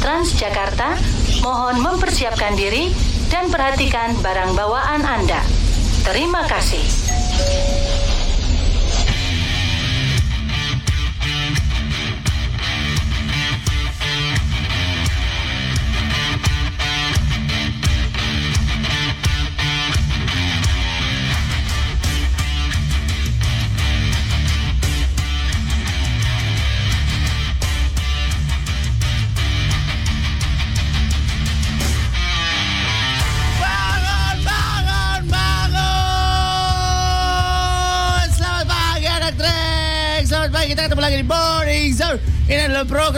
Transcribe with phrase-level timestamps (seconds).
[0.00, 0.96] Transjakarta,
[1.44, 2.88] mohon mempersiapkan diri
[3.28, 5.44] dan perhatikan barang bawaan Anda.
[6.08, 6.99] Terima kasih.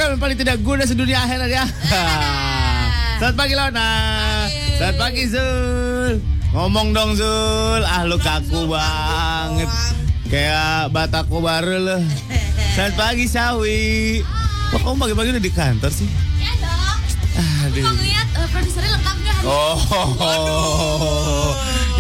[0.03, 1.63] Program yang paling tidak guna sedunia akhirat ya.
[3.23, 3.91] Selamat pagi Lona.
[4.75, 6.19] Selamat pagi Zul.
[6.51, 7.87] Ngomong dong Zul.
[7.87, 9.71] Ah lu kaku banget.
[10.27, 11.99] Kayak bataku baru lu.
[12.75, 14.27] Selamat pagi Sawi.
[14.75, 16.11] Kok kamu pagi-pagi udah di kantor sih?
[16.43, 16.99] Ya dong.
[17.71, 17.83] Aduh.
[17.87, 19.79] Kok ngeliat uh, produsernya lengkap nggak hari Oh,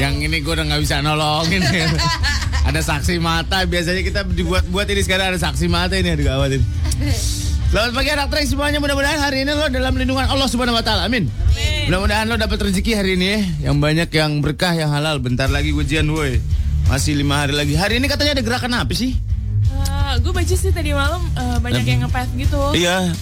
[0.02, 1.62] yang ini gue udah nggak bisa nolongin.
[2.66, 3.62] ada saksi mata.
[3.62, 6.18] Biasanya kita dibuat-buat ini sekarang ada saksi mata ini.
[6.18, 6.66] Aduh gawat ini.
[7.72, 8.78] Selamat pagi anak trek semuanya.
[8.84, 11.08] Mudah-mudahan hari ini lo dalam lindungan Allah Subhanahu Wa Taala.
[11.08, 11.32] Amin.
[11.88, 13.40] Mudah-mudahan lo dapat rezeki hari ini ya.
[13.72, 15.16] Yang banyak, yang berkah, yang halal.
[15.24, 16.36] Bentar lagi ujian woi.
[16.84, 17.72] Masih lima hari lagi.
[17.72, 19.16] Hari ini katanya ada gerakan apa sih?
[20.12, 22.60] gue baca sih tadi malam eh, banyak yang ngepet gitu.
[22.76, 23.16] Iya,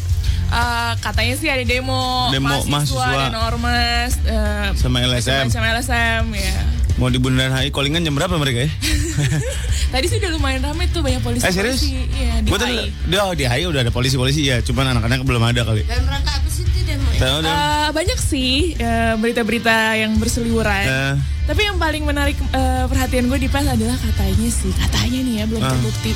[0.51, 3.31] Eh, katanya sih ada demo, Demo mahasiswa.
[3.31, 5.47] dan ormas eh, sama LSM.
[5.47, 6.55] macam LSM ya.
[6.99, 8.71] Mau di Bundaran HI callingan jam berapa mereka ya?
[9.91, 11.43] Tadi sih udah lumayan ramai tuh banyak polisi.
[11.43, 11.83] Eh serius?
[11.83, 12.63] Iya, di tuh,
[13.19, 15.83] oh, di HI udah ada polisi-polisi ya, cuman anak-anak belum ada kali.
[15.83, 17.11] Dalam rangka apa sih itu demo?
[17.19, 17.51] Tahu dong.
[17.51, 20.87] Eh, banyak sih eh, berita-berita yang berseliweran.
[20.87, 21.15] Eh.
[21.51, 25.45] Tapi yang paling menarik eh, perhatian gue di PES adalah katanya sih, katanya nih ya
[25.51, 25.71] belum Ah.
[25.75, 26.13] terbukti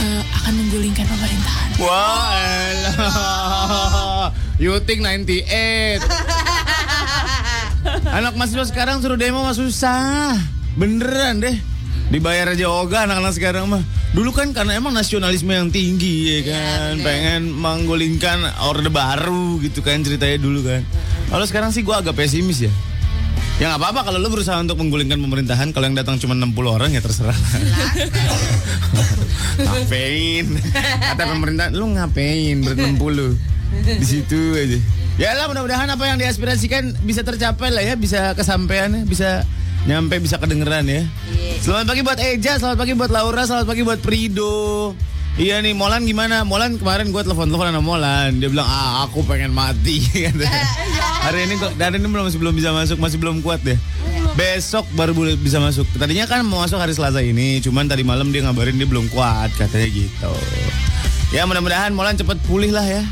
[0.00, 1.68] eh, akan menggulingkan pemerintahan.
[1.84, 2.32] Wah,
[2.72, 4.26] elah.
[4.56, 6.00] You think 98.
[8.08, 10.32] Anak mahasiswa sekarang suruh demo mah susah.
[10.74, 11.56] Beneran deh.
[12.12, 13.80] Dibayar aja ogah anak-anak sekarang mah.
[14.12, 17.00] Dulu kan karena emang nasionalisme yang tinggi ya kan.
[17.00, 20.84] Pengen menggulingkan orde baru gitu kan ceritanya dulu kan.
[21.32, 22.72] Kalau sekarang sih gua agak pesimis ya.
[23.56, 26.92] Ya nggak apa-apa kalau lu berusaha untuk menggulingkan pemerintahan kalau yang datang cuma 60 orang
[26.92, 27.32] ya terserah.
[29.64, 30.46] ngapain?
[31.16, 33.40] Kata pemerintah lu ngapain ber 60?
[33.72, 34.76] Di situ aja.
[35.16, 39.48] Ya lah mudah-mudahan apa yang diaspirasikan bisa tercapai lah ya, bisa kesampaian ya, bisa
[39.86, 41.02] nyampe bisa kedengeran ya.
[41.62, 44.94] Selamat pagi buat Eja, selamat pagi buat Laura, selamat pagi buat Prido.
[45.40, 46.44] Iya nih, Molan gimana?
[46.44, 48.36] Molan kemarin gue telepon-telepon sama Molan.
[48.36, 50.04] Dia bilang, ah aku pengen mati.
[51.24, 53.78] Hari ini kok, dari ini belum masih belum bisa masuk, masih belum kuat deh.
[54.36, 55.88] Besok baru boleh bisa masuk.
[55.96, 59.52] Tadinya kan mau masuk hari Selasa ini, cuman tadi malam dia ngabarin dia belum kuat,
[59.56, 60.32] katanya gitu.
[61.32, 63.04] Ya mudah-mudahan Molan cepet pulih lah ya.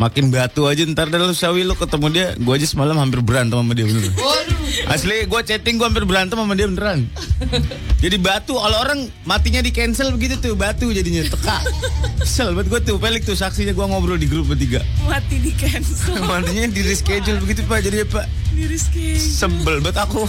[0.00, 3.60] Makin batu aja ntar dah lu sawi lu ketemu dia Gue aja semalam hampir berantem
[3.60, 4.08] sama dia bener.
[4.88, 7.04] Asli gue chatting gue hampir berantem sama dia beneran.
[8.00, 11.60] Jadi batu Kalau orang matinya di cancel begitu tuh Batu jadinya teka.
[12.16, 14.80] Kesel buat gue tuh Pelik tuh saksinya gue ngobrol di grup bertiga.
[15.04, 16.16] Mati di cancel.
[16.32, 18.24] Matinya di reschedule begitu pak Jadi pak.
[18.56, 19.20] Di Rizky.
[19.20, 20.24] Sebel buat aku.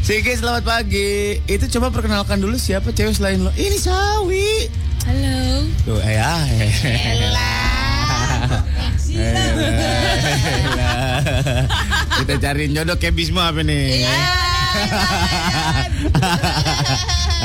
[0.00, 1.36] Sige selamat pagi.
[1.44, 3.52] Itu coba perkenalkan dulu siapa cewek selain lo?
[3.60, 4.72] Ini Sawi.
[5.04, 5.68] Halo.
[5.84, 7.85] Tuh eh ah
[12.16, 14.04] Kita cari jodoh kayak Bismo apa nih?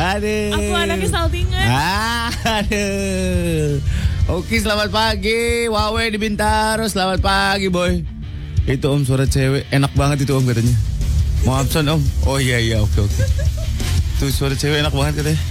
[0.02, 0.52] Aduh.
[0.56, 1.68] Aku anaknya saltingan.
[2.44, 3.80] Aduh.
[4.32, 5.68] Oke, selamat pagi.
[5.68, 6.88] Wawe di Bintaro.
[6.88, 8.04] Selamat pagi, boy.
[8.68, 9.68] Itu Om suara cewek.
[9.74, 10.76] Enak banget itu Om katanya.
[11.44, 12.02] Mau absen Om?
[12.30, 13.24] Oh iya iya, oke oke.
[14.22, 15.42] Tuh suara cewek enak banget katanya.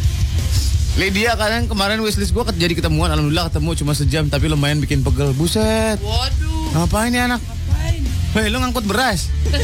[0.99, 3.15] Lydia kadang kemarin wishlist gue jadi ketemuan.
[3.15, 5.31] Alhamdulillah ketemu cuma sejam Tapi lumayan bikin pegel.
[5.39, 6.03] Buset.
[6.03, 6.75] Waduh.
[6.75, 7.39] Ngapain nih anak?
[7.39, 8.03] Ngapain?
[8.35, 9.31] Hei lu ngangkut beras?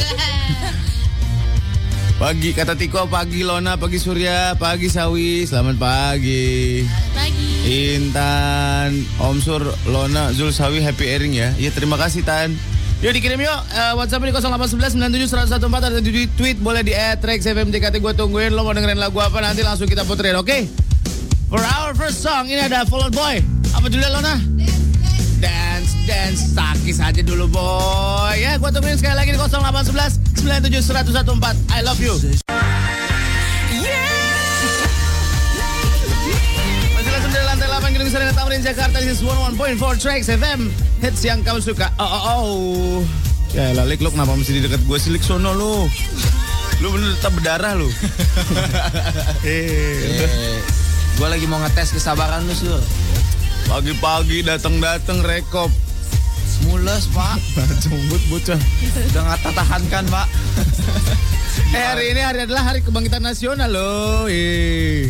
[2.17, 5.43] Pagi kata Tiko Pagi Lona Pagi Surya Pagi Sawi.
[5.43, 6.81] Selamat pagi.
[7.13, 7.51] Pagi.
[7.67, 11.51] Intan Om Sur Lona Zul Sawi Happy airing ya.
[11.59, 12.55] Iya terima kasih Tan.
[13.03, 13.59] Yuk dikirim yuk.
[13.75, 18.13] Eh, WhatsApp di 0811 97 114 Ada di tweet boleh di add Trax FMJKT gue
[18.15, 18.55] tungguin.
[18.55, 20.86] Lo mau dengerin lagu apa nanti langsung kita puterin oke
[21.47, 23.39] For our first song ini ada Fall Out Boy.
[23.71, 24.35] Apa judulnya Lona?
[25.39, 26.51] Dance dance.
[26.55, 28.35] Takis aja dulu boy.
[28.35, 30.83] Ya gua tungguin sekali lagi di 0811 97
[31.23, 32.15] 1014 I love you.
[36.95, 38.97] Masih langsung dari lantai 8 Gedung Sarina Tamrin Jakarta.
[39.03, 40.71] This is 11.4 Tracks FM
[41.03, 41.91] Hits yang kamu suka.
[41.99, 42.99] Oh oh oh.
[43.55, 45.11] Ya lah Lik, lu kenapa mesti di dekat gue sih?
[45.15, 45.87] Lik sono lu.
[46.77, 47.73] Lu bener tetap berdarah
[49.47, 50.61] Eh,
[51.17, 52.77] Eh, gua lagi mau ngetes kesabaran lu sur.
[53.65, 55.73] Pagi-pagi datang-datang rekop
[56.69, 57.41] Mules pak,
[57.81, 58.61] Cumbut bocah
[59.09, 60.27] udah nggak tahankan pak.
[61.73, 65.09] Eh hari ini hari adalah hari kebangkitan nasional loh Eh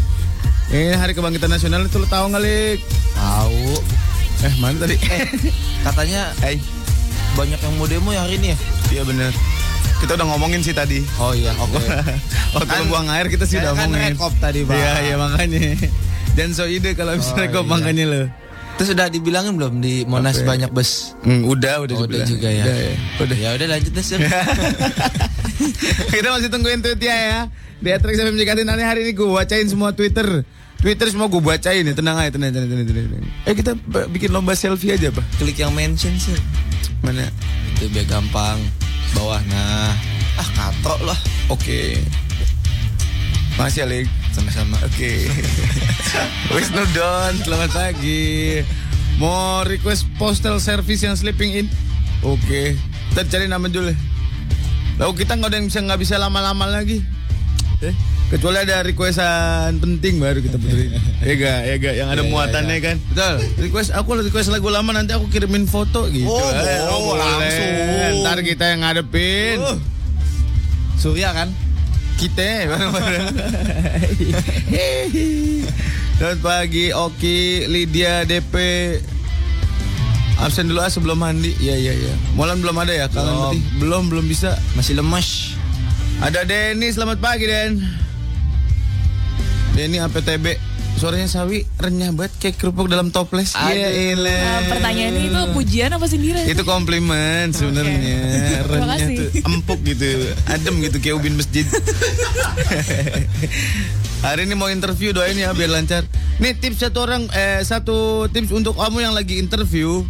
[0.71, 2.79] Ini hari kebangkitan nasional itu lo tahu nggak Lik?
[3.11, 3.75] Tahu.
[4.47, 4.95] Eh mana tadi?
[4.95, 5.27] Eh,
[5.83, 6.55] katanya Eh
[7.35, 8.57] banyak yang mau demo ya hari ini ya.
[8.95, 9.35] iya bener
[9.97, 11.75] Kita udah ngomongin sih tadi Oh iya, oke.
[12.53, 14.75] Waktu Kan- buang air kita sih kan- udah kan ngomongin rekop tadi, Bang.
[14.75, 15.59] Iya iya makanya
[16.31, 17.71] Dan so ide kalau bisa Oh, rekop iya.
[17.71, 18.21] makanya lo
[18.77, 20.47] Terus udah dibilangin belum di Monas Apa ya?
[20.47, 21.11] banyak bus?
[21.25, 22.61] Hmm, udah, udah, Oh, udah juga ya.
[22.61, 22.93] Udah, ya.
[23.17, 23.35] Udah.
[23.35, 24.05] Ya udah lanjut deh.
[26.07, 27.39] Kita masih tungguin tweetnya ya.
[27.77, 30.45] Di Atrax FM Jakarta nanti hari ini gue bacain semua Twitter.
[30.77, 31.93] Twitter semua gue bacain ya.
[31.93, 33.23] Tenang aja, tenang, tenang, tenang, tenang.
[33.43, 33.71] Eh kita
[34.07, 35.23] bikin lomba selfie aja, Pak.
[35.37, 36.37] Klik yang mention sur.
[37.01, 37.27] Mana?
[37.73, 38.57] Itu biar gampang.
[39.15, 39.93] Bawah nah.
[40.35, 41.19] Ah katrok lah.
[41.47, 42.01] Oke.
[43.55, 44.07] Masih Alik.
[44.35, 44.77] Sama-sama.
[44.85, 45.29] Oke.
[46.53, 48.61] Wisnu Don, selamat pagi.
[49.17, 51.67] Mau request postal service yang sleeping in?
[52.21, 52.77] Oke.
[53.13, 53.89] Kita cari nama dulu.
[54.97, 57.01] Lalu kita nggak ada yang bisa nggak bisa lama-lama lagi.
[57.81, 57.93] Eh,
[58.27, 60.91] kecuali ada requestan penting baru kita puterin.
[61.27, 62.95] ya ga, ya ga, yang ada Iya, iya, muatannya kan.
[63.07, 63.35] Betul.
[63.63, 66.27] Request aku request lagu lama nanti aku kirimin foto gitu.
[66.27, 67.71] Oh, Eh, boleh, langsung.
[68.23, 69.57] Ntar kita yang ngadepin.
[69.63, 69.79] Uh.
[70.97, 71.49] Surya kan?
[72.17, 72.41] Kita
[72.73, 73.27] bareng-bareng.
[76.17, 78.55] Selamat pagi Oki, Lydia, DP.
[80.37, 81.53] Absen dulu ah sebelum mandi.
[81.57, 82.13] Iya iya iya.
[82.33, 83.05] Molan belum ada ya?
[83.07, 83.53] Kangen Belum.
[83.77, 84.57] Belum belum bisa.
[84.73, 85.53] Masih lemes.
[86.17, 87.77] Ada Denny, selamat pagi Den.
[89.77, 90.57] Denny APTB.
[90.97, 93.53] Suaranya Sawi renyah banget kayak kerupuk dalam toples.
[93.53, 94.33] Iya ilah.
[94.33, 96.41] Nah, pertanyaannya itu pujian apa sindiran?
[96.41, 98.17] Itu komplimen sebenarnya.
[98.65, 100.09] Terima Renyah tuh empuk gitu,
[100.49, 101.69] adem gitu kayak ubin masjid.
[104.19, 106.01] Hari ini mau interview doain ya biar lancar.
[106.37, 110.01] Nih tips satu orang eh satu tips untuk kamu yang lagi interview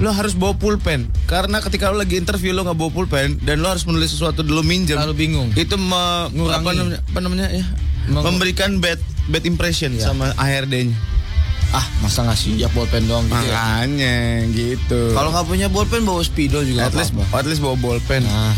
[0.00, 3.68] lo harus bawa pulpen karena ketika lo lagi interview lo nggak bawa pulpen dan lo
[3.68, 5.52] harus menulis sesuatu dulu minjem Lalu bingung.
[5.52, 6.56] itu me- Ngurangi.
[6.56, 7.64] apa namanya apa namanya ya
[8.08, 8.96] Meng- memberikan bad
[9.30, 10.04] bad impression Iya.
[10.04, 10.98] sama HRD-nya
[11.70, 13.54] Ah masa ngasih ya bolpen doang gitu ya?
[13.54, 14.16] makanya
[14.50, 17.36] gitu Kalau nggak punya bolpen bawa spidol juga at least apa-apa.
[17.36, 18.50] at least bawa bolpen Nah,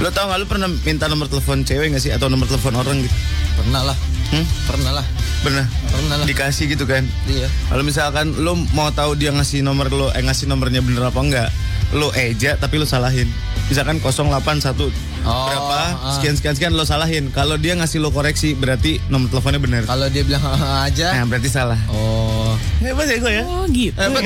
[0.00, 2.98] Lo tau gak lu pernah minta nomor telepon cewek gak sih atau nomor telepon orang
[3.00, 3.14] gitu?
[3.54, 3.96] pernah lah.
[4.28, 4.46] Hmm?
[4.64, 5.06] Pernah lah.
[5.42, 5.66] Pernah?
[5.86, 6.26] Pernah lah.
[6.26, 7.04] Dikasih gitu kan?
[7.24, 7.46] Iya.
[7.68, 11.48] Kalau misalkan lo mau tahu dia ngasih nomor lo, eh ngasih nomornya bener apa enggak,
[11.92, 13.28] lo eja tapi lo salahin.
[13.70, 16.12] Misalkan 081 Oh, berapa ah.
[16.18, 17.30] sekian sekian sekian lo salahin.
[17.30, 19.82] Kalau dia ngasih lo koreksi berarti nomor teleponnya bener.
[19.86, 20.42] Kalau dia bilang
[20.82, 21.14] aja.
[21.14, 21.78] Nah, berarti salah.
[21.86, 22.58] Oh.
[22.82, 23.42] Hebat ya gue ya?
[23.46, 23.94] Oh gitu.
[23.94, 24.22] Hebat.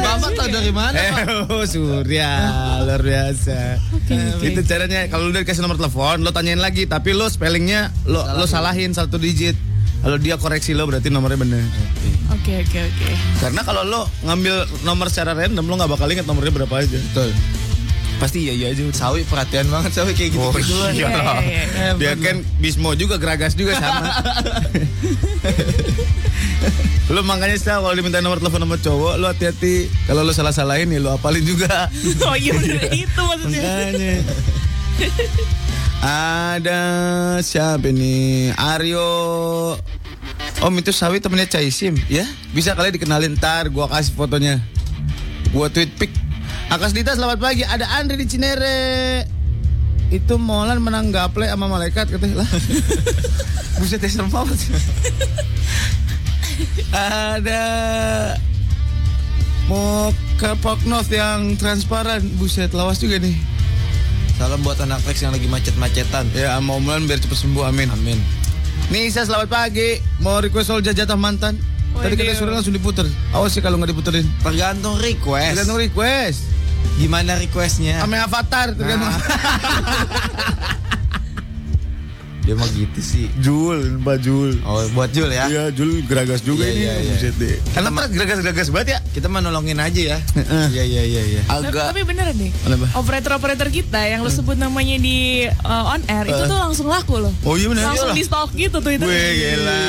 [0.00, 0.94] Bapak tahu dari mana?
[0.94, 1.26] Eh, Pak?
[1.50, 2.30] oh, Surya,
[2.86, 3.82] luar biasa.
[3.98, 4.46] Oke, oke.
[4.46, 8.22] Itu caranya kalau lu udah dikasih nomor telepon, lo tanyain lagi, tapi lo spellingnya lo
[8.22, 9.58] lo salahin satu digit.
[10.00, 11.60] Kalau dia koreksi lo berarti nomornya bener.
[12.32, 13.08] Oke oke oke.
[13.36, 16.96] Karena kalau lo ngambil nomor secara random lo nggak bakal ingat nomornya berapa aja.
[16.96, 17.36] Betul.
[18.16, 18.80] Pasti iya iya aja.
[18.96, 20.40] Sawi perhatian banget Sawi kayak gitu.
[20.40, 20.88] Oh iya.
[20.92, 21.08] Iya,
[21.44, 21.90] iya, iya.
[22.00, 24.08] Dia kan Bismo juga Geragas juga sama.
[27.10, 31.02] lo makanya sih kalau diminta nomor telepon sama cowok lo hati-hati kalau lo salah-salahin ya
[31.02, 31.92] lo apalin juga.
[32.24, 32.54] Oh iya
[33.04, 33.60] itu maksudnya.
[33.60, 34.14] Makanya.
[36.00, 36.80] Ada
[37.44, 38.56] siapa nih?
[38.56, 39.76] Aryo.
[40.64, 42.24] Om itu Sawi temennya Caisim, ya?
[42.56, 44.64] Bisa kali dikenalin ntar, gua kasih fotonya.
[45.52, 46.08] Gua tweet pic.
[46.72, 47.68] Akas Dita selamat pagi.
[47.68, 48.80] Ada Andre di Cinere.
[50.08, 52.50] Itu Molan menang gaple sama malaikat katanya lah.
[53.78, 54.56] Buset ya serem banget.
[56.96, 57.64] Ada
[59.68, 60.08] mau
[60.40, 60.56] ke
[61.12, 62.24] yang transparan.
[62.40, 63.59] Buset lawas juga nih.
[64.40, 66.24] Salam buat anak Rex yang lagi macet-macetan.
[66.32, 67.92] Ya, mau mulan biar cepet sembuh, amin.
[67.92, 68.16] Amin.
[68.88, 70.00] Nisa, selamat pagi.
[70.24, 71.60] Mau request soal jatah mantan.
[72.00, 73.04] Tadi kita suruh langsung diputer.
[73.36, 74.24] Awas sih kalau nggak diputerin.
[74.40, 75.60] Tergantung request.
[75.60, 76.48] Tergantung request.
[76.96, 78.00] Gimana requestnya?
[78.00, 79.12] Ame avatar tergantung.
[82.40, 83.28] Dia mah gitu sih.
[83.38, 84.56] Jul, Mbak Jul.
[84.64, 85.44] Oh, buat Jul ya.
[85.46, 86.80] Iya, Jul geragas juga Iya, ini.
[86.80, 87.12] iya, iya.
[87.14, 87.56] Buset deh.
[87.70, 88.98] Karena geragas-geragas banget ya.
[89.10, 90.18] Kita mah nolongin aja ya.
[90.34, 90.66] Heeh.
[90.72, 91.40] Iya iya iya iya.
[91.44, 92.50] Tapi, Agak tapi beneran deh.
[92.56, 92.86] Kenapa?
[92.96, 97.32] Operator-operator kita yang lo sebut namanya di uh, on air itu tuh langsung laku loh.
[97.44, 97.92] Oh iya benar.
[97.92, 99.04] langsung di stok gitu tuh itu.
[99.04, 99.82] Gue gila.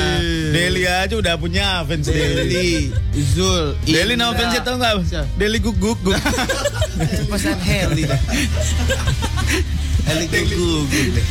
[0.52, 2.92] Deli aja udah punya fans Deli.
[3.32, 3.74] Zul.
[3.82, 5.00] Deli nama fansnya tau gak?
[5.08, 5.26] Siapa?
[5.40, 6.14] Deli guk guk guk.
[7.32, 8.04] Pesan Heli
[9.94, 10.12] dah.
[10.12, 11.26] Heli gugu deh.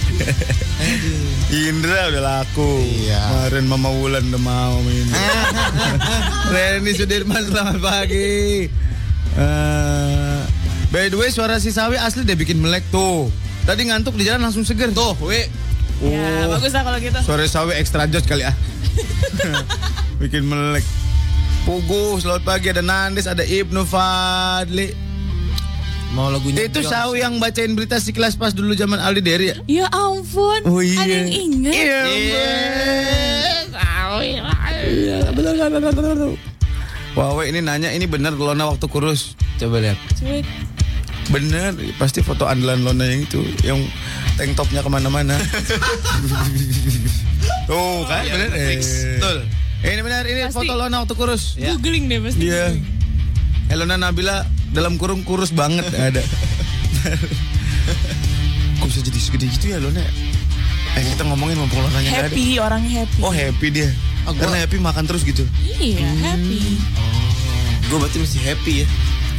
[1.70, 2.82] Indra udah laku.
[2.82, 3.20] Iya.
[3.20, 5.08] Kemarin Mama Wulan udah mau main.
[6.53, 8.68] Reni Sudirman selamat pagi.
[9.32, 10.39] Eh,
[10.89, 13.27] by the way suara si Sawi asli dia bikin melek tuh.
[13.63, 14.89] Tadi ngantuk di jalan langsung seger.
[14.91, 15.46] Tuh, we.
[16.01, 16.58] Ya, Oh.
[16.58, 17.20] bagus lah kalau gitu.
[17.22, 18.56] Suara Sawi extra jos kali ah.
[20.22, 20.82] bikin melek.
[21.62, 25.11] Pugu, selamat pagi ada Nandes, ada Ibnu Fadli.
[26.12, 26.91] Mau lagunya Itu Beyonce.
[26.91, 29.56] Sawi yang bacain berita si kelas pas dulu zaman Aldi Deri ya?
[29.65, 30.60] Ya ampun.
[30.68, 31.00] Oh iya.
[31.00, 31.74] Ada yang inget.
[31.74, 32.00] Iya.
[32.06, 32.48] Iya.
[37.12, 39.36] Wawe ini nanya ini benar Lona waktu kurus.
[39.56, 40.00] Coba lihat.
[40.15, 40.44] Cuy,
[41.30, 43.80] Bener, pasti foto andalan Lona yang itu, yang
[44.36, 45.38] tank topnya ke mana-mana.
[47.68, 48.50] Tuh kan, Iya, bener.
[48.51, 48.82] fix.
[49.15, 49.38] Betul.
[49.82, 50.56] Eh, Ini benar, ini Pasti.
[50.60, 51.56] foto Lona waktu kurus.
[51.56, 51.72] Ya.
[51.74, 52.48] Googling deh pasti.
[52.48, 52.75] Iya.
[53.68, 56.24] Helena Nabila dalam kurung kurus banget ada.
[58.78, 60.01] Kok bisa jadi segede gitu ya Lona?
[60.92, 62.30] Eh kita ngomongin mumpung Lonanya nggak ada.
[62.30, 63.20] Happy, orangnya happy.
[63.20, 63.90] Oh happy dia.
[64.22, 65.44] Oh, gua- Karena happy makan terus gitu.
[65.63, 66.60] Iya, happy.
[67.88, 68.88] Gue berarti mesti happy ya.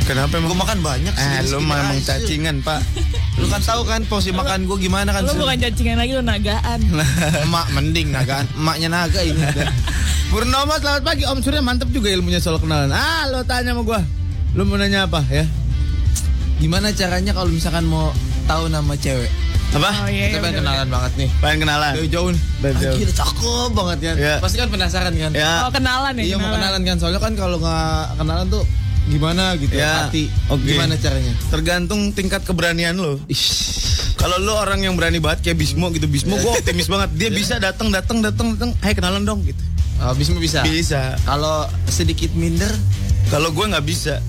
[0.02, 0.58] Kenapa Gue emang?
[0.58, 1.22] makan banyak sih.
[1.22, 2.02] Eh lo segini emang aja.
[2.18, 2.80] cacingan pak.
[3.38, 5.22] Lu kan tahu kan porsi makan gue gimana kan.
[5.22, 5.40] Lo Sul?
[5.40, 6.80] bukan cacingan lagi, lo nagaan.
[7.46, 8.44] Emak mending nagaan.
[8.52, 9.38] Emaknya naga ini.
[10.26, 12.90] Purnomo selamat pagi Om Surya mantep juga ilmunya soal kenalan.
[12.90, 14.00] Ah lo tanya sama gua.
[14.52, 15.48] Lo mau nanya apa ya?
[16.60, 18.12] Gimana caranya kalau misalkan mau
[18.44, 19.32] tahu nama cewek?
[19.72, 20.04] Apa?
[20.04, 20.60] Oh iya, Kita iya pengen bener.
[20.60, 21.30] kenalan banget nih.
[21.40, 21.92] Pengen kenalan.
[21.96, 22.42] Dari jauh nih.
[22.60, 22.92] Dari jauh.
[22.92, 24.14] Anjir cakep banget kan.
[24.20, 24.34] Iya.
[24.38, 25.32] Pasti kan penasaran kan.
[25.32, 25.52] Ya.
[25.64, 26.96] Oh, kenalan ya, Iya mau kenalan kan.
[27.00, 28.64] Soalnya kan kalau nggak kenalan tuh
[29.02, 30.28] gimana gitu Ya, hati.
[30.46, 30.62] oke.
[30.62, 31.32] Gimana caranya?
[31.48, 33.16] Tergantung tingkat keberanian lo.
[34.14, 37.08] Kalau lo orang yang berani banget kayak Bismo gitu, Bismo gue optimis banget.
[37.16, 38.70] Dia bisa datang, datang, datang, datang.
[38.78, 39.58] Hai kenalan dong gitu.
[39.98, 40.60] Oh, bisa bisa.
[40.62, 41.16] Bisa.
[41.24, 42.70] Kalau sedikit minder,
[43.24, 44.20] Kalau gue nggak bisa.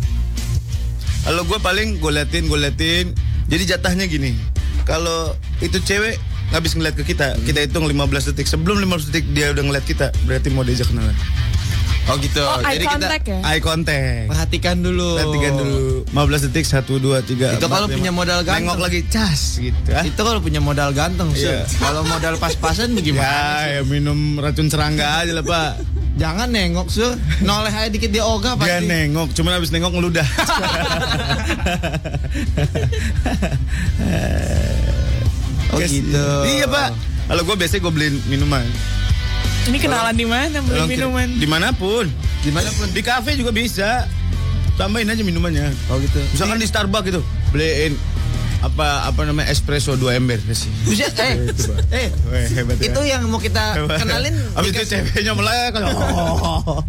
[1.24, 3.16] Kalau gue paling gue liatin, gue liatin.
[3.48, 4.36] Jadi jatahnya gini.
[4.84, 5.32] Kalau
[5.64, 6.20] itu cewek
[6.52, 8.48] habis ngeliat ke kita, kita hitung 15 detik.
[8.52, 11.16] Sebelum 15 detik dia udah ngeliat kita, berarti mau diajak kenalan.
[12.04, 12.42] Oh gitu.
[12.42, 13.40] Oh, eye Jadi kita contact ya?
[13.42, 14.26] Eye contact.
[14.28, 15.10] perhatikan dulu.
[15.16, 15.78] Perhatikan dulu.
[16.10, 17.58] 15 detik 1 2 3.
[17.58, 18.66] Itu kalau punya modal ganteng.
[18.68, 19.90] Nengok lagi cas gitu.
[19.90, 20.04] ah.
[20.04, 21.48] Itu kalau punya modal ganteng sih.
[21.48, 21.64] Iya.
[21.78, 23.24] Kalau modal pas-pasan bagaimana?
[23.24, 25.72] Ya, ya minum racun serangga aja lah, Pak.
[26.14, 27.18] Jangan nengok sur.
[27.42, 28.86] Noleh aja dikit dia ogah Dia pasti.
[28.86, 30.28] nengok, cuman habis nengok ngeludah.
[35.74, 36.28] Oh Guys, gitu.
[36.46, 36.90] Iya, Pak.
[37.26, 38.62] Kalau gue biasanya gue beliin minuman.
[39.64, 40.60] Ini kenalan di mana?
[40.60, 41.28] Beli Tolong minuman.
[41.40, 42.06] Di mana pun.
[42.44, 42.88] Di mana pun.
[42.92, 44.04] Di kafe juga bisa.
[44.76, 45.72] Tambahin aja minumannya.
[45.88, 46.20] Oh gitu.
[46.36, 47.22] Misalkan di Starbucks gitu,
[47.54, 47.96] beliin
[48.64, 50.72] apa apa namanya espresso 2 ember sih.
[50.88, 51.52] Bisa eh
[52.04, 52.92] eh Weh, hebat ya.
[52.92, 55.72] itu yang mau kita kenalin Abis itu ceweknya melek.
[55.84, 56.80] Oh.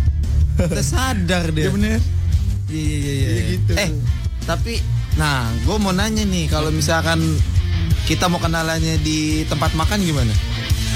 [0.58, 1.68] kita sadar deh.
[1.68, 2.00] Iya bener.
[2.68, 3.12] Iya iya iya.
[3.12, 3.28] iya.
[3.28, 3.72] Iya, gitu.
[3.76, 3.90] Eh
[4.48, 4.80] tapi
[5.20, 7.20] nah gue mau nanya nih kalau misalkan
[8.08, 10.32] kita mau kenalannya di tempat makan gimana?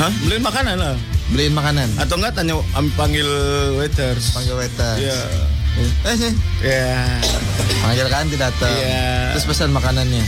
[0.01, 0.13] Hah?
[0.25, 0.97] Beliin makanan lah.
[1.31, 1.89] Beliin makanan.
[1.97, 3.27] Atau enggak tanya am- panggil
[3.79, 4.35] waiters.
[4.35, 4.95] Panggil waiter.
[4.99, 5.19] Iya.
[6.05, 6.33] Eh sih.
[6.61, 7.23] Iya.
[7.81, 8.73] Panggil kantin datang.
[8.75, 9.39] Iya.
[9.39, 10.25] Terus pesan makanannya.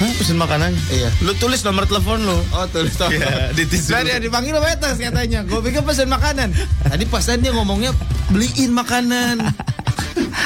[0.00, 0.72] Hah, pesen makanan?
[0.88, 1.12] Iya.
[1.20, 2.40] Lu tulis nomor telepon lu.
[2.56, 3.12] Oh tulis toh.
[3.12, 3.92] Iya, di tisu.
[3.92, 5.44] Nah, dia dipanggil waiters katanya.
[5.44, 6.56] Gue pikir pesan makanan.
[6.88, 7.92] Tadi pesan dia ngomongnya
[8.32, 9.44] beliin makanan.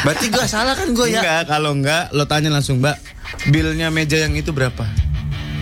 [0.03, 1.23] Berarti gue salah kan gue ya?
[1.23, 2.99] Enggak, kalau enggak lo tanya langsung, Mbak.
[3.55, 4.85] Bilnya meja yang itu berapa?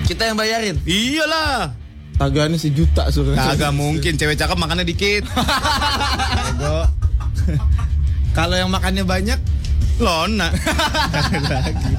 [0.09, 0.81] Kita yang bayarin.
[0.89, 1.77] Iyalah.
[2.23, 3.35] Tagannya sejuta suruh.
[3.35, 5.26] Kagak mungkin cewek cakep makannya dikit.
[8.38, 9.38] Kalau yang makannya banyak,
[9.99, 10.55] Lona.
[11.50, 11.93] lagi.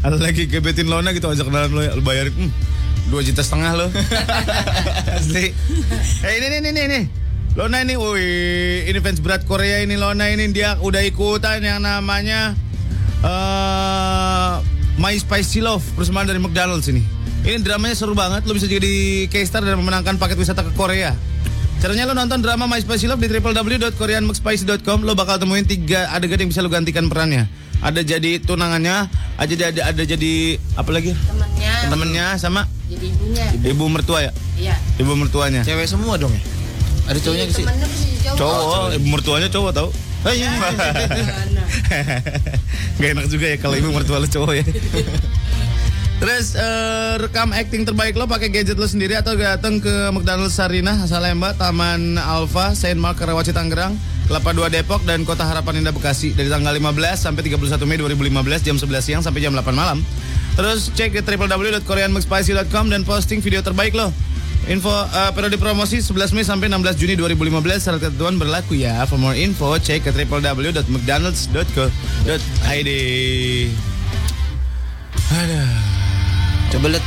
[0.00, 2.50] Ada lagi gebetin Lona gitu ajak kenalan lo, bayarin hmm,
[3.12, 3.86] dua juta setengah lo.
[5.12, 5.52] Asli.
[6.24, 7.04] Eh ini nih nih nih.
[7.54, 12.56] Lona ini, wih, ini fans berat Korea ini Lona ini dia udah ikutan yang namanya
[13.22, 14.54] eh
[14.98, 17.23] My Spicy Love persembahan dari McDonald's ini.
[17.44, 18.88] Ini dramanya seru banget, lo bisa jadi
[19.28, 21.12] K-star dan memenangkan paket wisata ke Korea.
[21.76, 26.48] Caranya lo nonton drama My Spicy Love di www.koreanmcspicy.com Lo bakal temuin tiga adegan yang
[26.48, 27.44] bisa lo gantikan perannya
[27.84, 30.32] Ada jadi tunangannya Ada jadi ada jadi
[30.80, 31.12] apa lagi?
[31.12, 33.44] Temennya Temennya sama jadi ibunya.
[33.68, 34.32] ibu mertua ya?
[34.56, 34.74] Iya.
[34.96, 36.40] Ibu mertuanya cewek semua dong ya?
[37.04, 37.64] Ada cowoknya sih.
[37.68, 37.96] Bisa jadi
[38.32, 38.38] cowok.
[38.40, 39.88] Cowok, ibu mertuanya cowok tau
[40.24, 40.48] Oh iya.
[40.56, 40.72] iya.
[42.96, 44.64] Gak enak juga ya kalau ibu mertua lo cowok ya
[46.24, 50.96] Terus eh, rekam acting terbaik lo pakai gadget lo sendiri atau datang ke McDonald's Sarina,
[51.04, 53.92] Salemba, Taman Alfa, Saint Mark, Karawaci, Tangerang,
[54.24, 58.40] Kelapa 2 Depok dan Kota Harapan Indah Bekasi dari tanggal 15 sampai 31 Mei 2015
[58.64, 60.00] jam 11 siang sampai jam 8 malam.
[60.56, 64.08] Terus cek di www.koreanmcspicy.com dan posting video terbaik lo.
[64.64, 69.04] Info eh, periode promosi 11 Mei sampai 16 Juni 2015 syarat ketentuan berlaku ya.
[69.04, 72.90] For more info cek ke www.mcdonalds.co.id.
[75.36, 75.83] Aduh.
[76.74, 77.06] Coba lihat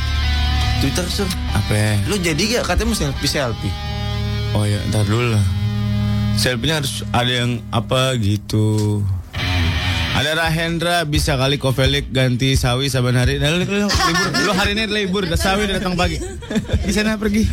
[0.80, 1.28] Twitter sur.
[1.52, 1.92] Apa ya?
[2.08, 3.74] Lu jadi gak katanya mesti selfie selfie.
[4.56, 5.44] Oh ya, ntar dulu lah.
[6.40, 9.04] Selfie-nya harus ada yang apa gitu.
[10.16, 13.36] Ada Rahendra bisa kali Kovelik ganti sawi saban hari.
[13.36, 16.16] Nah, lu, lu, libur, lu hari ini libur, sawi datang pagi.
[16.82, 17.44] Di sana pergi.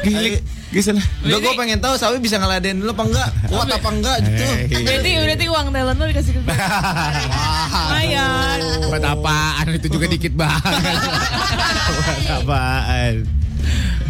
[0.00, 1.02] Gilik, di sana.
[1.20, 3.28] Udah gue pengen tahu Sawi bisa ngeladen dulu apa enggak?
[3.46, 4.44] Kuat apa enggak gitu.
[4.80, 6.56] Berarti berarti uang talent lo dikasih ke gue.
[7.70, 8.58] Lumayan.
[8.90, 9.64] Buat apaan?
[9.72, 10.62] Itu juga dikit banget.
[11.96, 13.14] Buat apaan?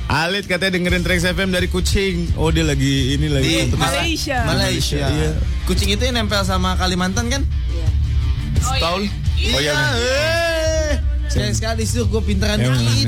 [0.07, 2.35] Alit katanya dengerin Trax FM dari Kucing.
[2.35, 3.47] Oh dia lagi ini lagi.
[3.47, 3.87] Di kompetisi.
[4.31, 4.39] Malaysia.
[4.45, 5.07] Malaysia.
[5.07, 5.31] Iya.
[5.65, 7.43] Kucing itu yang nempel sama Kalimantan kan?
[8.59, 9.07] Setahun.
[9.55, 9.71] Oh iya.
[9.71, 9.95] bener.
[9.97, 10.91] eh.
[11.31, 13.07] Sekali sekali sih gue pinteran dikit.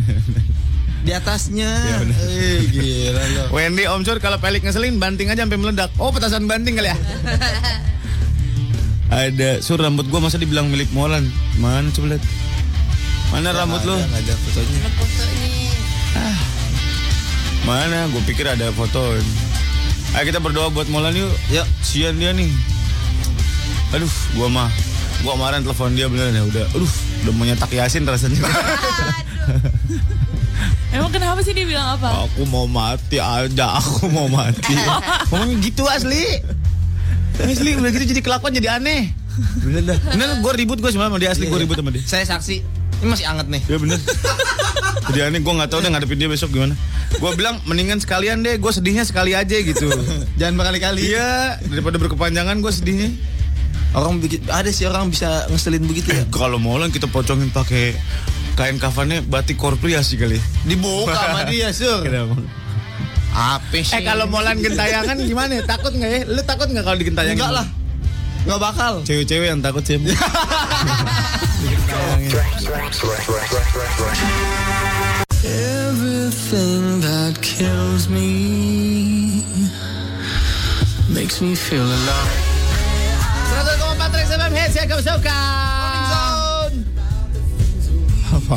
[1.03, 1.67] Di atasnya.
[1.67, 2.15] Ya, bener.
[2.15, 3.43] eh gila lo.
[3.51, 5.91] Wendy Om Sur kalau pelik ngeselin banting aja sampai meledak.
[5.99, 6.97] Oh petasan banting kali ya.
[9.13, 11.29] Ada sur rambut gua masa dibilang milik Molan.
[11.61, 12.25] Mana coba lihat.
[13.29, 13.99] Mana rambut lo?
[13.99, 14.79] Enggak ada fotonya.
[17.63, 18.11] Mana?
[18.11, 19.15] Gue pikir ada foto.
[20.13, 21.31] Ayo kita berdoa buat Molan yuk.
[21.53, 21.69] Yuk.
[21.85, 22.49] Sian dia nih.
[23.93, 24.69] Aduh, gua mah
[25.21, 26.65] gua kemarin telepon dia beneran ya udah.
[26.73, 28.43] Aduh, udah mau nyetak Yasin rasanya.
[30.93, 32.29] Emang kenapa sih dia bilang apa?
[32.29, 34.77] aku mau mati aja, aku mau mati.
[35.33, 36.37] Ngomongnya gitu asli.
[37.41, 39.09] Asli udah gitu jadi kelakuan jadi aneh.
[39.65, 39.99] Bener dah.
[40.13, 42.05] Bener gue ribut gue sama dia asli gue ribut sama dia.
[42.05, 42.61] Saya saksi.
[43.03, 43.63] Ini masih anget nih.
[43.67, 43.99] Ya bener.
[45.11, 46.79] Jadi aneh gue nggak tahu deh ngadepin dia besok gimana.
[47.19, 49.91] Gue bilang mendingan sekalian deh, gue sedihnya sekali aja gitu.
[50.39, 51.11] Jangan berkali-kali.
[51.11, 53.11] Iya daripada berkepanjangan gue sedihnya.
[53.93, 56.25] Orang bikin ada sih orang bisa ngeselin begitu ya.
[56.33, 57.93] Kalau mau lah kita pocongin pakai
[58.57, 60.41] kain kafannya batik korpri sih kali.
[60.65, 62.01] Dibuka sama dia, Sur.
[63.33, 63.97] Apa sih?
[63.97, 65.61] Eh kalau Molan gentayangan gimana?
[65.61, 65.63] ya?
[65.65, 66.21] Takut nggak ya?
[66.29, 67.41] Lu takut nggak kalau digentayangin?
[67.41, 67.67] enggak lah.
[68.45, 68.93] Enggak bakal.
[69.05, 69.97] Cewek-cewek yang takut sih.
[75.43, 79.45] Everything that kills me
[81.13, 82.52] makes me feel alive.
[84.33, 85.39] 100,4 Trax FM hits yang kamu suka.
[88.33, 88.57] Apa?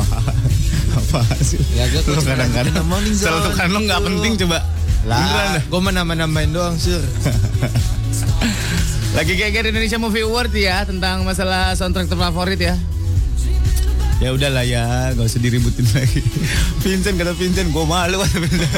[0.96, 1.60] Apa sih?
[1.76, 3.28] Ya, gue Lu kadang-kadang lanjutin Morning Zone.
[3.28, 4.08] Celutukan lu nggak Gitu.
[4.08, 4.58] penting coba.
[5.06, 5.22] Lah,
[5.60, 6.98] gue menambah-nambahin doang, Sur.
[9.16, 12.74] Lagi kayak Indonesia Movie Award ya tentang masalah soundtrack terfavorit ya.
[14.16, 16.24] Ya udahlah ya, gak usah diributin lagi.
[16.82, 18.72] Vincent kata Vincent, gue malu kata Vincent.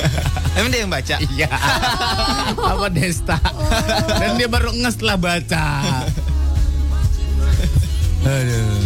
[0.58, 1.14] Emang dia yang baca?
[1.22, 1.46] Iya.
[2.58, 3.38] Apa Desta?
[4.18, 5.64] Dan dia baru nges setelah baca.
[8.28, 8.76] Aduh.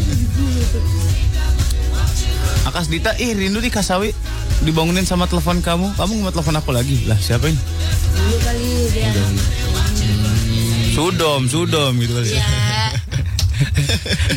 [2.62, 4.14] Akas Dita, ih rindu di Kasawi
[4.62, 5.98] dibangunin sama telepon kamu.
[5.98, 7.02] Kamu mau telepon aku lagi?
[7.10, 7.58] Lah siapa ini?
[7.58, 9.10] Dulu kali dia.
[10.94, 12.38] Sudom, Sudom gitu kali.
[12.38, 12.46] Ya.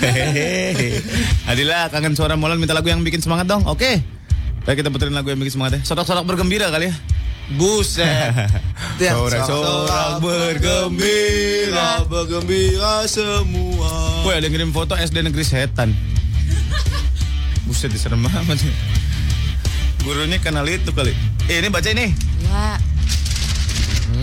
[0.02, 1.02] Hehehe.
[1.54, 3.62] Adila kangen suara Molan minta lagu yang bikin semangat dong.
[3.70, 4.02] Oke.
[4.66, 5.82] Baik kita puterin lagu yang bikin semangat ya.
[5.86, 6.96] Sorak-sorak bergembira kali ya.
[7.54, 8.50] Buset.
[8.98, 14.15] Sorak-sorak bergembira, bergembira semua.
[14.26, 15.94] Woi ada yang ngirim foto SD Negeri Setan.
[17.70, 18.58] Buset diserem banget.
[20.02, 21.14] Gurunya kenal itu kali.
[21.46, 22.10] Eh ini baca ini.
[22.50, 22.82] Ya.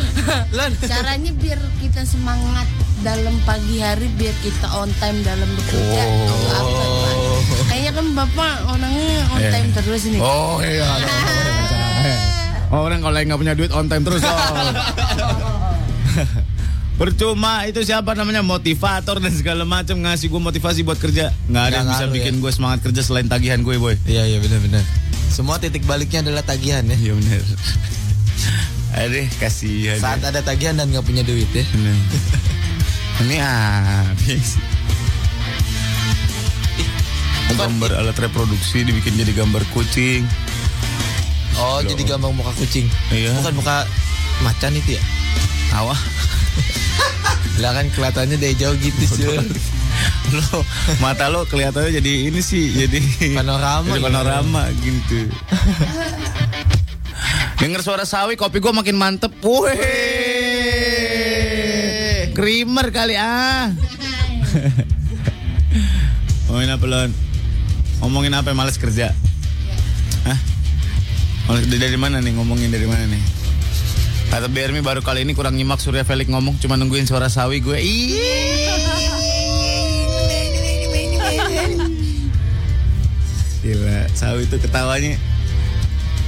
[0.56, 0.72] Lon.
[0.88, 2.66] Caranya biar kita semangat
[3.04, 6.04] dalam pagi hari biar kita on time dalam bekerja.
[6.08, 6.24] Oh.
[6.24, 7.33] Itu apa, Pak?
[7.64, 9.50] Kayaknya kan Bapak orangnya on Iya.
[9.52, 10.20] time terus nih.
[10.20, 10.86] Oh iya.
[10.86, 11.32] ada orang-
[12.74, 14.22] Orang kalau yang nggak punya duit on time terus.
[14.22, 14.34] Oh.
[16.94, 21.30] Percuma itu siapa namanya motivator dan segala macam ngasih gue motivasi buat kerja.
[21.48, 22.40] Nggak ada yang bisa ngaruh bikin ya.
[22.40, 23.94] gue semangat kerja selain tagihan gue boy.
[24.04, 24.82] Iya iya benar-benar.
[25.28, 26.96] Semua titik baliknya adalah tagihan ya.
[26.96, 27.40] Iya bener.
[28.96, 29.98] Aduh kasihan.
[29.98, 31.62] Saat ada tagihan dan nggak punya duit ya.
[31.68, 31.94] Bener.
[33.22, 34.58] Ini habis.
[37.58, 40.26] Gambar alat reproduksi dibikin jadi gambar kucing.
[41.60, 42.90] Oh jadi gambar muka kucing.
[43.14, 43.34] Iya.
[43.40, 43.86] Bukan muka
[44.42, 45.04] macan itu ya?
[45.74, 45.98] Awah.
[47.62, 49.30] Lah kan kelihatannya dari jauh gitu sih.
[50.34, 50.66] lo
[50.98, 52.98] mata lo kelihatannya jadi ini sih jadi
[53.38, 54.08] Panorama jadi gitu.
[54.10, 55.20] panorama gitu
[57.62, 59.78] denger suara sawi kopi gue makin mantep Wih
[62.34, 63.70] creamer kali ah
[66.50, 67.14] ngomongin apa lon
[68.04, 69.16] ngomongin apa males kerja
[70.28, 70.40] Hah?
[71.48, 73.24] Males- dari, mana nih ngomongin dari mana nih
[74.28, 77.78] Kata Bermi baru kali ini kurang nyimak Surya Felix ngomong cuma nungguin suara sawi gue.
[77.78, 78.18] Ih.
[83.62, 85.22] Gila, sawi itu ketawanya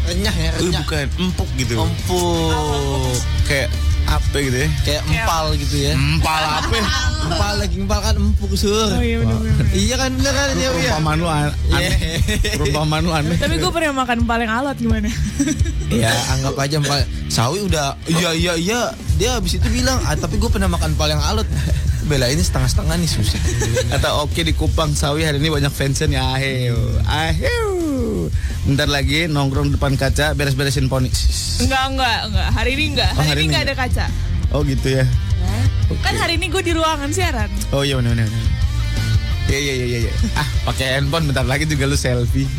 [0.06, 0.82] Renyah ya, uh, renyah.
[0.86, 1.82] bukan empuk gitu.
[1.82, 3.18] Empuk.
[3.50, 3.74] Kayak
[4.06, 4.70] apa gitu ya?
[4.86, 5.94] Kayak empal gitu ya.
[5.94, 6.78] Empal apa?
[7.26, 8.72] Empal lagi empal kan empuk sur.
[8.92, 9.66] Oh iya bener-bener.
[9.74, 10.70] Iya kan bener kan ya iya.
[10.72, 11.98] Perumpamaan lu an- aneh.
[12.54, 13.38] Perumpamaan lu aneh.
[13.38, 15.10] Tapi gue pernah makan paling alot gimana?
[15.90, 17.00] Ya anggap aja empal.
[17.28, 18.80] Sawi udah iya iya iya
[19.16, 21.46] dia habis itu bilang ah, tapi gue pernah makan empal yang alot.
[22.06, 23.42] Bela ini setengah-setengah nih susah.
[23.90, 26.78] Kata oke di Kupang Sawi hari ini banyak fansnya nih aheu.
[27.10, 27.70] Aheu.
[28.64, 31.10] Bentar lagi nongkrong depan kaca beres-beresin poni.
[31.58, 32.48] Enggak, enggak, enggak.
[32.52, 33.12] Hari ini enggak.
[33.12, 34.06] Oh, Hari, hari ini enggak ada kaca.
[34.52, 35.06] Oh gitu ya.
[36.02, 37.50] Kan hari ini gue di ruangan siaran.
[37.70, 38.30] Oh iya benar benar.
[39.46, 40.14] Iya iya iya iya.
[40.34, 42.50] Ah, pakai handphone bentar lagi juga lu selfie.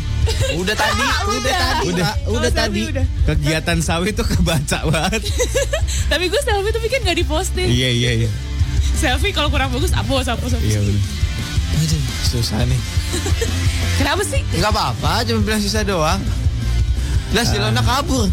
[0.53, 2.11] Udah tadi, udah tadi, Udah.
[2.27, 2.81] Udah Oh, tadi.
[2.85, 3.05] udah.
[3.25, 5.23] Kegiatan sawi tuh kebaca banget.
[6.11, 7.67] Tapi gue selfie tapi kan gak diposting.
[7.67, 8.29] iya iya iya.
[8.93, 10.63] Selfie kalau kurang bagus hapus, hapus, hapus.
[10.63, 11.03] Iya benar.
[11.75, 12.81] Aduh, susah nih.
[13.99, 14.41] Kenapa sih?
[14.55, 16.21] Enggak apa-apa, cuma bilang susah doang.
[17.35, 18.31] Lah si Lona kabur.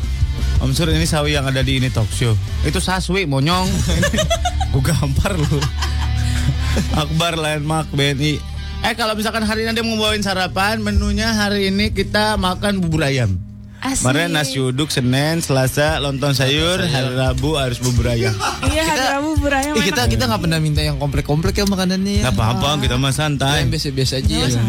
[0.63, 2.33] Om Sur ini sawi yang ada di ini talk show.
[2.63, 3.67] Itu Saswi monyong.
[4.73, 5.59] Gue gampar lu.
[6.95, 8.39] Akbar Landmark BNI.
[8.85, 13.07] Eh kalau misalkan hari ini ada mau bawain sarapan, menunya hari ini kita makan bubur
[13.07, 13.41] ayam.
[13.85, 14.01] Asik.
[14.01, 18.33] Kemarin nasi uduk Senin, Selasa lontong sayur, hari Rabu harus bubur ayam.
[18.65, 22.13] Iya, hari Kita- Rabu berayam Eh, kita kita nggak pernah minta yang komplek-komplek ya makanannya
[22.19, 22.25] ya.
[22.25, 23.61] Gak apa-apa, kita mah santai.
[23.61, 24.63] yang biasa-biasa aja ya.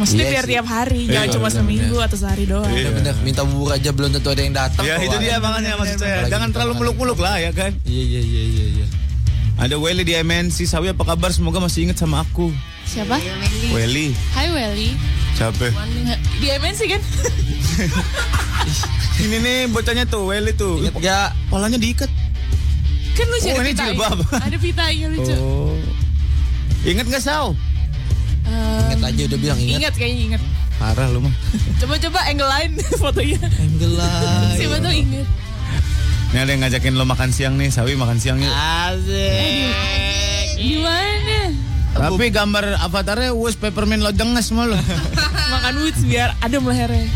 [0.00, 0.52] Maksudnya Iya biar sih.
[0.56, 2.64] tiap hari, jangan Iya, cuma benar, seminggu atau sehari doang.
[2.66, 2.88] Iya.
[2.88, 3.14] Bener, bener.
[3.20, 4.82] minta bubur aja belum tentu ada yang datang.
[4.82, 6.14] Ya itu dia makanya maksud saya.
[6.16, 7.76] Apalagi Jangan terlalu muluk-muluk lah ya kan.
[7.84, 8.66] Iya iya iya iya.
[8.74, 8.86] iya.
[9.60, 11.28] Ada Welly di MNC Sawi apa kabar?
[11.28, 12.48] Semoga masih inget sama aku.
[12.90, 13.16] Siapa?
[13.70, 14.90] Welly, Hai Welly.
[15.32, 15.70] siapa?
[16.36, 17.02] Di MNC kan?
[19.22, 20.82] Ini nih bocahnya tuh, Welly tuh.
[20.82, 21.28] Ingat gak?
[21.46, 22.10] Palanya diikat.
[23.14, 24.18] Kan lucu Oh, ada ini jilbab.
[24.32, 25.34] Ada pitanya lucu.
[25.34, 25.76] Oh.
[26.82, 27.52] Ingat nggak Saw?
[28.42, 29.78] Eh, Ingat aja udah bilang ingat.
[29.78, 30.42] ingat kayaknya ingat.
[30.80, 31.34] Parah lu mah.
[31.78, 32.70] Coba-coba angle lain
[33.02, 33.38] fotonya.
[33.60, 34.56] Angle lah.
[34.56, 35.26] Siapa tuh inget.
[36.30, 38.50] Ini ada yang ngajakin lo makan siang nih, Sawi makan siang yuk.
[38.50, 39.70] Asik.
[40.56, 41.38] Di mana?
[41.90, 44.78] Tapi gambar avatarnya wes peppermint lo denges mah lo.
[45.54, 47.10] Makan woods biar adem lehernya.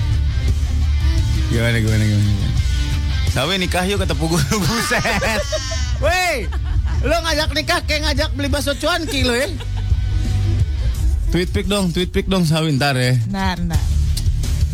[1.54, 2.48] gimana gimana gimana.
[3.30, 5.42] Sawi nikah yuk kata pugu buset.
[6.02, 6.50] Woi,
[7.06, 9.46] lo ngajak nikah kayak ngajak beli bakso cuanki lo ya.
[11.30, 13.18] Tweet pic dong, tweet pic dong Sawi ntar ya.
[13.30, 13.82] Nah, nah.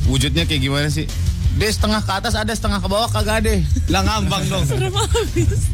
[0.09, 1.09] Wujudnya kayak gimana sih?
[1.57, 3.61] Dia setengah ke atas ada, setengah ke bawah kagak ada.
[3.89, 4.65] Lah ngambang dong.
[4.69, 5.69] Serem habis.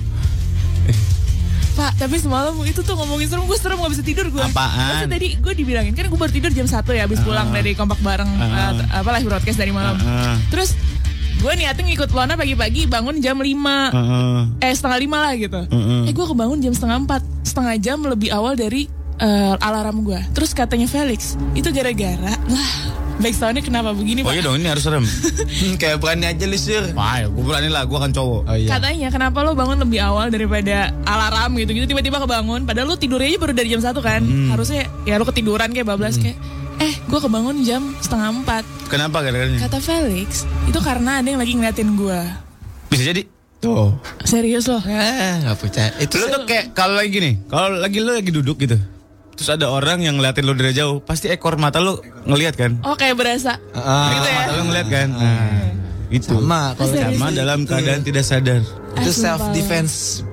[1.76, 4.40] Pak, tapi semalam itu tuh ngomongin serem, gue serem gak bisa tidur gue.
[4.40, 4.96] Apaan?
[4.96, 8.00] Masa tadi gue dibilangin, kan gue baru tidur jam 1 ya, habis pulang dari kompak
[8.00, 8.72] bareng, Ah.
[8.72, 9.92] eh, apa live broadcast dari malam.
[10.00, 10.40] Ah.
[10.48, 10.72] Terus
[11.36, 14.40] gue niatnya ngikut Lona pagi-pagi bangun jam 5 Heeh.
[14.58, 15.60] eh setengah lima lah gitu.
[15.62, 16.08] Heeh.
[16.08, 20.20] Eh gue kebangun jam setengah empat, setengah jam lebih awal dari eh, alarm gue.
[20.32, 22.70] Terus katanya Felix itu gara-gara lah
[23.16, 24.32] backsoundnya kenapa begini Oh pak?
[24.32, 25.04] iya dong ini harus serem.
[25.56, 26.84] Hmm, kayak berani aja lu sur.
[26.92, 28.42] Wah, gue berani lah, gue kan cowok.
[28.44, 28.68] Oh iya.
[28.68, 33.28] Katanya kenapa lo bangun lebih awal daripada alarm gitu gitu tiba-tiba kebangun padahal lo tidurnya
[33.28, 34.52] aja baru dari jam satu kan Hmm.
[34.52, 36.36] harusnya ya lo ketiduran kayak bablas kayak
[36.76, 38.60] Eh, gue kebangun jam setengah empat.
[38.86, 39.56] Kenapa gara-garanya?
[39.58, 42.20] Kata Felix, itu karena ada yang lagi ngeliatin gue.
[42.92, 43.24] Bisa jadi.
[43.56, 43.96] Tuh.
[44.20, 44.84] Serius loh.
[44.84, 45.88] Eh, nggak percaya.
[45.96, 48.76] Itu Lu tuh kayak kalau lagi gini, kalau lagi lu lagi duduk gitu.
[49.36, 52.80] Terus ada orang yang ngeliatin lu dari jauh, pasti ekor mata lu ngeliat kan?
[52.82, 53.60] Oh kayak berasa.
[53.70, 54.36] Ah, Gitu ya?
[54.38, 55.08] Mata lu ngeliat kan?
[55.10, 55.60] Nah,
[56.08, 56.32] itu.
[56.32, 58.64] sama kalau Sama dalam keadaan tidak sadar.
[58.96, 59.52] itu Ah, self sumpah.
[59.52, 60.24] defense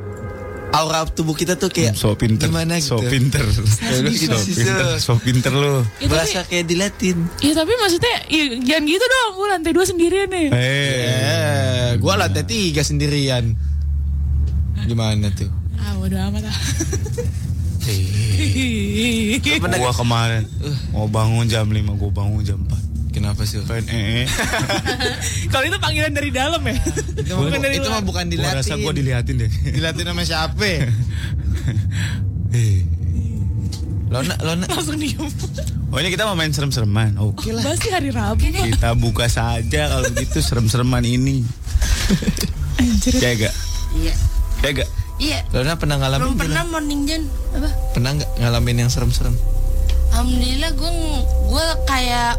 [0.72, 2.48] aura tubuh kita tuh kayak So pinter.
[2.48, 3.12] gimana So gitu.
[3.12, 3.44] pinter.
[3.46, 4.24] defense.
[4.24, 4.88] So pinter.
[4.98, 5.84] So pinter lu.
[6.00, 7.18] Ya, tapi, Berasa kayak dilatin.
[7.38, 9.32] ya, tapi maksudnya ya, jangan gitu dong.
[9.36, 10.48] Gue lantai dua sendirian nih.
[10.50, 13.54] Eh, Eh, gua lantai tiga sendirian.
[14.82, 15.52] Gimana tuh?
[15.76, 16.58] Ah bodo amat ah.
[19.80, 20.44] Gua kemarin
[20.92, 23.14] mau bangun jam 5, gua bangun jam 4.
[23.14, 23.62] Kenapa sih?
[23.62, 24.28] Pengen eh, eh.
[25.54, 26.74] Kalau itu panggilan dari dalam ya.
[27.14, 28.58] Itu mah, Bukan dari itu mah bukan Gua dilatin.
[28.58, 29.52] rasa gua diliatin deh.
[29.70, 30.66] dilatin sama siapa?
[32.54, 32.86] Eh.
[34.14, 34.66] Lona, Lona.
[34.70, 35.26] Langsung diem.
[35.90, 37.18] Oh ini kita mau main serem-sereman.
[37.18, 37.66] Oke lah.
[37.66, 38.46] Pasti hari Rabu.
[38.46, 41.42] Kita buka saja kalau begitu serem-sereman ini.
[42.82, 43.14] Anjir.
[43.18, 43.54] Gak?
[43.98, 44.14] Iya.
[44.62, 44.90] Ya gak?
[45.24, 45.40] Iya.
[45.50, 47.24] Lona pernah ngalamin Belum pernah morning Jan.
[47.54, 47.70] Apa?
[47.96, 49.36] Pernah nggak ngalamin yang serem-serem?
[50.12, 50.92] Alhamdulillah gue
[51.48, 52.36] gue kayak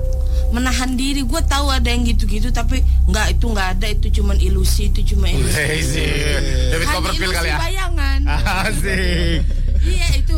[0.50, 4.92] menahan diri gue tahu ada yang gitu-gitu tapi nggak itu nggak ada itu cuman ilusi
[4.92, 6.06] itu cuma ilusi.
[6.70, 7.58] David Hanya Copperfield ilusi kali ya.
[7.58, 8.20] bayangan
[8.62, 9.40] Asik.
[9.82, 10.36] iya itu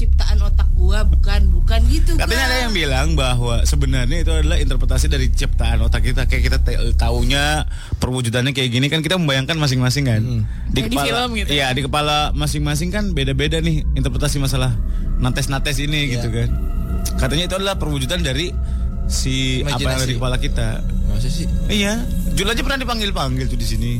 [0.00, 2.48] ciptaan otak gue bukan bukan gitu Katanya gua.
[2.48, 6.24] ada yang bilang bahwa sebenarnya itu adalah interpretasi dari ciptaan otak kita.
[6.24, 6.58] Kayak kita
[6.96, 7.68] taunya
[8.00, 10.22] perwujudannya kayak gini kan kita membayangkan masing-masing kan.
[10.72, 14.72] Di Kayak di film gitu Iya, di kepala masing-masing kan beda-beda nih interpretasi masalah
[15.20, 16.48] nates-nates ini gitu kan.
[17.20, 18.48] Katanya itu adalah perwujudan dari
[19.04, 20.80] si apa yang ada di kepala kita.
[21.12, 21.44] Masa sih?
[21.68, 22.00] Iya,
[22.32, 23.92] Jul aja pernah dipanggil-panggil tuh di sini.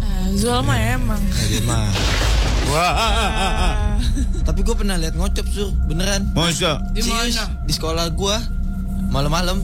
[0.00, 1.20] Ah, Zul mah emang.
[1.20, 1.86] Nah, dia mah.
[2.66, 3.74] Wah, ah, ah, ah, ah.
[4.42, 6.30] Tapi gue pernah lihat ngocop sur, beneran.
[6.34, 6.82] Masa?
[6.90, 7.62] Di mana?
[7.66, 8.36] Di sekolah gue
[9.10, 9.62] malam-malam.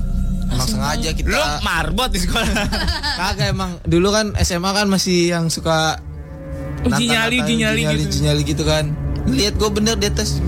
[0.53, 1.33] Emang sengaja kita.
[1.33, 2.47] Lu marbot di sekolah.
[3.21, 5.99] Kagak emang dulu kan SMA kan masih yang suka
[6.83, 8.27] Uji nyali, uji nyali gitu.
[8.27, 8.91] nyali gitu kan.
[9.31, 10.43] Lihat gue bener di atas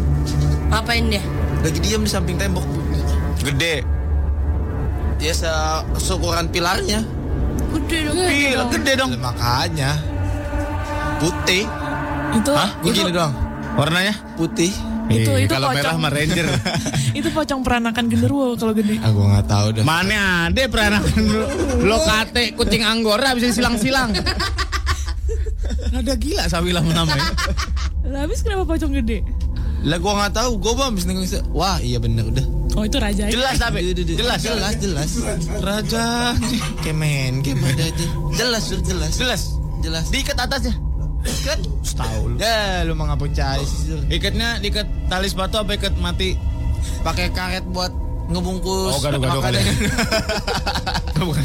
[0.67, 1.23] ngapain dia
[1.63, 2.67] lagi diam di samping tembok.
[3.41, 3.87] Gede.
[5.17, 5.49] Dia se
[5.97, 7.01] seukuran pilarnya.
[7.75, 9.11] gede dong Gila, gede dong.
[9.19, 9.99] Makanya
[11.23, 11.65] putih.
[12.35, 12.71] Itu Hah?
[12.83, 13.33] Gue itu, gini doang.
[13.75, 14.15] Warnanya?
[14.39, 14.73] Putih.
[15.05, 15.79] Itu- Eh, itu kalau pocong.
[15.85, 16.47] merah mah ranger.
[17.19, 18.97] itu pocong peranakan genderuwo kalau gede.
[19.05, 19.83] Ah gue nggak tahu dah.
[19.85, 21.43] Mana ada peranakan lu?
[21.85, 24.17] Lo kate kucing anggora bisa disilang-silang.
[25.95, 27.31] Ada gila sawi lama namanya.
[28.11, 29.23] Lah habis kenapa pocong gede?
[29.85, 30.51] Lah gue nggak tahu.
[30.59, 32.47] Gue bang habis nengok Wah iya bener udah.
[32.75, 33.31] Oh itu raja.
[33.31, 33.95] Jelas tapi.
[33.95, 35.11] Jelas, jelas, jelas.
[35.63, 36.35] Raja.
[36.83, 38.07] Kemen, kemen ada aja.
[38.35, 39.13] Jelas, Sur, jelas.
[39.15, 39.43] Jelas.
[39.85, 40.05] Jelas.
[40.11, 40.75] Diikat atasnya.
[41.25, 41.59] Kan?
[41.81, 42.37] Setahu lu.
[42.37, 43.97] Ya, lu mah nggak percaya sih.
[44.13, 46.37] Ikatnya diikat tali sepatu apa ikat mati?
[47.01, 47.93] Pakai karet buat
[48.29, 48.93] ngebungkus.
[48.97, 49.61] Oh, gado-gado kali.
[51.29, 51.45] bukan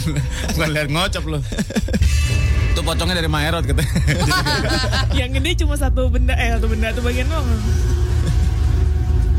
[0.56, 1.40] bukan lihat ngocop lu.
[2.76, 3.92] Itu pocongnya dari Maerot katanya.
[5.20, 7.48] Yang gede cuma satu benda eh satu benda satu bagian doang.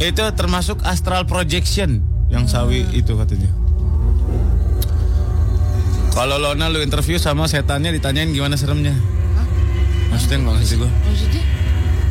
[0.00, 2.00] itu termasuk astral projection
[2.32, 3.52] yang sawi itu katanya.
[6.16, 8.96] Kalau Lona lu interview sama setannya ditanyain gimana seremnya?
[10.10, 10.90] Maksudnya nggak ngasih gue?
[11.00, 11.42] maksudnya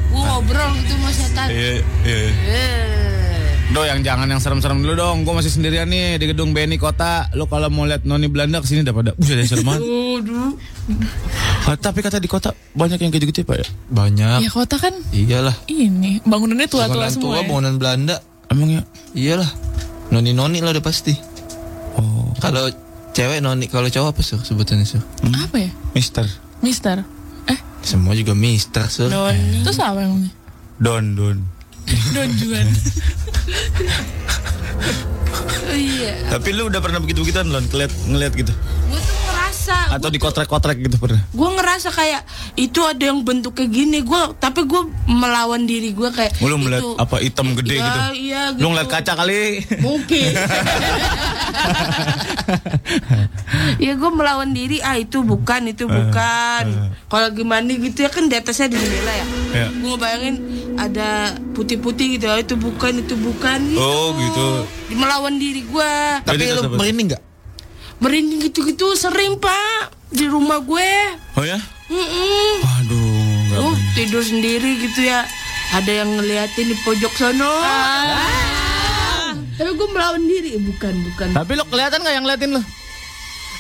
[0.10, 2.18] gue ngobrol gitu sama setan Iya, iya.
[2.50, 3.48] Eh.
[3.70, 5.22] Do yang jangan yang serem-serem dulu dong.
[5.22, 7.30] Gue masih sendirian nih di gedung Beni Kota.
[7.32, 9.12] Lu kalau mau lihat Noni Belanda ke sini udah pada.
[9.14, 9.82] Buset, ada serem banget.
[11.62, 13.68] Ah, Tapi kata di kota banyak yang kayak gitu ya, Pak ya?
[13.88, 14.38] Banyak.
[14.42, 15.54] Ya kota kan Iyalah.
[15.68, 17.22] ini bangunannya tua-tua Bangunan semua.
[17.22, 17.46] tua, ya.
[17.46, 18.16] bangunan Belanda.
[18.50, 18.82] Emang ya?
[19.14, 19.50] Iyalah.
[20.10, 21.14] Noni-noni lah udah pasti.
[21.94, 22.74] Oh, Kalau
[23.12, 25.06] cewek noni, kalau cowok apa sur sebutannya sur?
[25.22, 25.70] Apa ya?
[25.94, 26.26] Mister.
[26.66, 27.06] Mister.
[27.80, 29.08] Eh, Semua juga mister sur.
[29.08, 30.32] Noni terus apa emangnya?
[30.80, 31.38] Don, Don.
[32.14, 32.68] Don Juan.
[35.70, 37.62] Oh, iya Tapi lu udah pernah begitu-begituan, Lon?
[37.70, 38.50] Ngeliat, ngeliat gitu?
[38.90, 39.19] gue tuh
[39.70, 41.22] ngerasa Atau di kotrek-kotrek gitu pernah?
[41.24, 42.22] gue ngerasa kayak
[42.56, 46.84] itu ada yang bentuk kayak gini gue tapi gue melawan diri gue kayak Lu melihat
[46.98, 48.00] apa hitam gede Iya, gitu?
[48.16, 49.62] iya Lu ngeliat kaca kali?
[49.80, 50.30] mungkin
[53.80, 56.64] ya gue melawan diri ah itu bukan itu bukan
[57.06, 59.66] kalau gimana gitu ya kan di atasnya di jendela ya Ya.
[59.68, 60.36] gue ngebayangin
[60.78, 61.10] ada
[61.52, 64.46] putih-putih gitu ah, itu bukan itu bukan gitu Oh, gitu.
[64.94, 67.24] melawan diri gue Tapi lu merinding nggak?
[68.00, 70.92] Merinding gitu-gitu sering pak di rumah gue
[71.36, 71.60] Oh ya?
[71.86, 72.54] Mm-mm.
[72.60, 73.02] Waduh,
[73.46, 73.94] nggak Gue bener.
[73.94, 75.26] tidur sendiri gitu ya
[75.72, 79.34] ada yang ngeliatin di pojok sono Ah.
[79.54, 82.62] tapi gue melawan diri bukan bukan Tapi lo kelihatan nggak yang ngeliatin lo?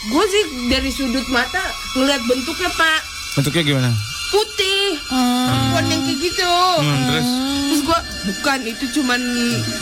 [0.01, 1.59] gue sih dari sudut mata
[1.93, 2.99] ngeliat bentuknya pak
[3.31, 3.91] Bentuknya gimana?
[4.29, 4.97] Putih.
[5.05, 6.53] Perempuan yang kayak gitu.
[6.79, 7.27] Hmm, terus?
[7.69, 9.21] Terus gua bukan itu cuman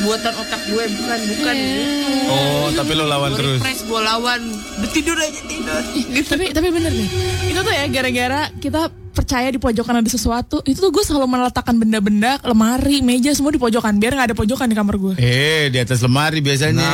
[0.01, 1.55] buatan otak gue bukan bukan.
[1.55, 3.57] Itu Oh, tapi lo lawan Gua terus.
[3.57, 4.41] refresh gue lawan.
[4.77, 5.81] Udah tidur aja tidur.
[5.93, 7.09] Gitu tapi tapi bener nih
[7.47, 11.73] itu tuh ya gara-gara kita percaya di pojokan ada sesuatu itu tuh gue selalu meletakkan
[11.73, 15.79] benda-benda lemari meja semua di pojokan biar nggak ada pojokan di kamar gue Eh, di
[15.79, 16.85] atas lemari biasanya.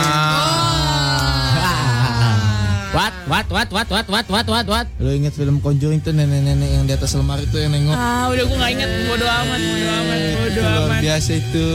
[2.94, 3.14] What?
[3.26, 3.48] What?
[3.50, 3.70] What?
[3.74, 3.88] What?
[3.90, 4.06] What?
[4.06, 4.28] What?
[4.30, 4.46] What?
[4.46, 4.66] What?
[4.70, 4.88] What?
[5.02, 7.98] Lo inget film Conjuring tuh nenek-nenek yang di atas lemari tuh yang nengok.
[7.98, 11.70] ah udah gue nggak inget bodo amat bodo amat bodo Itu luar amat biasa itu.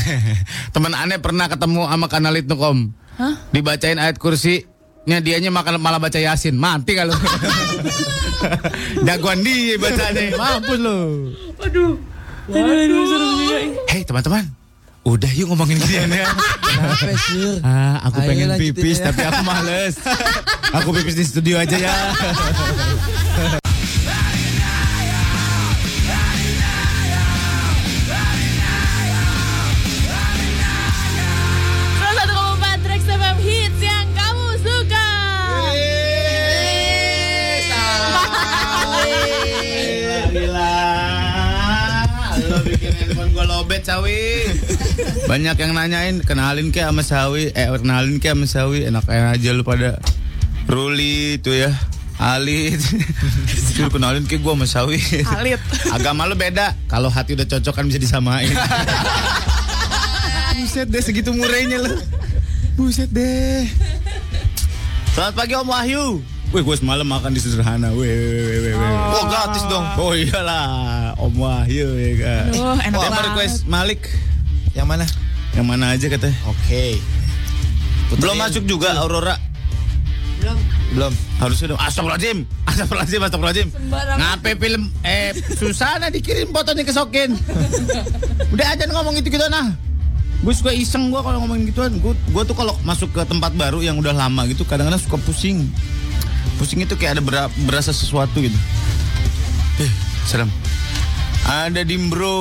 [0.74, 2.96] Temen aneh pernah ketemu sama kanalit Nukom.
[3.20, 3.34] Hah?
[3.52, 4.64] Dibacain ayat kursi.
[5.04, 6.56] Nya dianya makan malah baca Yasin.
[6.56, 7.12] Mati kalau.
[9.06, 10.32] Jagoan dia bacanya.
[10.32, 10.96] Mampus lo.
[11.60, 11.92] aduh
[12.48, 13.72] aduh serem juga ih.
[13.92, 14.48] Hei teman-teman.
[15.00, 16.28] Udah yuk ngomongin kalian ya.
[16.60, 17.56] Kenapa sih?
[17.64, 19.08] Ah, aku Ayo pengen pipis ya.
[19.08, 19.96] tapi aku males.
[20.76, 21.96] aku pipis di studio aja ya.
[40.30, 40.72] Gila.
[42.40, 44.46] Lo bikin handphone gue lobet Sawi.
[45.26, 49.62] Banyak yang nanyain kenalin ke sama Sawi, eh kenalin ke sama Sawi, enak-enak aja lu
[49.62, 49.98] pada
[50.70, 51.74] Ruli itu ya.
[52.20, 52.76] Ali
[53.72, 55.00] Suruh kenalin ke gue sama Sawi.
[55.24, 55.56] Alit.
[55.88, 56.76] Agama lu beda.
[56.84, 58.52] Kalau hati udah cocok kan bisa disamain.
[60.60, 61.96] Buset deh segitu murahnya lu.
[62.76, 63.64] Buset deh.
[65.16, 66.04] Selamat pagi Om Wahyu.
[66.52, 67.88] Wih gue semalam makan di sederhana.
[67.96, 68.92] Wih, wih, wih, wih, wih.
[69.16, 69.24] Oh.
[69.32, 69.86] Gratis dong.
[69.96, 71.16] Oh iyalah.
[71.16, 72.46] Om Wahyu ya kan.
[72.52, 73.22] Aduh, enak banget.
[73.32, 74.12] request Malik
[74.72, 75.04] Yang mana?
[75.50, 76.98] Yang mana aja katanya Oke.
[78.16, 79.34] Belum masuk juga Aurora?
[80.90, 81.12] Belum.
[81.38, 81.78] Harusnya dong.
[81.78, 82.38] Astagfirullahaladzim.
[82.66, 83.68] Astagfirullahaladzim Astagfirullahaladzim.
[84.18, 84.82] Ngapain film?
[85.04, 87.30] Eh Susana dikirim fotonya ke Sokin.
[88.50, 89.70] Udah aja ngomong gitu gitu nah
[90.40, 91.92] Gue suka iseng gue kalau ngomongin gituan.
[92.00, 95.68] Gue gue tuh kalau masuk ke tempat baru yang udah lama gitu Kadang-kadang suka pusing.
[96.58, 98.56] Pusing itu kayak ada bera- berasa sesuatu gitu.
[99.78, 99.90] Eh
[100.26, 100.50] serem
[101.46, 102.36] Ada Dimbro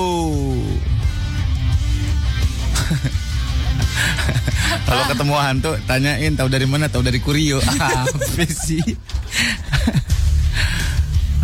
[4.90, 6.90] Kalau ketemu hantu tanyain tahu dari mana?
[6.90, 7.62] Tahu dari Kurio.
[7.80, 8.82] Apa sih?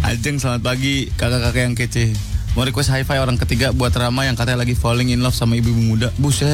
[0.05, 2.13] Ajeng selamat pagi kakak-kakak yang kece.
[2.55, 5.73] Mau request hi-fi orang ketiga buat Rama yang katanya lagi falling in love sama ibu
[5.75, 6.13] muda.
[6.21, 6.47] Buset.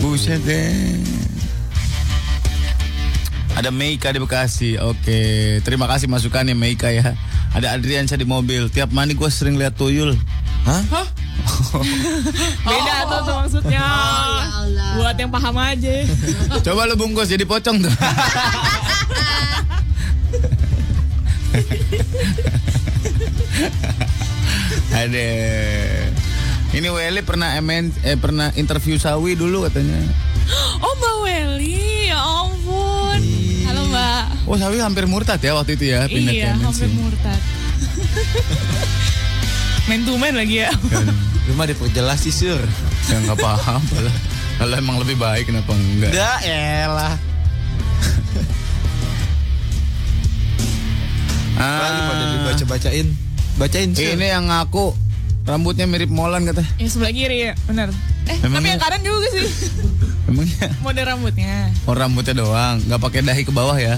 [0.00, 1.04] Buset deh.
[3.58, 4.78] Ada Meika di Bekasi.
[4.78, 7.18] Oke Terima kasih masukannya Meika ya.
[7.52, 8.70] Ada Adriansyah di mobil.
[8.70, 10.14] Tiap mandi gue sering lihat tuyul.
[10.64, 11.17] Hah?
[12.68, 13.86] Beda tuh tuh maksudnya.
[14.98, 15.94] Buat yang paham aja.
[16.66, 17.94] Coba lu bungkus jadi pocong tuh.
[24.92, 25.28] Ada.
[26.68, 29.98] Ini Welly pernah emen, eh pernah interview Sawi dulu katanya.
[30.80, 33.20] Oh Mbak Welly, ya ampun.
[33.68, 34.48] Halo Mbak.
[34.48, 37.40] Oh Sawi hampir murtad ya waktu itu ya pindah Iya, hampir murtad.
[39.88, 40.70] Main to main lagi ya.
[41.44, 42.60] Cuma diperjelas sih sur.
[43.08, 44.16] Ya nggak paham lah.
[44.58, 46.12] Kalau emang lebih baik kenapa enggak?
[46.12, 47.14] Udah elah.
[51.58, 53.06] Lagi pada Ah, dibaca-bacain.
[53.56, 54.14] Bacain sur.
[54.14, 54.94] ini yang ngaku
[55.42, 56.62] rambutnya mirip Molan kata.
[56.76, 57.88] Yang sebelah kiri ya, benar.
[58.28, 59.46] Eh, Emangnya- tapi yang kanan juga sih.
[60.28, 61.72] Emangnya Mode rambutnya.
[61.82, 63.96] Oh rambutnya doang, nggak pakai dahi ke bawah ya.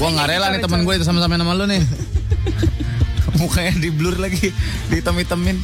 [0.00, 1.84] Gua nggak rela nih teman gue itu sama-sama sama lu nih.
[3.40, 4.50] Mukanya di blur lagi,
[4.88, 5.56] dihitam-hitamin.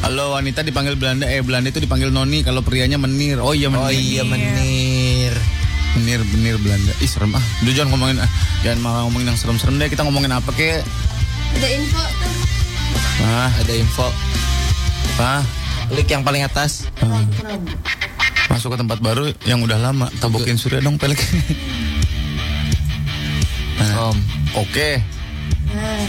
[0.00, 3.42] Halo wanita dipanggil Belanda, eh Belanda itu dipanggil Noni, kalau prianya Menir.
[3.42, 3.82] Oh iya Menir.
[3.82, 5.34] Oh iya menir.
[5.96, 6.92] Menir, Menir Belanda.
[7.00, 7.42] Ih serem ah.
[7.64, 8.30] Udah jangan ngomongin, ah.
[8.62, 9.88] jangan malah ngomongin yang serem-serem deh.
[9.88, 10.84] Kita ngomongin apa kek?
[11.56, 12.32] ada info tuh
[13.24, 14.06] Ah, Ada info.
[15.18, 15.42] ah.
[15.88, 16.86] Klik yang paling atas.
[17.00, 17.24] Ah.
[18.46, 20.06] Masuk ke tempat baru yang udah lama.
[20.20, 21.18] Tabokin surya dong pelek.
[23.76, 24.18] Nah, Om.
[24.56, 25.02] Oke.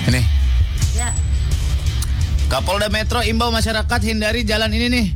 [0.08, 0.22] Ini.
[0.96, 1.10] ya
[2.48, 5.08] Kapolda Metro imbau masyarakat hindari jalan ini nih.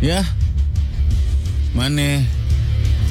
[0.00, 0.24] Ya.
[1.76, 2.24] Mana?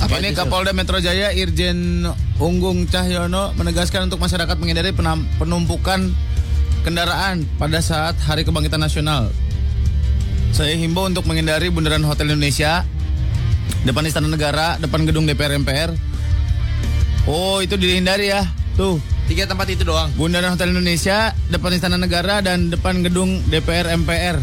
[0.02, 0.34] Apa ini?
[0.34, 2.10] Kapolda Metro Jaya Irjen
[2.42, 4.90] Unggung Cahyono menegaskan untuk masyarakat menghindari
[5.38, 6.10] penumpukan
[6.82, 9.30] kendaraan pada saat Hari Kebangkitan Nasional.
[10.50, 12.82] Saya himbau untuk menghindari bundaran Hotel Indonesia,
[13.86, 15.94] depan Istana Negara, depan gedung DPR MPR.
[17.30, 18.48] Oh, itu dihindari ya.
[18.74, 18.98] Tuh,
[19.28, 20.08] Tiga tempat itu doang.
[20.16, 24.40] Bundaran Hotel Indonesia, depan Istana Negara dan depan gedung DPR MPR.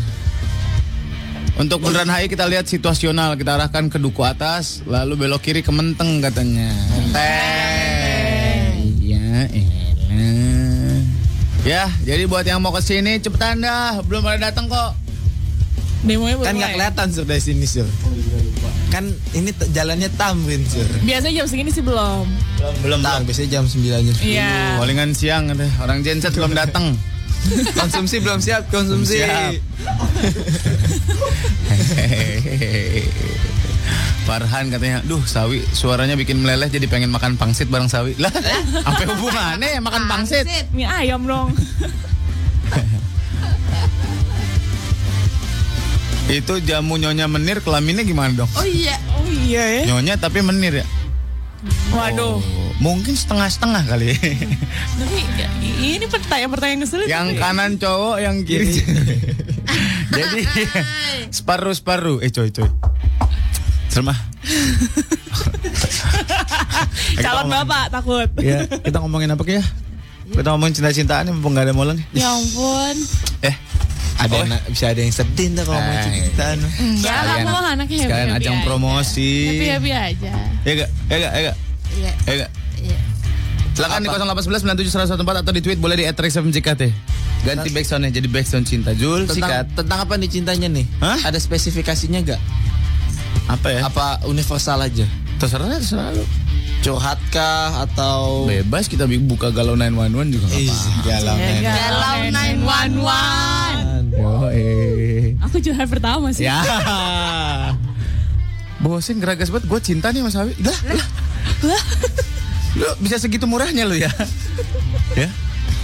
[1.57, 5.72] Untuk bundaran HI kita lihat situasional, kita arahkan ke duku atas, lalu belok kiri ke
[5.72, 6.68] Menteng katanya.
[6.93, 8.74] Menteng.
[9.01, 11.01] Iya, elah.
[11.64, 14.93] Ya, jadi buat yang mau ke sini cepetan dah, belum pada datang kok.
[16.05, 17.89] Demonya belum Kan nggak kelihatan sur dari sini sur.
[18.89, 20.87] Kan ini t- jalannya Tamrin sur.
[21.03, 22.24] Biasanya jam segini sih belum.
[22.80, 24.22] Belum Tam, biasanya jam 9 jam 10.
[24.22, 24.78] Iya.
[24.78, 25.72] Palingan siang katanya.
[25.80, 26.95] orang genset belum datang.
[27.78, 29.20] Konsumsi belum siap, konsumsi.
[29.20, 29.53] Siap.
[34.24, 38.16] Farhan katanya, duh Sawi suaranya bikin meleleh jadi pengen makan pangsit bareng Sawi.
[38.16, 38.32] Lah,
[38.80, 40.49] apa hubungannya ya makan pangsit?
[40.72, 41.53] Mie ayam dong.
[46.29, 48.51] Itu jamu nyonya menir kelaminnya gimana dong?
[48.57, 48.97] Oh iya.
[49.20, 49.93] Oh iya ya.
[49.93, 50.87] Nyonya tapi menir ya?
[51.93, 52.41] Waduh.
[52.41, 54.12] Oh, mungkin setengah-setengah kali.
[55.01, 55.18] Tapi
[55.81, 57.09] ini pertanyaan-pertanyaan kesulitan.
[57.09, 58.85] yang kanan cowok, yang kiri.
[60.18, 60.41] jadi
[61.41, 62.20] separuh-separuh.
[62.20, 62.68] Eh coy coy.
[63.89, 64.18] Sermah.
[67.22, 68.29] Calon bapak takut.
[68.43, 69.64] Ya, kita ngomongin apa ya?
[70.29, 71.97] Kita ngomongin cinta-cintaan mumpung nggak ada molen.
[72.12, 72.97] Ya ampun.
[73.41, 73.55] Eh,
[74.15, 74.39] Ada Oh.
[74.41, 76.45] yang, bisa ada yang sedih ntar kalau mau Ah, cerita.
[76.55, 76.71] Enggak,
[77.03, 79.31] Sekalian- kamu mah anaknya happy sekalian ajang promosi.
[79.45, 80.31] Happy happy aja.
[80.62, 80.91] Ya gak?
[81.11, 81.33] Ya gak?
[81.33, 81.57] Ya gak?
[81.95, 82.12] Iya.
[82.25, 82.49] Ya?
[82.79, 82.99] Iya.
[83.75, 86.83] Silakan di 0811 97 atau di tweet boleh di @rexfmjkt.
[87.45, 88.95] Ganti backsoundnya jadi backsound cinta.
[88.95, 89.65] Jul, Tentang, sikat.
[89.77, 90.87] tentang apa nih cintanya nih?
[90.99, 91.19] Hah?
[91.27, 92.41] Ada spesifikasinya gak?
[93.51, 93.81] Apa ya?
[93.85, 95.05] Apa universal aja?
[95.37, 96.25] Terserah, terserah lu.
[96.81, 101.01] Curhat kah atau Bebas kita buka galau 911 juga apa-apa.
[101.03, 101.37] galau.
[101.61, 103.93] Galau 911.
[104.15, 105.35] Yo, eh.
[105.43, 106.47] Aku curhat pertama sih.
[106.47, 106.62] Ya.
[108.79, 109.67] Bosen geragas banget.
[109.67, 110.55] Gue cinta nih Mas Awi.
[110.62, 110.79] Lah,
[111.67, 111.83] lah.
[112.75, 114.11] Lu bisa segitu murahnya lu ya.
[115.15, 115.29] ya.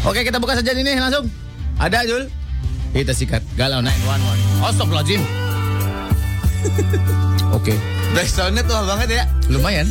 [0.07, 1.26] Oke kita buka saja ini langsung.
[1.78, 2.26] Ada Jul.
[2.91, 3.43] Kita sikat.
[3.55, 4.66] Galau 911.
[4.66, 5.22] Astagfirullahaladzim.
[7.55, 7.74] Oke.
[8.11, 9.24] Backsoundnya tua banget ya.
[9.47, 9.87] Lumayan.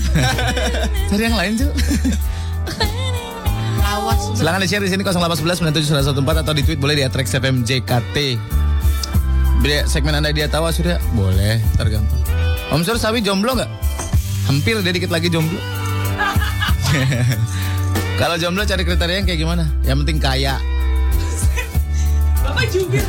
[1.10, 1.72] Cari yang lain Jul.
[4.38, 8.16] Silahkan di-share di sini 0811 9714 atau di tweet boleh di @rexfmjkt.
[9.60, 12.22] Bila segmen Anda dia tahu sudah boleh, tergampang.
[12.72, 13.72] Om Sur Sawi jomblo nggak?
[14.48, 15.60] Hampir dia dikit lagi jomblo.
[18.22, 19.68] Kalau jomblo cari kriteria yang kayak gimana?
[19.84, 20.56] Yang penting kaya.
[22.40, 23.04] Bapak juga.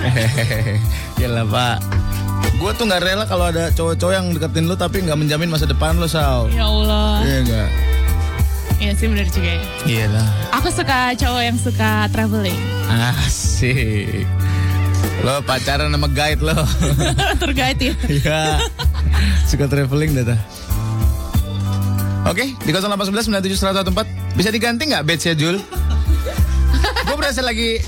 [1.22, 1.78] Yalah pak.
[2.61, 5.97] Gue tuh nggak rela kalau ada cowok-cowok yang deketin lu tapi nggak menjamin masa depan
[5.97, 6.53] lu Sal.
[6.53, 7.24] Ya Allah.
[7.24, 7.68] Iya nggak?
[8.81, 9.62] Iya sih bener juga ya.
[9.85, 10.26] Iya lah.
[10.57, 12.57] Aku suka cowok yang suka traveling.
[12.89, 14.24] Asik.
[15.20, 16.57] Lo pacaran sama guide lo.
[17.41, 17.95] Tour guide ya.
[18.09, 18.41] Iya.
[19.45, 20.41] Suka traveling data.
[22.24, 23.28] Oke, di 0811
[23.61, 25.57] 97 bisa diganti nggak badge-nya Jul?
[27.05, 27.81] Gue berasa lagi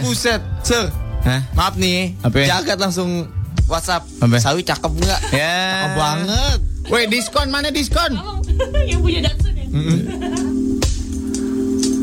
[0.00, 0.88] Buset, Sir.
[1.24, 1.40] Hah?
[1.52, 2.16] Maaf nih.
[2.24, 2.46] Apa ya?
[2.60, 3.28] Jagat langsung
[3.66, 4.06] WhatsApp.
[4.22, 4.36] Apa?
[4.38, 5.20] Sawi cakep nggak?
[5.34, 5.58] Ya.
[5.84, 6.58] Cakep banget.
[6.86, 8.14] Woi, diskon mana diskon?
[8.90, 9.66] yang punya Datsun ya.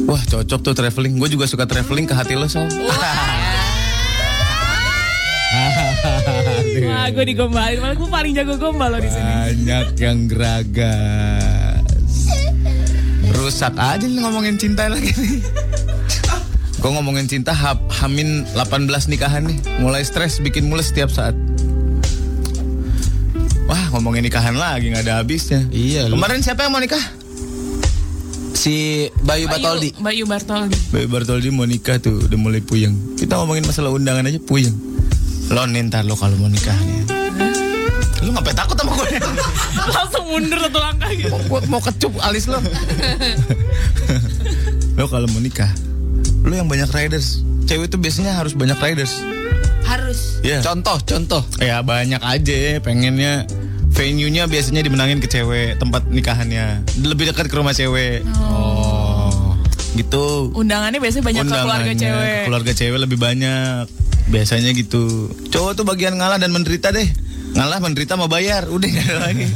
[0.04, 1.18] Wah, cocok tuh traveling.
[1.18, 2.68] Gue juga suka traveling ke hati lo, Sol.
[6.84, 7.80] Wah, gue digombalin.
[7.82, 9.24] Malah gue paling jago gombal loh di sini.
[9.26, 11.82] Banyak yang geragas.
[13.34, 15.42] Rusak aja nih ngomongin cinta lagi nih.
[16.84, 19.58] Gue ngomongin cinta hap, hamin 18 nikahan nih.
[19.80, 21.32] Mulai stres bikin mules setiap saat.
[23.74, 25.66] Wah ngomongin nikahan lagi nggak ada habisnya.
[25.74, 26.14] Iya, lu.
[26.22, 27.02] Kemarin siapa yang mau nikah?
[28.54, 29.98] Si Bayu Batoldi.
[29.98, 30.78] Bayu Bartoldi.
[30.94, 32.94] Bayi Bartoldi mau nikah tuh udah mulai puyeng.
[33.18, 34.78] Kita ngomongin masalah undangan aja puyeng.
[35.50, 37.02] Lo nih ntar lo kalau mau nikah nih.
[38.22, 39.18] Lu ngapain takut sama gue?
[39.98, 41.34] Langsung mundur satu langkah gitu.
[41.34, 42.62] Gue mau kecup alis lo.
[45.02, 45.74] lo kalau mau nikah,
[46.46, 47.42] lo yang banyak riders.
[47.66, 49.18] Cewek tuh biasanya harus banyak riders.
[49.82, 50.46] Harus.
[50.46, 50.62] Iya.
[50.62, 51.42] Contoh, contoh.
[51.58, 53.50] Ya banyak aja pengennya
[53.94, 56.82] venue-nya biasanya dimenangin ke cewek tempat nikahannya.
[57.00, 58.26] Lebih dekat ke rumah cewek.
[58.42, 59.54] Oh,
[59.94, 60.50] gitu.
[60.58, 62.34] Undangannya biasanya banyak ke keluarga Undangannya cewek.
[62.34, 63.84] ke keluarga cewek lebih banyak.
[64.34, 65.30] Biasanya gitu.
[65.54, 67.06] Cowok tuh bagian ngalah dan menderita deh.
[67.54, 68.66] Ngalah menderita mau bayar.
[68.68, 69.48] Udah nggak ada lagi.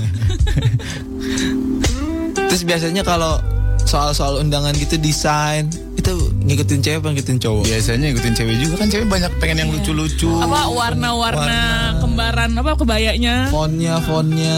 [2.47, 3.41] Terus biasanya kalau
[3.87, 6.13] soal-soal undangan gitu desain itu
[6.47, 7.63] ngikutin cewek apa ngikutin cowok?
[7.67, 11.59] biasanya ikutin cewek juga kan cewek banyak pengen yang lucu-lucu Apa warna-warna
[11.99, 13.51] kembaran apa kebayanya?
[13.51, 14.57] Fontnya, fontnya,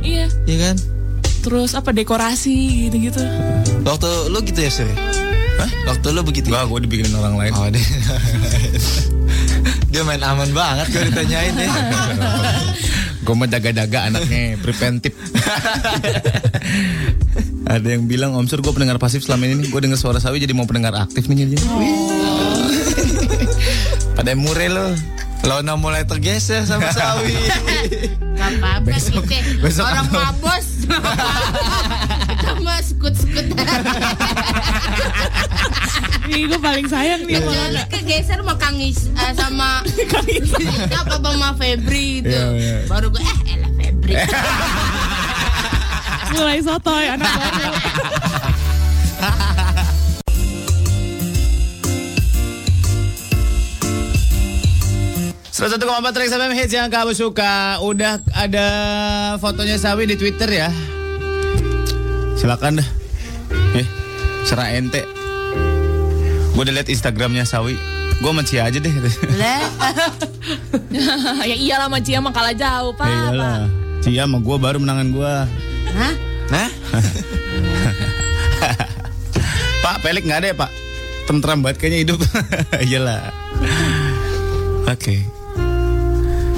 [0.00, 0.26] Iya.
[0.44, 0.74] ya kan?
[1.44, 3.20] Terus apa dekorasi gitu-gitu.
[3.84, 4.88] Waktu lu gitu ya sih?
[5.56, 5.70] Hah?
[5.86, 6.48] Waktu lu begitu?
[6.48, 7.80] Gak, gue dibikinin orang lain Oh, dia.
[9.92, 11.70] dia main aman banget kalau ditanyain ya.
[13.22, 15.12] Gue mau jaga-jaga anaknya preventif.
[17.66, 20.52] Ada yang bilang Om Sur gue pendengar pasif selama ini Gue denger suara sawi jadi
[20.52, 21.66] mau pendengar aktif nih jadinya.
[24.16, 24.86] Pada mure lo
[25.42, 27.30] Lona mulai tergeser sama Sawi.
[28.34, 30.18] Gak apa-apa Besok- kita besok orang apa?
[30.26, 30.66] mabos.
[32.26, 33.46] Kita mah sekut-sekut.
[36.26, 39.86] Nih gue paling sayang nih Kecuali kegeser sama Kang Is, eh, sama
[40.98, 42.26] apa sama Febri itu.
[42.26, 42.76] Iya, iya.
[42.90, 44.12] Baru gue eh elah Febri.
[46.36, 47.68] Mulai sotoy anak baru.
[55.56, 57.80] 101,4 Trax FM hits yang kamu suka.
[57.80, 58.66] Udah ada
[59.40, 60.68] fotonya Sawi di Twitter ya.
[62.36, 62.88] Silakan dah.
[63.72, 63.88] Eh,
[64.44, 65.08] serah ente.
[66.52, 67.80] Gue udah liat Instagramnya Sawi.
[68.20, 68.92] Gue sama Cia aja deh.
[69.40, 69.64] Lah,
[71.48, 73.08] ya iyalah sama Cia mah kalah jauh, Pak.
[73.08, 73.56] Ya iyalah.
[74.04, 75.34] Cia sama gue baru menangan gue.
[75.96, 76.12] Hah?
[76.46, 76.70] Nah,
[79.82, 80.70] Pak, pelik nggak ada ya Pak?
[81.26, 82.18] Tentram banget kayaknya hidup.
[82.86, 83.34] Iyalah.
[84.86, 85.26] Oke.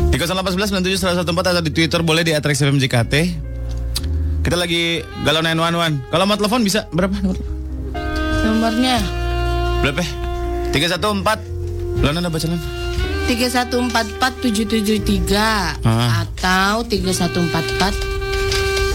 [0.09, 3.14] Di 0811 97 atau di Twitter boleh di Atrax FM JKT.
[4.45, 6.09] Kita lagi galau 911.
[6.09, 7.12] Kalau mau telepon bisa berapa?
[7.20, 7.36] nomor?
[8.45, 8.97] Nomornya
[9.80, 10.05] Berapa?
[10.72, 12.01] 314.
[12.01, 12.61] Lona ada bacaan?
[13.28, 16.24] 3144773 Ah.
[16.24, 16.80] atau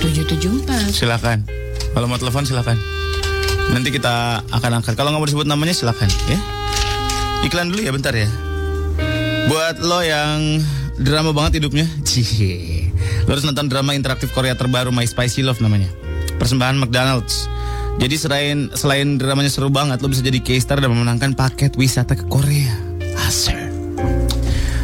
[0.03, 0.91] 3144774.
[0.91, 1.37] Silakan.
[1.95, 2.75] Kalau mau telepon silakan.
[3.71, 4.99] Nanti kita akan angkat.
[4.99, 6.39] Kalau nggak mau disebut namanya silakan ya.
[7.47, 8.27] Iklan dulu ya bentar ya.
[9.47, 10.59] Buat lo yang
[10.99, 12.91] drama banget hidupnya, Cie.
[13.27, 15.87] Lo harus nonton drama interaktif Korea terbaru My Spicy Love namanya.
[16.35, 17.47] Persembahan McDonald's.
[18.01, 22.25] Jadi selain selain dramanya seru banget, lo bisa jadi K-star dan memenangkan paket wisata ke
[22.25, 22.73] Korea.
[23.29, 23.72] Asik.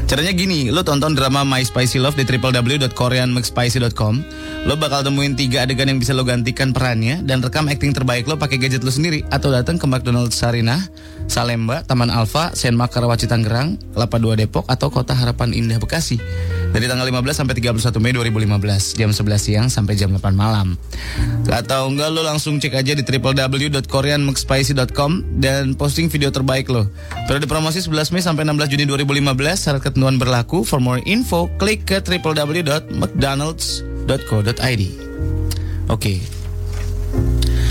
[0.09, 4.13] Caranya gini, lo tonton drama My Spicy Love di www.koreanmcspicy.com.
[4.65, 8.33] Lo bakal temuin tiga adegan yang bisa lo gantikan perannya dan rekam acting terbaik lo
[8.33, 10.81] pakai gadget lo sendiri atau datang ke McDonald's Sarinah,
[11.29, 16.17] Salemba, Taman Alfa, Senma Karawaci Tangerang, Kelapa Dua Depok atau Kota Harapan Indah Bekasi.
[16.69, 20.77] Dari tanggal 15 sampai 31 Mei 2015 jam 11 siang sampai jam 8 malam.
[21.49, 26.85] Atau enggak lo langsung cek aja di www.koreanmcspicy.com dan posting video terbaik lo.
[27.25, 30.61] Periode promosi 11 Mei sampai 16 Juni 2015 syarat ketentuan berlaku.
[30.61, 34.83] For more info klik ke www.mcdonalds.co.id.
[35.89, 36.38] Oke.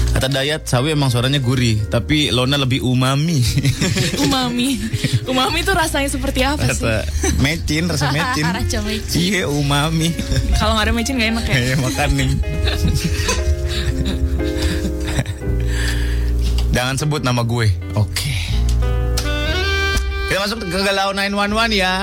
[0.09, 3.39] Kata Dayat, sawi emang suaranya gurih, tapi Lona lebih umami.
[4.25, 4.81] Umami.
[5.29, 6.83] Umami itu rasanya seperti apa sih?
[6.83, 7.07] Rasa
[7.39, 8.43] mecin, rasa mecin.
[8.49, 9.15] Rasa mecin.
[9.15, 10.11] Iya, umami.
[10.59, 11.55] Kalau nggak ada mecin nggak enak ya.
[11.55, 12.31] Kayak makan nih.
[16.75, 17.69] Jangan sebut nama gue.
[17.95, 18.35] Oke.
[20.29, 21.95] Kita masuk ke galau 911 ya.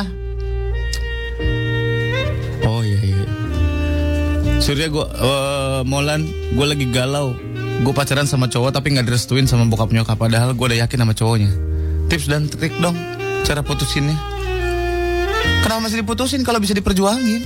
[2.66, 3.26] Oh iya iya.
[4.58, 7.38] Surya gue, eh, Molan, gue lagi galau.
[7.84, 10.16] Gue pacaran sama cowok tapi nggak direstuin sama bokap nyokap.
[10.16, 11.52] Padahal gue udah yakin sama cowoknya.
[12.08, 12.96] Tips dan trik dong,
[13.44, 14.16] cara putusinnya.
[15.66, 17.42] Kenapa masih diputusin kalau bisa diperjuangin?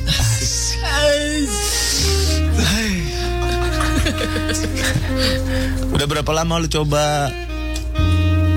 [5.95, 7.31] Udah berapa lama lu coba?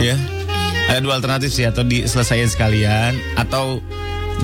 [0.02, 0.18] Ya.
[0.90, 3.78] Ada dua alternatif sih atau diselesaikan sekalian atau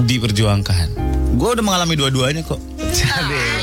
[0.07, 0.95] diperjuangkan.
[1.35, 2.63] Gue udah mengalami dua-duanya kok.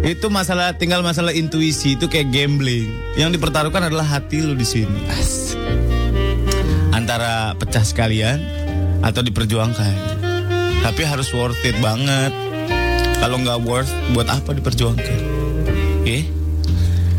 [0.00, 2.88] itu masalah tinggal masalah intuisi itu kayak gambling.
[3.20, 5.04] Yang dipertaruhkan adalah hati lu di sini.
[6.96, 8.40] Antara pecah sekalian
[9.04, 10.20] atau diperjuangkan.
[10.80, 12.32] Tapi harus worth it banget.
[13.20, 15.20] Kalau nggak worth, buat apa diperjuangkan?
[16.00, 16.24] Oke?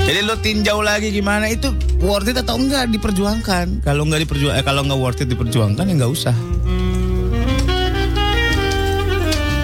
[0.01, 1.69] Jadi lo tinjau lagi gimana itu
[2.01, 3.85] worth it atau enggak diperjuangkan?
[3.85, 6.33] Kalau nggak diperjuang, eh, kalau nggak worth it diperjuangkan ya nggak usah.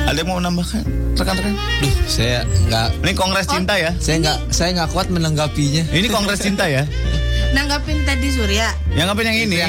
[0.07, 0.81] Ada yang mau menambahkan
[1.19, 1.53] rekan-rekan?
[1.83, 3.91] duh, saya nggak, Ini kongres cinta ya?
[3.99, 5.83] saya nggak, saya nggak kuat menanggapinya.
[5.91, 6.87] Ini kongres cinta ya?
[7.51, 8.71] Nanggapin tadi Surya.
[8.95, 9.55] Yang apa yang ini?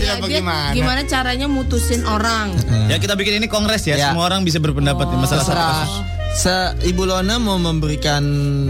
[0.00, 0.40] Ya, dia
[0.72, 2.56] gimana caranya mutusin orang?
[2.88, 3.96] ya kita bikin ini kongres ya.
[4.00, 4.12] Ya.
[4.12, 5.76] Semua orang bisa berpendapat di masalah satu Terserah.
[5.84, 6.23] kasus.
[6.34, 6.50] Se
[6.82, 8.22] Ibu Lona mau memberikan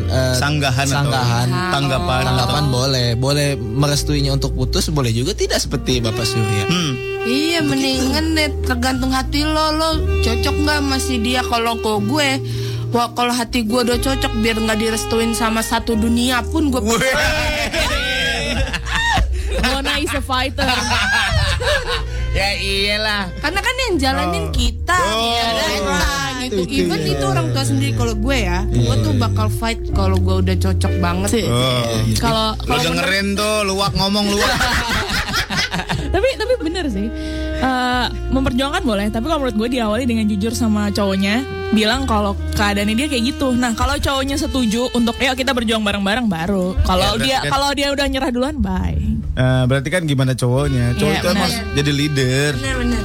[0.04, 2.22] eh, Sanggahan atau sanggahan, tanggapan.
[2.28, 6.68] tanggapan boleh, boleh merestuinya untuk putus, boleh juga tidak seperti Bapak Surya.
[6.68, 6.92] Hmm.
[7.24, 12.30] Iya mendingan deh tergantung hati lo lo cocok nggak masih dia kalau ke gue
[12.92, 16.84] Wah kalau hati gue udah cocok biar nggak direstuin sama satu dunia pun gue
[19.64, 20.68] Lona is a fighter.
[22.36, 23.32] ya iyalah.
[23.40, 25.48] karena kan yang jalanin kita ya
[26.46, 30.16] kan gitu even itu orang tua sendiri kalau gue ya gue tuh bakal fight kalau
[30.16, 31.82] gue udah cocok banget Oh.
[32.16, 34.50] Kalau Lo kalau menurut- dengerin tuh luak ngomong luak.
[36.10, 37.08] tapi tapi bener sih
[37.56, 41.40] Eh, memperjuangkan boleh tapi kalau menurut gue diawali dengan jujur sama cowoknya
[41.70, 46.26] bilang kalau keadaannya dia kayak gitu nah kalau cowoknya setuju untuk ayo kita berjuang bareng-bareng
[46.26, 49.00] baru kalau Ya, dia kan- kalau dia udah nyerah duluan bye
[49.32, 50.94] Eh, berarti kan gimana cowoknya?
[50.94, 51.42] Cowok Iya, itu benar.
[51.42, 52.50] harus jadi leader.
[52.54, 53.02] bener-bener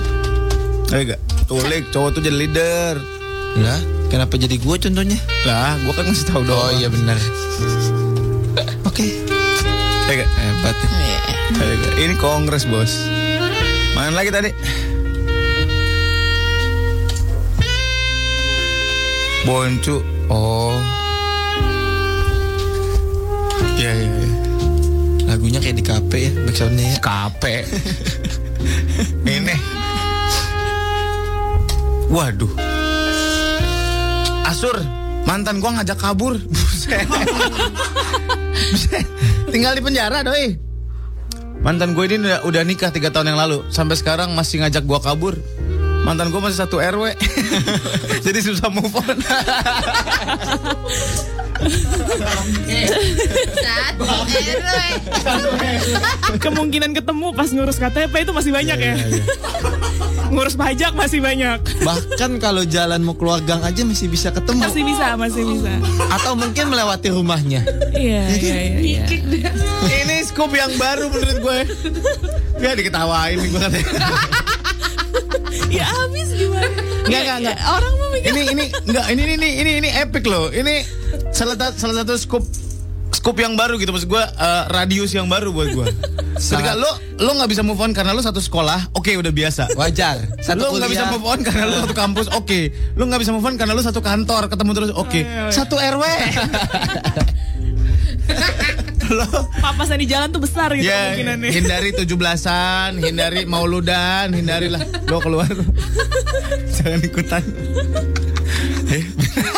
[0.88, 1.20] Eh enggak.
[1.44, 2.94] Tulik, cowok tuh jadi leader.
[3.58, 3.80] Lah,
[4.14, 5.18] kenapa jadi gue contohnya?
[5.50, 6.62] Lah, gua kan ngasih tahu doang.
[6.62, 7.18] Oh iya benar.
[8.86, 9.26] Oke.
[10.06, 10.30] Ya, nggak?
[10.30, 10.76] Hebat.
[10.78, 11.20] Ya,
[11.58, 11.94] nggak?
[11.98, 13.10] Ini kongres, Bos.
[13.98, 14.54] Mana lagi tadi?
[19.50, 20.06] Boncu.
[20.30, 20.78] Oh.
[23.80, 24.30] Iya, iya, iya.
[25.26, 26.98] Lagunya kayak di kafe ya, backsoundnya ya.
[27.02, 27.66] Kape.
[29.30, 29.56] Ini.
[32.10, 32.69] Waduh.
[34.50, 34.74] Asur,
[35.30, 36.34] mantan gua ngajak kabur.
[36.50, 37.06] Buset.
[38.74, 39.06] Buset.
[39.54, 40.58] Tinggal di penjara doi.
[41.62, 43.62] Mantan gue ini udah, udah nikah tiga tahun yang lalu.
[43.70, 45.38] Sampai sekarang masih ngajak gua kabur.
[46.02, 47.14] Mantan gue masih satu RW.
[48.26, 49.18] Jadi susah move on.
[56.42, 58.96] Kemungkinan ketemu pas ngurus KTP itu masih banyak ya.
[60.30, 61.60] Ngurus pajak masih banyak.
[61.82, 64.62] Bahkan kalau jalan mau keluar gang aja masih bisa ketemu.
[64.62, 65.74] Masih bisa, masih bisa.
[66.14, 67.62] Atau mungkin melewati rumahnya.
[67.94, 69.04] Iya, iya, iya.
[69.10, 69.50] iya.
[70.06, 71.58] ini scoop yang baru menurut gue.
[72.60, 73.88] Ya diketawain nih gue katanya.
[75.70, 76.82] Ya habis gimana?
[77.06, 77.58] Enggak, enggak, enggak.
[77.66, 80.50] Orang mau mikir ini ini enggak ini ini ini ini ini epic loh.
[80.50, 80.86] Ini
[81.34, 82.44] salah satu salah satu scoop
[83.10, 85.86] scoop yang baru gitu maksud gue eh, radius yang baru buat gue.
[86.40, 86.88] Ketika lo
[87.20, 89.76] lo nggak bisa move on karena lo satu sekolah, oke udah biasa.
[89.76, 90.40] Wajar.
[90.40, 92.72] Satu lo nggak bisa move on karena lo satu kampus, oke.
[92.96, 95.22] Lo nggak bisa move on karena lo satu kantor ketemu terus, oke.
[95.52, 96.04] Satu RW.
[99.10, 99.26] lo
[99.58, 101.50] papasan di jalan tuh besar gitu ya kemungkinannya.
[101.50, 104.80] hindari tujuh belasan, hindari mauludan, hindarilah
[105.10, 105.50] lo keluar.
[106.78, 107.44] Jangan ikutan.
[108.94, 109.04] Eh,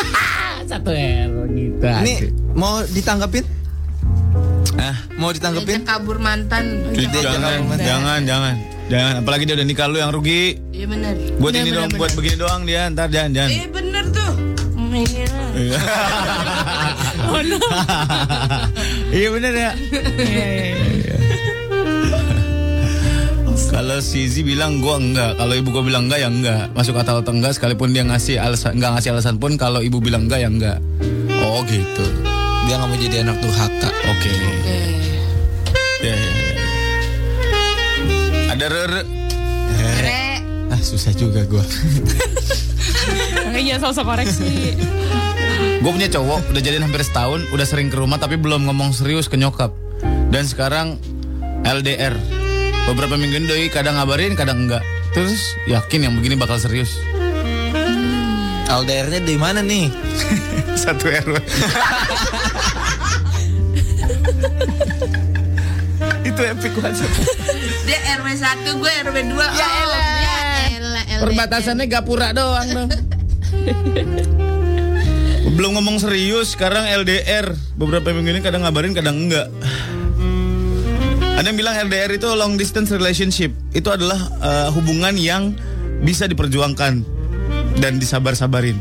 [0.72, 1.84] satu RW gitu.
[1.84, 2.14] Ini
[2.56, 3.61] mau ditanggepin?
[4.74, 5.80] Ah, Mau ditanggepin?
[5.80, 6.64] Ngajak kabur mantan.
[6.92, 7.78] Jangan, jangan.
[7.78, 8.54] jangan, jangan,
[8.88, 9.12] jangan.
[9.20, 10.58] Apalagi dia udah nikah lu yang rugi.
[10.70, 11.14] Iya bener.
[11.36, 11.98] Buat Bener, ini bener, dong, bener.
[11.98, 12.82] buat begini doang dia.
[12.88, 13.50] Ntar jangan, jangan.
[13.50, 14.32] Iya bener tuh.
[14.72, 14.90] Hmm,
[15.52, 15.78] Iya.
[17.24, 17.58] Oh no.
[19.14, 19.70] iya bener ya.
[20.16, 21.16] Iya, iya, iya.
[23.64, 26.62] Kalau si Z bilang gua enggak, kalau ibu gua bilang enggak ya enggak.
[26.72, 30.28] Masuk atau atau enggak sekalipun dia ngasih alasan enggak ngasih alasan pun kalau ibu bilang
[30.28, 30.78] enggak ya enggak.
[31.40, 32.04] Oh gitu.
[32.66, 33.90] Dia nggak mau jadi anak durhaka.
[34.10, 34.30] Oke.
[34.30, 34.78] Oke.
[36.02, 36.54] Ya, ya, ya.
[38.54, 39.02] Ada rere.
[40.02, 40.22] Re.
[40.70, 41.64] Ah susah juga gua.
[43.50, 44.78] Makanya jangan sosok koreksi.
[45.82, 49.26] Gue punya cowok udah jadian hampir setahun, udah sering ke rumah tapi belum ngomong serius
[49.26, 49.74] ke nyokap.
[50.30, 51.02] Dan sekarang
[51.66, 52.14] LDR.
[52.86, 54.82] Beberapa minggu ini doi kadang ngabarin, kadang enggak.
[55.10, 56.98] Terus yakin yang begini bakal serius.
[58.72, 59.92] LDR-nya di mana nih?
[60.82, 61.36] Satu RW.
[66.28, 67.12] Itu epic banget.
[67.84, 69.36] Dia RW 1, gue RW 2.
[69.36, 70.00] Ya elah.
[70.00, 70.40] Ya
[70.80, 71.04] elah.
[71.04, 71.28] elah.
[71.28, 72.88] Perbatasannya gapura doang dong.
[75.52, 77.52] Belum ngomong serius, sekarang LDR.
[77.76, 79.52] Beberapa minggu ini kadang ngabarin, kadang enggak.
[81.36, 83.52] Ada yang bilang LDR itu long distance relationship.
[83.76, 85.52] Itu adalah eh, hubungan yang
[86.00, 87.11] bisa diperjuangkan
[87.78, 88.76] dan disabar-sabarin.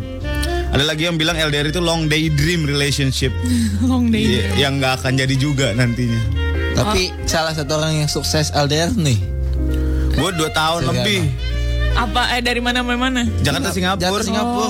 [0.72, 3.36] Ada lagi yang bilang LDR itu long daydream relationship.
[3.84, 4.39] Long day.
[4.39, 6.20] Y- yang nggak akan jadi juga nantinya.
[6.72, 9.20] Tapi salah satu orang yang sukses LDR nih.
[10.16, 10.96] Gue dua tahun Segala.
[11.04, 11.22] lebih.
[11.92, 13.28] Apa eh dari mana mana?
[13.44, 14.00] Jakarta Singapura.
[14.00, 14.70] Jakarta Singapura.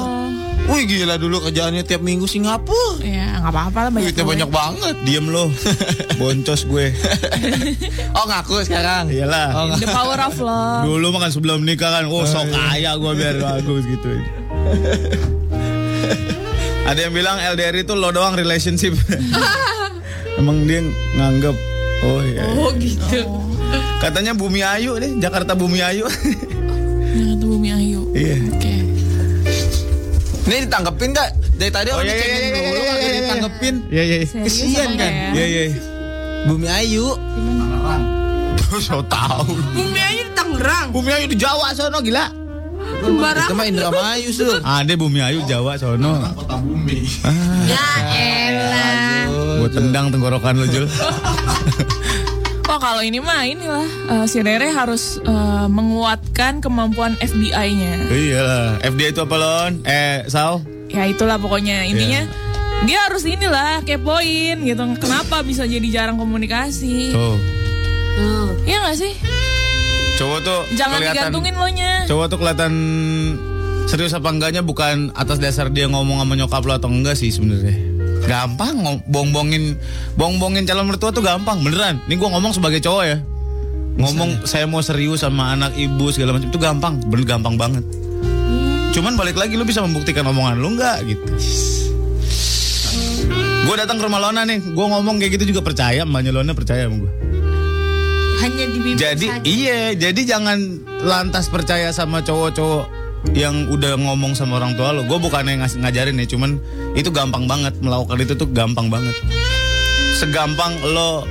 [0.69, 3.01] Wih gila dulu kerjaannya tiap minggu Singapura.
[3.01, 4.13] Ya nggak apa-apa lah banyak.
[4.13, 4.31] Duitnya duit.
[4.37, 4.95] banyak banget.
[5.03, 5.45] Diem lo,
[6.19, 6.85] boncos gue.
[8.11, 9.09] Oh ngaku sekarang.
[9.09, 9.47] Iyalah.
[9.55, 10.83] Oh, The power of love.
[10.85, 14.11] Dulu mah kan sebelum nikah kan, oh sok kaya gue biar bagus gitu.
[16.85, 18.93] Ada yang bilang LDR itu lo doang relationship.
[20.35, 20.83] Emang dia
[21.15, 21.55] nganggep,
[22.03, 22.43] oh iya.
[22.43, 22.55] iya.
[22.57, 23.21] Oh gitu.
[23.97, 26.05] Katanya Bumi Ayu deh, Jakarta Bumi Ayu.
[27.15, 28.01] Jakarta Bumi Ayu.
[28.11, 28.35] iya.
[28.51, 28.70] Oke.
[30.51, 31.29] Ini ditanggepin gak?
[31.55, 33.21] Dari tadi Oh orang iya iya dicengin iya iya dulu iya kagak iya, iya.
[33.23, 33.75] ditanggepin.
[33.87, 34.17] Iya iya.
[34.19, 34.43] iya.
[34.43, 34.91] Kesian kan?
[34.91, 35.47] enggak Iya ya?
[35.47, 35.79] iya.
[36.43, 37.07] Bumi Ayu.
[38.59, 39.55] Terus so tahu.
[39.71, 40.87] Bumi aja di Tangerang.
[40.91, 42.25] Bumi Ayu di Jawa sono gila.
[42.99, 43.47] Sembarang.
[43.47, 44.59] Itu mah Indramayu sur.
[44.59, 46.19] Ada Bumi Ayu Jawa sono.
[47.63, 49.23] Ya elah.
[49.63, 50.83] Gue tendang tenggorokan lu Jul.
[52.81, 58.09] Kalau ini mah inilah eh, si Rere harus eh, menguatkan kemampuan FBI-nya.
[58.09, 58.67] Iya lah.
[58.81, 59.85] FD itu apa lon?
[59.85, 60.65] Eh, Sal?
[60.89, 62.83] Ya itulah pokoknya intinya Iya.
[62.83, 64.83] dia harus inilah kepoin gitu.
[64.97, 67.13] Kenapa bisa jadi jarang komunikasi?
[67.13, 67.37] Tuh.
[68.17, 68.49] Tuh.
[68.65, 69.13] Iya gak sih?
[70.17, 71.93] Cowok tuh Jangan kelihatan digantungin lo nya.
[72.09, 72.73] Cowok tuh kelihatan
[73.85, 77.90] serius apa enggaknya bukan atas dasar dia ngomong sama nyokap lo atau enggak sih sebenarnya.
[78.21, 79.75] Gampang ngom- bongbongin
[80.13, 81.99] bongbongin calon mertua tuh gampang beneran.
[82.05, 83.17] Ini gua ngomong sebagai cowok ya.
[83.91, 87.83] Ngomong saya mau serius sama anak ibu segala macam itu gampang, bener gampang banget.
[88.91, 91.31] Cuman balik lagi lu bisa membuktikan omongan lu nggak gitu.
[93.61, 96.87] Gue datang ke rumah Lona nih, gue ngomong kayak gitu juga percaya, mbaknya Lona percaya
[96.89, 97.11] sama gue.
[98.41, 99.43] Hanya di bibir Jadi saja.
[99.45, 100.57] iya, jadi jangan
[101.05, 102.85] lantas percaya sama cowok-cowok
[103.31, 105.05] yang udah ngomong sama orang tua lo.
[105.05, 106.57] Gue bukannya ngas- ngajarin ya, cuman
[106.97, 109.13] itu gampang banget melakukan itu tuh gampang banget.
[110.17, 111.25] Segampang lo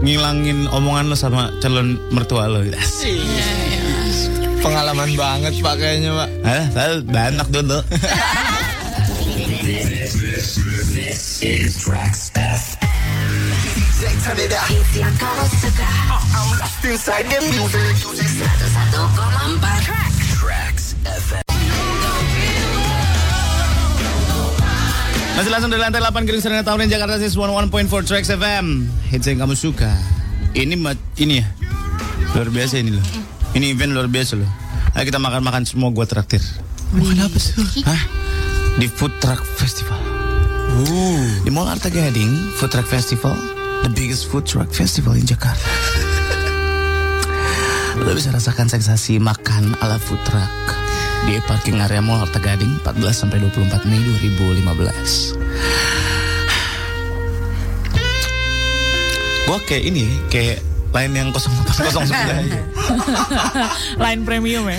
[0.00, 2.62] ngilangin omongan lo sama calon mertua lo.
[2.64, 2.78] gitu.
[4.60, 6.28] Pengalaman banget pak kayaknya pak.
[6.44, 7.78] Ah, saya banyak dulu.
[14.20, 14.68] Turn it up.
[14.68, 17.80] I'm lost inside the music.
[19.80, 20.09] Tracks
[21.04, 21.44] FM.
[25.38, 27.70] Masih langsung dari lantai 8 Gering Serena Tahunan Jakarta Sis 11.4
[28.04, 29.88] Tracks FM Hits yang kamu suka.
[30.52, 30.76] Ini
[31.16, 31.46] ini ya?
[32.36, 33.06] Luar biasa ini loh.
[33.56, 34.50] Ini event luar biasa loh.
[34.98, 36.42] Ayo kita makan-makan semua gua traktir.
[36.92, 37.54] Makan apa sih?
[37.86, 38.02] Hah?
[38.76, 39.96] Di Food Truck Festival.
[41.42, 45.64] Di Mall Arta Gading Food Truck Festival The biggest food truck festival in Jakarta.
[47.96, 50.52] Lo bisa rasakan sensasi makan ala food truck
[51.26, 55.36] di parking area Mall Arta Gading 14 sampai 24 Mei 2015.
[59.50, 62.50] Gua kayak ini, kayak lain yang 0809.
[63.98, 64.78] Line premium ya.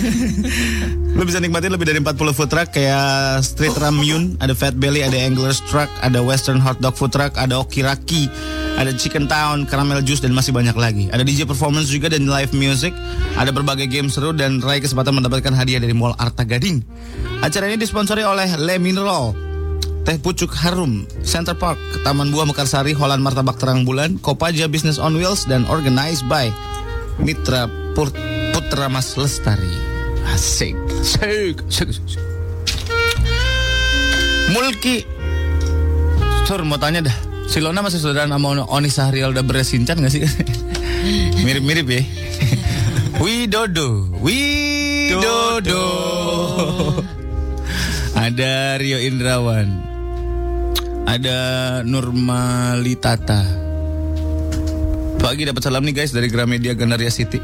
[1.16, 5.16] Lo bisa nikmatin lebih dari 40 food truck kayak Street Ramyun, ada Fat Belly, ada
[5.20, 8.32] Angler's Truck, ada Western Hot Dog Food Truck, ada Okiraki,
[8.80, 11.12] ada Chicken Town, Caramel Juice dan masih banyak lagi.
[11.12, 12.96] Ada DJ performance juga dan live music,
[13.36, 16.80] ada berbagai game seru dan raih kesempatan mendapatkan hadiah dari Mall Arta Gading.
[17.44, 19.51] Acara ini disponsori oleh Le Mineral,
[20.02, 25.14] Teh Pucuk Harum, Center Park, Taman Buah Mekarsari, Holland Martabak Terang Bulan, Kopaja Business on
[25.14, 26.50] Wheels, dan organized by
[27.22, 28.10] Mitra Pur-
[28.50, 29.70] Putra Mas Lestari.
[30.34, 32.18] Asik, asik, asik, asik.
[34.50, 35.06] Mulki,
[36.42, 40.26] Sur mau tanya dah, si Lona masih saudara sama Oni Sahrial udah beresincan gak sih?
[41.46, 42.02] Mirip-mirip ya.
[43.22, 45.86] Widodo, Widodo.
[48.18, 49.91] Ada Rio Indrawan.
[51.12, 51.40] Ada
[51.84, 53.44] Nurmalitata.
[55.20, 57.36] Pagi dapat salam nih guys dari Gramedia Gandaria City.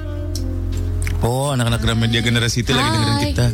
[1.21, 3.47] Oh, anak-anak Gramedia Gandaria City lagi dengerin kita.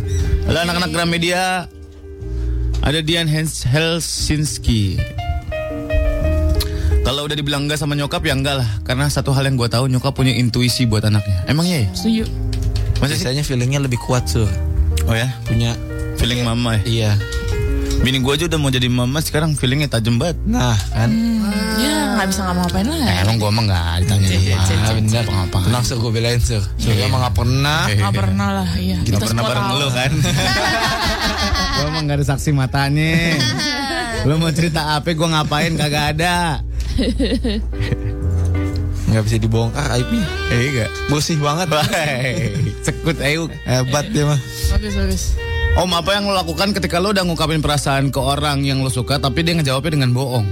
[0.47, 1.67] Halo anak-anak Gramedia.
[2.87, 5.03] Ada Dian Hens Helsinski.
[7.03, 8.71] Kalau udah dibilang enggak sama nyokap ya enggak lah.
[8.87, 11.43] Karena satu hal yang gue tahu nyokap punya intuisi buat anaknya.
[11.51, 11.91] Emang iya ya?
[11.91, 12.25] Setuju.
[13.03, 13.27] Masa sih?
[13.27, 14.47] Biasanya feelingnya lebih kuat sur.
[15.11, 15.27] Oh ya?
[15.43, 15.75] Punya
[16.23, 16.83] Feeling mama ya?
[16.87, 17.12] iya.
[18.03, 20.40] Bini gue aja udah mau jadi mama sekarang feelingnya tajam banget.
[20.49, 21.11] Nah kan.
[21.78, 22.99] Ya nggak bisa ngapa-ngapain lah.
[23.07, 25.24] Eh, emang gue emang gak ditanya Ah, bener.
[25.26, 26.62] Apa Tenang sur gue belain sur.
[26.78, 27.86] Sur emang gak pernah.
[27.90, 28.99] Nggak pernah lah, iya.
[29.03, 30.12] Kita pernah bareng lu kan
[31.76, 33.34] Gue emang gak ada saksi matanya
[34.26, 36.62] Lu mau cerita apa gue ngapain kagak ada
[39.14, 40.26] Gak bisa dibongkar aibnya.
[40.51, 41.70] Eh enggak Bersih banget.
[42.82, 44.40] Sekut ayo Hebat dia mah.
[44.74, 45.53] Bagus, bagus.
[45.75, 49.18] Om apa yang lo lakukan ketika lo udah ngungkapin perasaan ke orang yang lo suka
[49.18, 50.47] Tapi dia ngejawabnya dengan bohong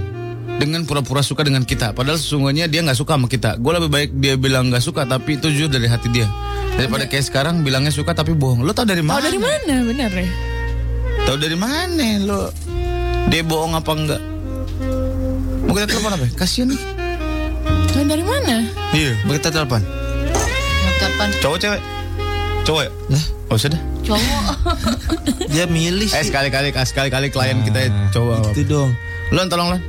[0.53, 4.09] Dengan pura-pura suka dengan kita Padahal sesungguhnya dia gak suka sama kita Gue lebih baik
[4.13, 6.27] dia bilang gak suka Tapi itu jujur dari hati dia
[6.75, 9.23] Daripada kayak sekarang bilangnya suka tapi bohong Lo tau dari mana?
[9.23, 9.75] dari mana?
[9.81, 10.27] Bener ya.
[11.23, 12.51] Tahu dari mana lo?
[13.31, 14.21] Dia bohong apa enggak?
[15.63, 16.25] Mau kita telepon apa?
[16.35, 16.81] Kasian nih.
[17.87, 18.67] Tahu dari mana?
[18.91, 19.79] Iya, mau kita telepon.
[20.99, 21.81] Kapan Cowok cewek?
[22.63, 22.91] Cowok ya?
[23.07, 23.79] Lah, Oh sudah.
[24.01, 24.55] cowok
[25.47, 26.29] dia milih Eh sih.
[26.29, 28.51] sekali-kali sekali-kali klien kita cowok.
[28.53, 28.89] Itu dong.
[29.29, 29.81] Lon tolong Lon.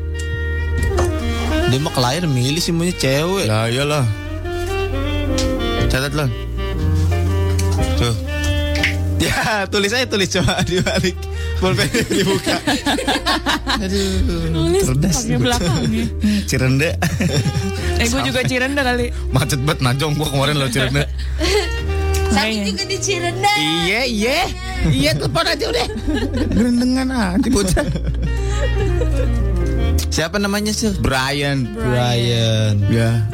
[1.68, 3.46] Dia mah klien milih sih maunya cewek.
[3.46, 4.04] Ya iyalah.
[5.88, 6.30] Catat Lon.
[7.94, 8.14] Tuh.
[9.16, 11.16] Ya, tulis aja tulis coba dibalik.
[11.56, 12.60] Pulpen dibuka.
[13.84, 15.16] Aduh, Tulis cerdas.
[15.22, 16.04] pakai belakangnya.
[16.44, 16.90] Cirende.
[17.96, 19.08] Eh gue juga Cirenda kali.
[19.32, 21.08] Macet banget najong gua kemarin lo Cirende.
[22.34, 22.64] Kayaknya.
[22.66, 24.38] juga di Cirenda Iya, iya.
[24.90, 25.86] Iya, telepon aja udah.
[26.50, 27.86] Gerendengan aja bocah.
[30.10, 30.94] Siapa namanya sih?
[31.02, 31.66] Brian.
[31.74, 32.78] Brian.
[32.86, 33.26] Ya,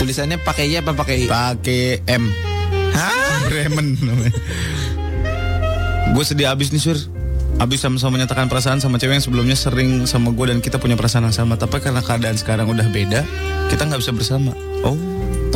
[0.00, 1.28] Tulisannya pakai Y apa pakai I?
[1.28, 2.24] pakai M.
[2.96, 3.44] Hah?
[3.52, 4.32] Bremen namanya.
[6.16, 6.96] Gue sedih abis nih, Sur.
[7.60, 11.28] Abis sama-sama menyatakan perasaan sama cewek yang sebelumnya sering sama gue dan kita punya perasaan
[11.28, 11.60] yang sama.
[11.60, 13.20] Tapi karena keadaan sekarang udah beda,
[13.68, 14.56] kita nggak bisa bersama.
[14.80, 14.96] Oh,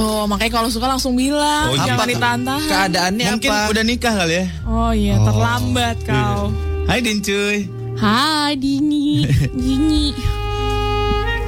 [0.05, 1.73] Tuh, makanya kalau suka langsung bilang.
[1.73, 2.13] Oh, jangan apa?
[2.13, 2.69] ditahan-tahan.
[2.69, 3.73] Keadaannya mungkin apa?
[3.73, 4.45] udah nikah kali ya.
[4.69, 6.53] Oh iya, terlambat kau.
[6.85, 7.65] Hai Din cuy.
[7.97, 9.25] Hai Dini,
[9.65, 10.13] Dini.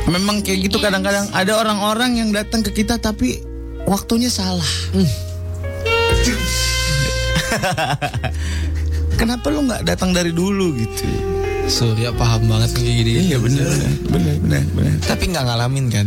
[0.09, 3.45] Memang kayak gitu kadang-kadang ada orang-orang yang datang ke kita tapi
[3.85, 4.65] waktunya salah.
[9.17, 11.05] kenapa lu nggak datang dari dulu gitu
[11.67, 13.13] Surya paham banget kayak gini.
[13.27, 13.67] iya bener
[14.07, 16.07] bener bener bener Tapi nggak ngalamin kan?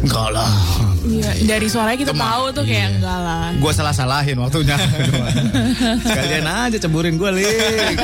[0.00, 0.52] Enggak lah
[1.00, 3.48] Iya, dari suaranya kita tahu tuh kayak enggak lah.
[3.50, 4.76] gue salah salahin waktunya
[6.04, 7.96] sekalian aja ceburin gue lik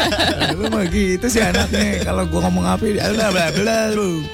[0.55, 4.25] lu mah gitu sih anaknya kalau gue ngomong apa ya udah bla bla lu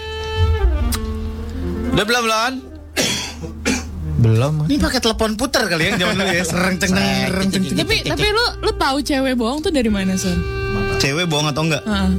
[1.90, 2.52] Udah belum belum?
[4.20, 4.54] belum.
[4.68, 7.64] ini pakai telepon putar kali ya zaman dulu ya sereng ceng ceng ceng.
[7.74, 10.36] Tapi tapi lu lu tahu cewek bohong tuh dari mana, Son?
[10.96, 12.10] cewek bohong atau enggak Heeh.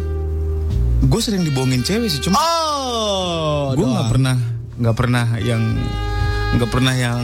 [1.02, 4.36] gue sering dibohongin cewek sih cuma Oh, gue nggak pernah
[4.82, 5.62] nggak pernah yang
[6.52, 7.22] nggak pernah yang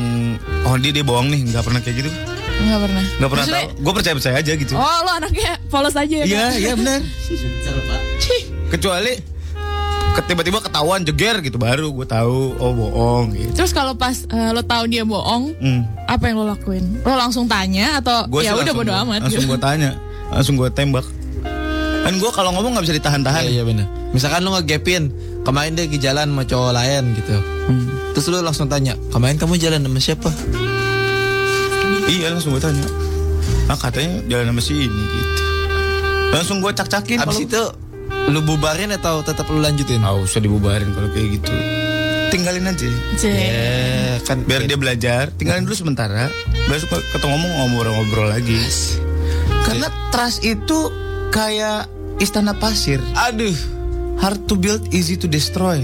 [0.64, 2.12] oh dia dia bohong nih nggak pernah kayak gitu
[2.58, 3.04] Enggak pernah.
[3.12, 6.24] nggak pernah Maksudnya- tahu gue percaya percaya aja gitu Oh, lu anaknya polos aja ya?
[6.24, 7.00] iya iya benar
[8.68, 9.14] kecuali
[10.12, 14.50] ke- tiba-tiba ketahuan jeger gitu baru gue tahu oh bohong gitu Terus kalau pas eh,
[14.50, 15.82] lo tahu dia bohong, Hmm.
[16.04, 16.98] apa yang lo lakuin?
[17.00, 19.54] Lo langsung tanya atau Gua ya udah bodo amat langsung gitu?
[19.54, 19.92] gue tanya
[20.28, 21.06] langsung gue tembak
[22.00, 23.86] kan gue kalau ngomong nggak bisa ditahan-tahan Iya, iya bener.
[24.10, 25.12] Misalkan lu ngegapin,
[25.48, 27.40] kemarin dia ke jalan sama cowok lain gitu.
[28.12, 30.30] Terus lu langsung tanya, kemarin kamu jalan sama siapa?
[32.12, 32.84] iya langsung gue tanya.
[33.72, 35.44] Ah katanya jalan sama si ini gitu.
[36.28, 37.64] Langsung gue cak-cakin Abis itu
[38.28, 40.04] lu bubarin atau tetap lu lanjutin?
[40.04, 41.52] Nggak usah dibubarin kalau kayak gitu.
[42.28, 42.92] Tinggalin aja.
[43.16, 43.32] Cek.
[43.32, 45.32] Eh, kan biar dia belajar.
[45.40, 46.28] Tinggalin dulu sementara.
[46.68, 48.60] Besok ketemu ngomong ngobrol-ngobrol lagi.
[49.64, 50.92] Karena trust itu
[51.32, 51.88] kayak
[52.20, 53.00] istana pasir.
[53.16, 53.77] Aduh.
[54.18, 55.82] Hard to build easy to destroy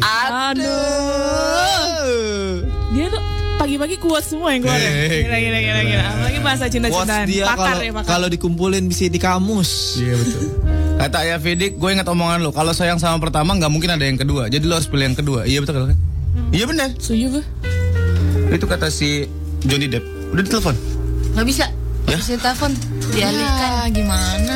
[1.63, 2.65] Aduh.
[2.91, 3.21] Dia tuh
[3.55, 4.75] pagi-pagi kuat semua yang keluar.
[4.75, 4.85] ya?
[4.85, 6.03] Eh, Gila, gila, gila, gila.
[6.05, 7.25] Apalagi bahasa cinta-cintaan.
[7.25, 8.09] dia Pakar kalau ya, pakar.
[8.09, 9.97] kalau dikumpulin bisa di kamus.
[9.97, 10.43] iya betul
[11.01, 14.15] kata ayah Fedik gue ingat omongan lo kalau sayang sama pertama nggak mungkin ada yang
[14.15, 15.97] kedua jadi lo harus pilih yang kedua iya betul kan
[16.49, 17.43] iya benar Setuju gue.
[18.51, 19.25] itu kata si
[19.61, 20.75] Johnny Depp udah ditelepon
[21.33, 21.65] Nggak bisa.
[22.05, 22.15] Ya?
[22.15, 22.71] Bisa telepon
[23.09, 23.89] dialihkan.
[23.89, 24.55] Ya, gimana?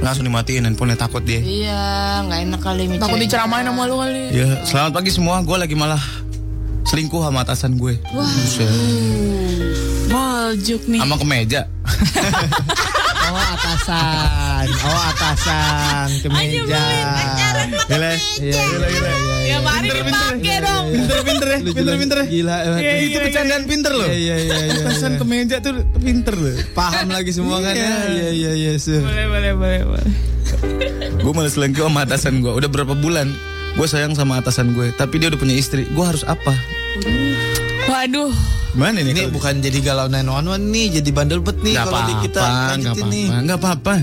[0.00, 1.80] Langsung dimatiin handphonenya takut dia Iya,
[2.24, 4.32] nggak enak kali mi Takut diceramain sama lu kali.
[4.32, 5.44] Ya, selamat pagi semua.
[5.44, 6.00] Gue lagi malah
[6.88, 8.00] selingkuh sama atasan gue.
[8.10, 8.68] Buset.
[10.08, 11.00] Boljuk nih.
[11.04, 11.60] Sama kemeja.
[13.30, 16.82] Oh atasan, oh atasan kemeja.
[17.86, 18.10] Gila.
[18.42, 20.84] Iya, gila, gila, iya, Ya mari dipakai dong.
[20.90, 21.58] Pinter-pinter ya.
[21.62, 22.26] Pinter-pinter ya.
[22.26, 22.56] Gila.
[22.82, 24.08] Iya, Itu bercandaan pinter loh.
[24.10, 25.18] Iya, iya, iya, iya, Atasan iya.
[25.22, 25.72] kemeja tuh
[26.02, 26.54] pinter loh.
[26.74, 27.90] Paham lagi semua kan ya?
[28.10, 28.72] Iya, iya, iya.
[28.98, 30.10] Boleh, boleh, boleh, boleh.
[31.22, 32.50] Gue malah selingkuh sama atasan gue.
[32.50, 33.30] Udah berapa bulan.
[33.78, 34.90] Gue sayang sama atasan gue.
[34.98, 35.86] Tapi dia udah punya istri.
[35.86, 36.50] Gue harus apa?
[37.90, 38.30] Waduh.
[38.70, 39.02] Nih?
[39.02, 42.68] Ini kalau- bukan jadi galau 911 nih, jadi bandel bet nih kalau di kita nggak
[42.70, 43.26] lanjutin nih.
[43.26, 43.94] apa-apa, nggak apa-apa.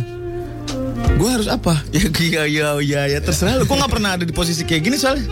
[1.18, 1.74] Gue harus apa?
[1.96, 3.64] Ya iya iya iya ya terserah lu.
[3.64, 5.24] Gue nggak pernah ada di posisi kayak gini soalnya.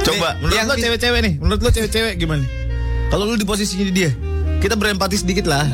[0.00, 2.44] Coba, Nih, menurut yang lo cewek-cewek nih, menurut lo cewek-cewek gimana?
[3.06, 4.10] Kalau lu di posisinya dia,
[4.58, 5.66] kita berempati sedikit lah.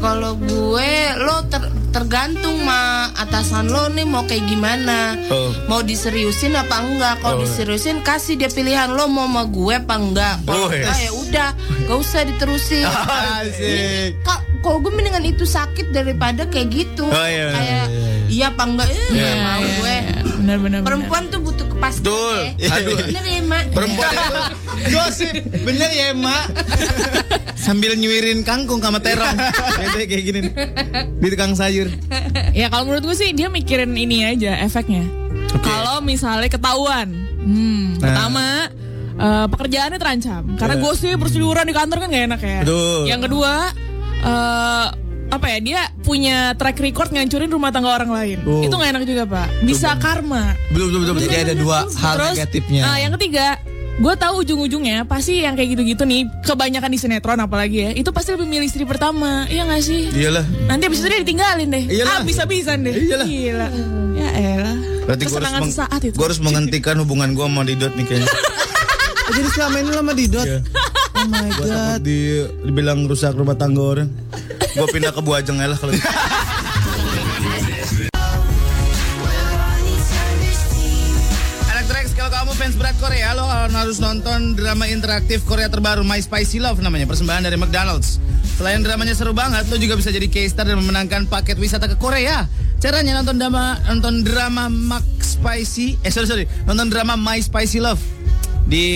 [0.00, 5.12] Kalau gue lo ter- tergantung ma atasan lo nih mau kayak gimana.
[5.28, 5.52] Oh.
[5.68, 7.20] Mau diseriusin apa enggak?
[7.20, 7.36] Oh.
[7.36, 10.36] Kalau diseriusin kasih dia pilihan lo mau sama gue apa enggak.
[10.48, 11.04] Oh, enggak yes.
[11.04, 11.48] ya udah,
[11.84, 12.88] gak usah diterusin.
[14.60, 17.08] Kalau gue mendingan itu sakit daripada kayak gitu.
[17.08, 17.86] Oh, iya, Kayak
[18.28, 18.88] iya apa enggak?
[18.92, 19.96] Eh, nggak mau gue.
[20.40, 20.86] Benar, benar, benar.
[20.88, 22.04] Perempuan tuh butuh kepastian.
[22.04, 22.36] Betul.
[22.56, 22.68] ya.
[22.70, 22.96] Aduh.
[23.00, 23.64] Bener ya, Mak?
[23.72, 24.36] Perempuan itu
[24.94, 26.44] gosip, bener ya emak.
[27.60, 29.36] Sambil nyuirin kangkung sama terong,
[29.80, 30.52] Biasanya kayak gini nih.
[31.14, 31.88] Di tukang sayur.
[32.52, 35.04] Ya kalau menurut gue sih dia mikirin ini aja efeknya.
[35.60, 37.08] Kalau misalnya ketahuan,
[37.38, 38.00] hmm, Nah.
[38.00, 38.46] pertama
[39.12, 40.82] eh, pekerjaannya terancam karena Iya.
[40.82, 42.60] gosip perseluruhan di kantor kan gak enak ya.
[42.64, 43.00] Betul.
[43.06, 43.52] Yang kedua
[44.20, 44.86] eh,
[45.30, 48.38] apa ya dia punya track record ngancurin rumah tangga orang lain.
[48.42, 48.66] Oh.
[48.66, 49.46] Itu gak enak juga pak.
[49.62, 50.58] Bisa karma.
[50.74, 51.16] Belum belum belum.
[51.22, 52.82] Jadi ada dua hal Terus, negatifnya.
[52.82, 53.46] nah, yang ketiga,
[54.02, 58.34] gue tahu ujung-ujungnya pasti yang kayak gitu-gitu nih, kebanyakan di sinetron apalagi ya, itu pasti
[58.34, 60.10] lebih milih istri pertama, iya gak sih?
[60.10, 60.44] Iyalah.
[60.66, 62.18] Nanti abis itu dia ditinggalin deh, Iyalah.
[62.18, 63.26] ah bisa-bisan deh, Iyalah.
[63.28, 63.68] gila,
[64.18, 64.76] ya elah,
[65.06, 65.74] Berarti gue harus, meng-
[66.10, 66.16] itu.
[66.18, 68.30] gua harus menghentikan hubungan gue sama Didot nih kayaknya.
[69.30, 70.42] Jadi selama ini lama didot.
[70.42, 70.58] Iya.
[71.20, 72.00] Oh my takut god.
[72.00, 74.08] di, dibilang rusak rumah tangga orang.
[74.72, 75.92] Gue pindah ke Buajeng aja lah kalau.
[82.30, 87.04] Kamu fans berat Korea, lo harus nonton drama interaktif Korea terbaru My Spicy Love namanya,
[87.04, 88.16] persembahan dari McDonald's.
[88.56, 92.00] Selain dramanya seru banget, lo juga bisa jadi case star dan memenangkan paket wisata ke
[92.00, 92.48] Korea.
[92.80, 98.00] Caranya nonton drama nonton drama Max Spicy, eh sorry sorry, nonton drama My Spicy Love
[98.70, 98.86] di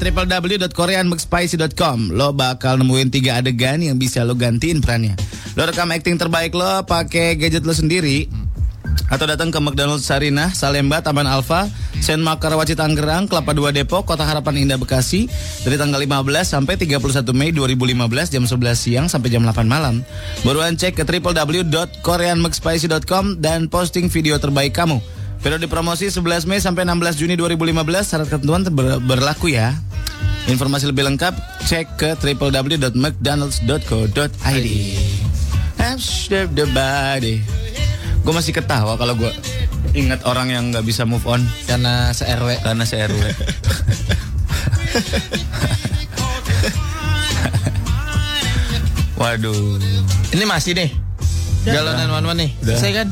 [0.00, 5.20] www.koreanmcspicy.com lo bakal nemuin tiga adegan yang bisa lo gantiin perannya
[5.52, 8.48] lo rekam acting terbaik lo pakai gadget lo sendiri
[9.08, 11.64] atau datang ke McDonald's Sarinah, Salemba, Taman Alfa,
[11.96, 15.32] Sen Makarawaci Tangerang, Kelapa 2 Depok, Kota Harapan Indah Bekasi
[15.64, 17.00] dari tanggal 15 sampai 31
[17.32, 20.04] Mei 2015 jam 11 siang sampai jam 8 malam.
[20.44, 25.00] Buruan cek ke www.koreanmcspicy.com dan posting video terbaik kamu.
[25.38, 29.74] Periode promosi 11 Mei sampai 16 Juni 2015 syarat ketentuan ber- berlaku ya.
[30.46, 34.66] Informasi lebih lengkap cek ke www.mcdonalds.co.id.
[36.28, 37.40] The body.
[38.20, 39.32] Gue masih ketawa kalau gue
[39.94, 42.60] ingat orang yang nggak bisa move on Karena se-RW.
[42.60, 43.22] karena se RW.
[49.18, 49.82] Waduh.
[50.30, 50.90] Ini masih nih.
[51.66, 52.50] Jalanan one nih.
[52.62, 52.78] Udah.
[52.78, 53.08] Selesai kan?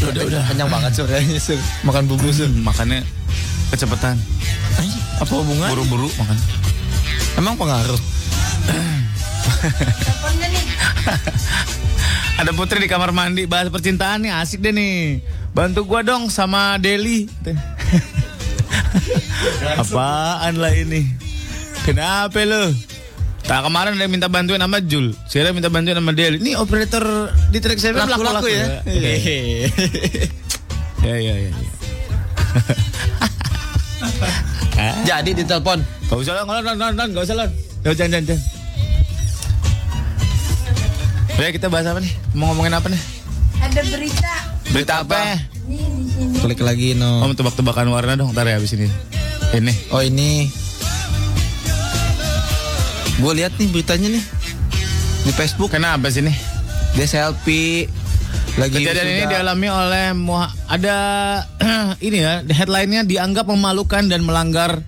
[0.00, 0.40] Udah, udah.
[0.48, 1.60] Kenyang banget sur kayaknya sur.
[1.84, 2.48] Makan bubur sur.
[2.48, 3.04] Makannya
[3.68, 4.16] kecepatan.
[5.20, 5.68] Apa hubungan?
[5.68, 6.32] Buru-buru makan.
[7.36, 8.00] Emang pengaruh.
[12.40, 15.20] Ada Putri di kamar mandi bahas percintaan nih asik deh nih.
[15.52, 17.28] Bantu gua dong sama Deli.
[19.80, 21.04] Apaan lah ini?
[21.84, 22.72] Kenapa lo?
[23.50, 25.10] Tak kemarin ada yang minta bantuin sama Jul.
[25.26, 26.38] Sekarang minta bantuin sama Deli.
[26.38, 28.78] Ini operator di track saya Laku-laku ya.
[28.86, 29.66] Hehehe.
[31.00, 31.48] Ya ya ya.
[31.48, 31.72] ya.
[35.08, 35.80] Jadi ditelepon.
[36.12, 37.48] Gak usah lah, gak usah lah, gak usah lah.
[37.80, 38.42] Gak usah, jangan, jangan.
[41.40, 42.12] Ya kita bahas apa nih?
[42.36, 43.00] Mau ngomongin apa nih?
[43.64, 44.32] Ada berita.
[44.76, 45.40] Berita apa?
[46.44, 47.24] Klik lagi no.
[47.24, 48.92] Om tebak-tebakan warna dong, ntar ya abis ini.
[49.56, 49.72] Ini.
[49.96, 50.52] Oh ini.
[53.20, 54.24] Gue lihat nih beritanya nih
[55.28, 55.70] di Facebook.
[55.76, 56.32] Kenapa sih nih?
[56.96, 57.86] Dia selfie
[58.58, 60.96] lagi Kejadian ini dialami oleh Muha- ada
[62.06, 64.82] ini ya headline-nya dianggap memalukan dan melanggar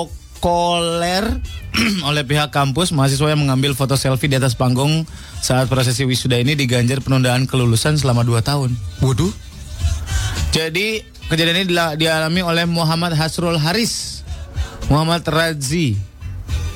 [0.00, 1.24] protokoler
[2.08, 5.06] oleh pihak kampus mahasiswa yang mengambil foto selfie di atas panggung
[5.40, 8.76] saat prosesi wisuda ini diganjar penundaan kelulusan selama 2 tahun.
[9.00, 9.32] Waduh.
[10.50, 11.00] Jadi
[11.30, 14.19] kejadian ini dialami oleh Muhammad Hasrul Haris,
[14.90, 15.94] Muhammad Razi.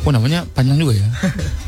[0.06, 1.08] Oh namanya panjang juga ya.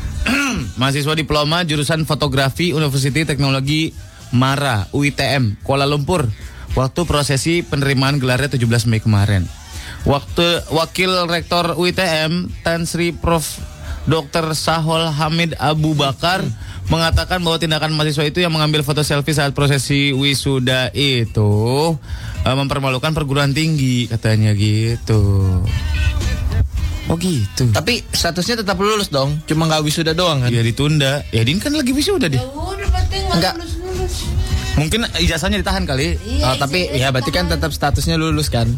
[0.79, 3.91] Mahasiswa diploma jurusan fotografi University Teknologi
[4.31, 6.31] Mara UITM Kuala Lumpur.
[6.71, 9.43] Waktu prosesi penerimaan gelarnya 17 Mei kemarin.
[10.07, 13.43] Waktu wakil rektor UITM Tan Sri Prof
[14.07, 14.55] Dr.
[14.55, 16.39] Sahol Hamid Abu Bakar
[16.87, 21.51] mengatakan bahwa tindakan mahasiswa itu yang mengambil foto selfie saat prosesi wisuda itu
[22.47, 25.59] eh, mempermalukan perguruan tinggi katanya gitu.
[27.07, 27.71] Oh gitu.
[27.71, 29.39] Tapi statusnya tetap lulus dong.
[29.47, 30.51] Cuma nggak wisuda doang kan?
[30.51, 31.23] Ya ditunda.
[31.31, 32.43] Ya Din kan lagi wisuda dia.
[32.43, 33.55] Udah penting Enggak.
[33.59, 34.15] lulus lulus.
[34.77, 36.21] Mungkin ijazahnya ditahan kali.
[36.45, 38.69] Oh, tapi ya berarti kan tetap statusnya lulus kan?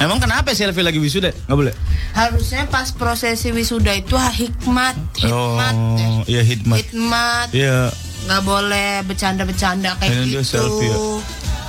[0.00, 1.28] Emang kenapa selfie lagi wisuda?
[1.44, 1.74] Nggak boleh.
[2.16, 5.74] Harusnya pas prosesi wisuda itu hikmat, hikmat.
[5.76, 6.80] Oh, iya hikmat.
[6.80, 7.48] hikmat.
[7.52, 7.92] Iya.
[8.24, 10.56] Nggak boleh bercanda-bercanda kayak Ini dia gitu.
[10.56, 10.96] selfie ya.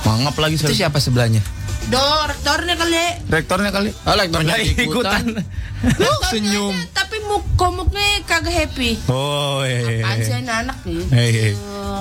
[0.02, 0.80] Mangap lagi Itu selfie.
[0.80, 1.44] siapa sebelahnya?
[1.92, 3.04] Do, rektornya kali.
[3.28, 3.90] Rektornya kali.
[4.08, 5.24] Oh, lektornya Lah, ikutan.
[6.00, 6.74] Lu senyum.
[6.96, 8.96] Tapi muk komuknya kagak happy.
[9.12, 10.00] Oh, iya.
[10.00, 11.04] Apaan sih anak nih?
[11.12, 11.52] Hei, hei.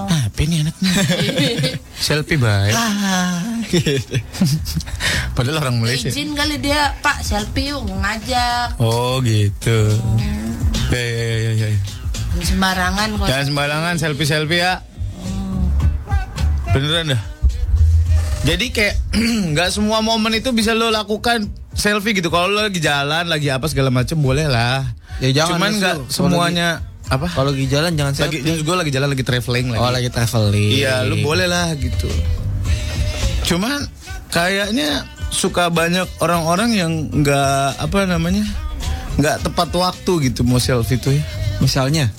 [0.07, 0.91] Apa ini anaknya?
[2.05, 2.73] selfie baik.
[5.35, 6.07] Padahal orang Malaysia.
[6.07, 8.79] Izin kali dia, Pak selfie yuk ngajak.
[8.79, 9.91] Oh gitu.
[10.93, 11.79] Ya, ya, ya, ya, ya.
[12.39, 13.25] Sembarangan kok.
[13.27, 14.73] Jangan sembarangan selfie-selfie ya.
[16.71, 17.32] Beneran dah.
[18.43, 18.95] Jadi kayak
[19.55, 22.27] nggak semua momen itu bisa lo lakukan selfie gitu.
[22.27, 24.83] Kalau lo lagi jalan, lagi apa segala macam boleh lah.
[25.23, 26.67] Ya, jangan, Cuman Mas, nggak semuanya
[27.07, 27.27] apa?
[27.31, 28.63] Kalau lagi jalan jangan Lagi selfie.
[28.63, 29.79] gue lagi jalan lagi traveling lagi.
[29.79, 30.71] Oh, lagi traveling.
[30.75, 32.11] Iya, lu boleh lah gitu.
[33.47, 33.87] Cuman
[34.27, 38.45] kayaknya suka banyak orang-orang yang nggak apa namanya
[39.17, 41.23] nggak tepat waktu gitu mau selfie tuh ya.
[41.63, 42.11] Misalnya,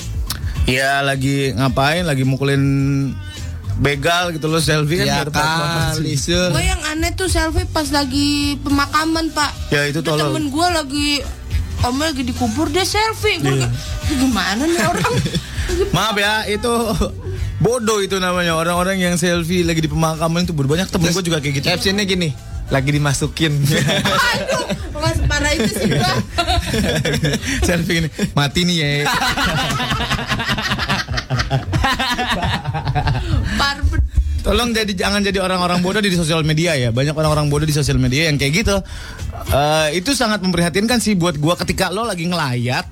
[0.65, 2.09] Iya lagi ngapain?
[2.09, 2.65] Lagi mukulin
[3.75, 5.15] begal gitu loh selfie kan ya.
[6.15, 6.51] Sur.
[6.51, 9.51] Gue yang aneh tuh selfie pas lagi pemakaman pak.
[9.69, 10.25] Ya itu Ada tolong.
[10.31, 11.09] temen gue lagi
[11.77, 13.39] Om lagi dikubur dia selfie.
[13.39, 13.67] Gue Iya.
[13.67, 13.71] kayak,
[14.17, 15.13] gimana nih orang?
[15.97, 16.71] Maaf ya itu
[17.59, 21.53] bodoh itu namanya orang-orang yang selfie lagi di pemakaman itu berbanyak temen gue juga kayak
[21.59, 21.65] gitu.
[21.67, 22.29] Captionnya gini,
[22.69, 23.53] lagi dimasukin.
[24.33, 24.65] Aduh,
[24.97, 26.15] mas parah itu sih pak.
[27.61, 28.89] selfie ini mati nih ya.
[34.45, 36.93] Tolong jadi jangan jadi orang-orang bodoh di sosial media ya.
[36.93, 38.77] Banyak orang-orang bodoh di sosial media yang kayak gitu.
[39.49, 42.85] Eh, itu sangat memprihatinkan sih buat gua ketika lo lagi ngelayat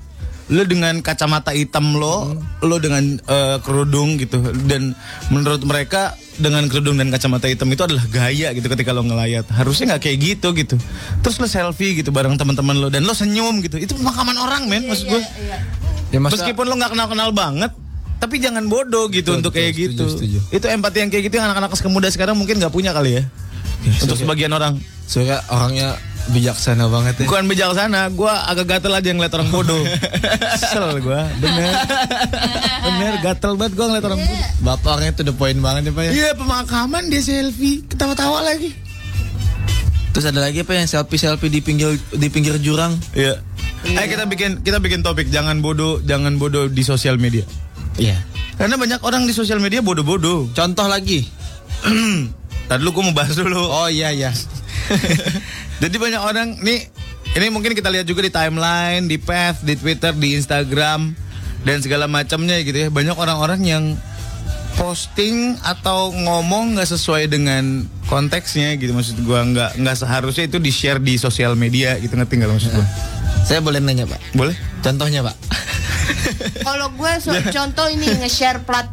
[0.51, 4.91] lo dengan kacamata hitam lo, lo dengan eh, kerudung gitu dan
[5.31, 9.47] menurut mereka dengan kerudung dan kacamata hitam itu adalah gaya gitu ketika lo ngelayat.
[9.53, 10.75] Harusnya nggak kayak gitu gitu.
[11.21, 13.77] Terus lo selfie gitu bareng teman-teman lo dan lo senyum gitu.
[13.77, 15.21] Itu pemakaman orang men maksud gue.
[16.09, 17.71] ya masa Meskipun lo nggak kenal-kenal banget,
[18.23, 20.05] tapi jangan bodoh gitu Betul, untuk betul, kayak setuju, gitu.
[20.15, 20.39] setuju.
[20.55, 23.23] Itu empati yang kayak gitu yang anak-anak muda sekarang mungkin nggak punya kali ya.
[23.99, 24.79] untuk sebagian orang.
[25.03, 25.99] Soalnya orangnya
[26.31, 27.27] bijaksana banget ya.
[27.27, 29.83] Bukan bijaksana, gua agak gatel aja ngeliat orang bodoh.
[30.55, 31.75] Kesel gua, bener.
[32.87, 34.39] bener, gatel banget gua ngeliat orang bodoh.
[34.63, 36.11] Bapak orangnya tuh the point banget ya Pak ya.
[36.15, 38.71] Iya, pemakaman dia selfie, ketawa-tawa lagi.
[40.15, 42.95] Terus ada lagi apa yang selfie-selfie di pinggir di pinggir jurang?
[43.11, 43.43] Iya.
[43.83, 47.43] Ayo kita bikin kita bikin topik jangan bodoh, jangan bodoh di sosial media.
[47.97, 48.17] Iya.
[48.57, 50.49] Karena banyak orang di sosial media bodoh-bodoh.
[50.53, 51.25] Contoh lagi.
[52.69, 53.59] Tadi lu gua mau bahas dulu.
[53.59, 54.31] Oh iya iya.
[55.83, 56.87] Jadi banyak orang nih
[57.33, 61.17] ini mungkin kita lihat juga di timeline, di path, di Twitter, di Instagram
[61.65, 62.87] dan segala macamnya gitu ya.
[62.93, 63.83] Banyak orang-orang yang
[64.73, 70.73] posting atau ngomong nggak sesuai dengan konteksnya gitu maksud gua nggak nggak seharusnya itu di
[70.73, 72.87] share di sosial media gitu ngerti nggak lo maksud gua?
[73.43, 74.33] Saya boleh nanya Pak.
[74.33, 74.55] Boleh?
[74.81, 75.35] Contohnya Pak.
[76.59, 78.87] Kalau gue so- contoh ini nge-share plat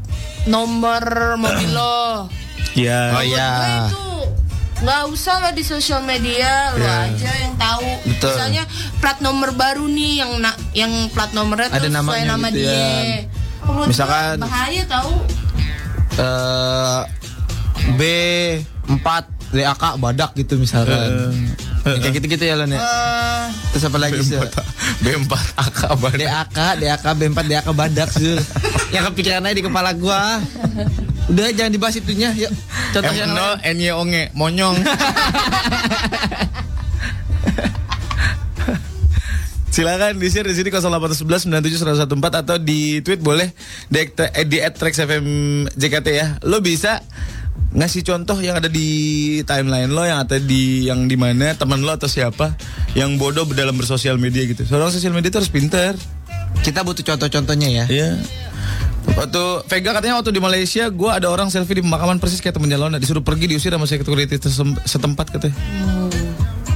[0.45, 1.03] nomor
[1.37, 2.27] mobil lo.
[2.73, 3.13] Ya.
[3.13, 3.51] Oh, iya.
[3.87, 4.07] Itu
[4.81, 6.97] nggak usah lah di sosial media lo Iya.
[7.07, 7.85] aja yang tahu.
[8.07, 8.33] Betul.
[8.33, 8.63] Misalnya
[8.97, 12.73] plat nomor baru nih yang na- yang plat nomornya Ada tuh sesuai nama gitu dia.
[12.73, 12.89] ya.
[13.61, 15.13] Menurut gue Misalkan- bahaya tahu.
[16.13, 17.01] Eh
[17.91, 19.07] B4
[19.51, 21.35] DAK badak gitu misalkan.
[21.81, 22.81] Kayak gitu-gitu ya Lon ya.
[22.81, 24.37] Eh, Terus apa lagi sih?
[25.01, 26.21] B4 AK badan.
[26.21, 28.37] DAK, DAK, B4, DAK badak sih.
[28.95, 30.45] yang kepikiran aja di kepala gua.
[31.33, 32.35] Udah jangan dibahas itunya.
[32.37, 32.53] Yuk.
[32.93, 33.77] Contoh yang M0 lain.
[33.81, 34.77] NY onge monyong.
[39.71, 43.55] Silakan di share di sini 0811 97 114 atau di tweet boleh
[43.87, 44.03] di,
[44.51, 45.27] di @traxfm
[45.79, 46.27] JKT ya.
[46.43, 46.99] Lo bisa
[47.71, 51.95] ngasih contoh yang ada di timeline lo yang ada di yang di mana teman lo
[51.95, 52.59] atau siapa
[52.99, 54.67] yang bodoh dalam bersosial media gitu.
[54.67, 55.95] Soalnya sosial media itu harus pinter.
[56.67, 57.85] Kita butuh contoh-contohnya ya.
[57.87, 58.11] Iya.
[59.17, 62.77] Waktu Vega katanya waktu di Malaysia gue ada orang selfie di pemakaman persis kayak temennya
[62.77, 64.37] Lona disuruh pergi diusir sama security
[64.85, 65.57] setempat katanya.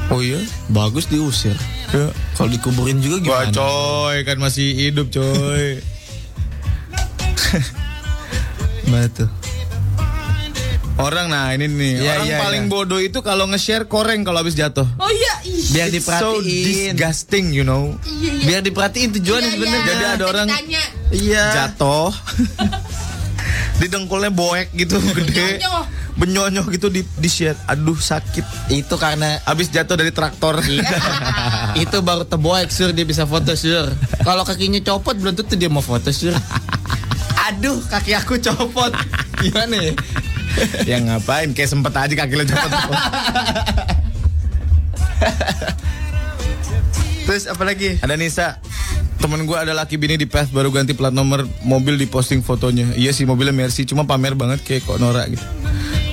[0.09, 0.41] Oh iya?
[0.70, 1.59] Bagus diusir.
[1.91, 2.14] Ya.
[2.39, 3.57] Kalau dikuburin juga Wah gimana?
[3.57, 5.83] coy kan masih hidup coy.
[9.14, 9.29] Tuh?
[10.95, 12.71] Orang nah ini nih Iya, orang iya, paling iya.
[12.71, 14.87] bodoh itu kalau nge-share koreng kalau habis jatuh.
[14.95, 15.59] oh iya, ih.
[15.69, 16.95] Biar It's so diperhatiin.
[16.95, 17.99] disgusting you know.
[18.01, 18.45] Iya, iya.
[18.47, 19.75] Biar diperhatiin tujuannya Iya, sebenarnya.
[19.77, 19.91] iya.
[19.91, 20.49] Jadi ada orang-
[21.11, 21.45] Iya.
[21.53, 22.11] Jatuh.
[23.83, 25.59] di dengkulnya boek gitu gede.
[25.59, 25.85] Benyonyoh.
[26.15, 27.59] Benyonyoh gitu di di share.
[27.66, 28.71] Aduh sakit.
[28.71, 30.62] Itu karena Habis jatuh dari traktor.
[31.75, 33.91] itu baru teboek sur dia bisa foto sur.
[34.23, 36.31] Kalau kakinya copot belum tentu dia mau foto sur.
[37.45, 38.95] Aduh kaki aku copot.
[39.37, 39.93] Gimana ya?
[40.90, 42.70] ya ngapain kayak sempet aja kaki lo copot.
[47.24, 47.97] Terus apa lagi?
[48.05, 48.60] Ada Nisa
[49.24, 52.93] Temen gue ada laki bini di path baru ganti plat nomor mobil di posting fotonya.
[52.93, 55.40] Iya sih mobilnya Mercy cuma pamer banget kayak kok Nora gitu.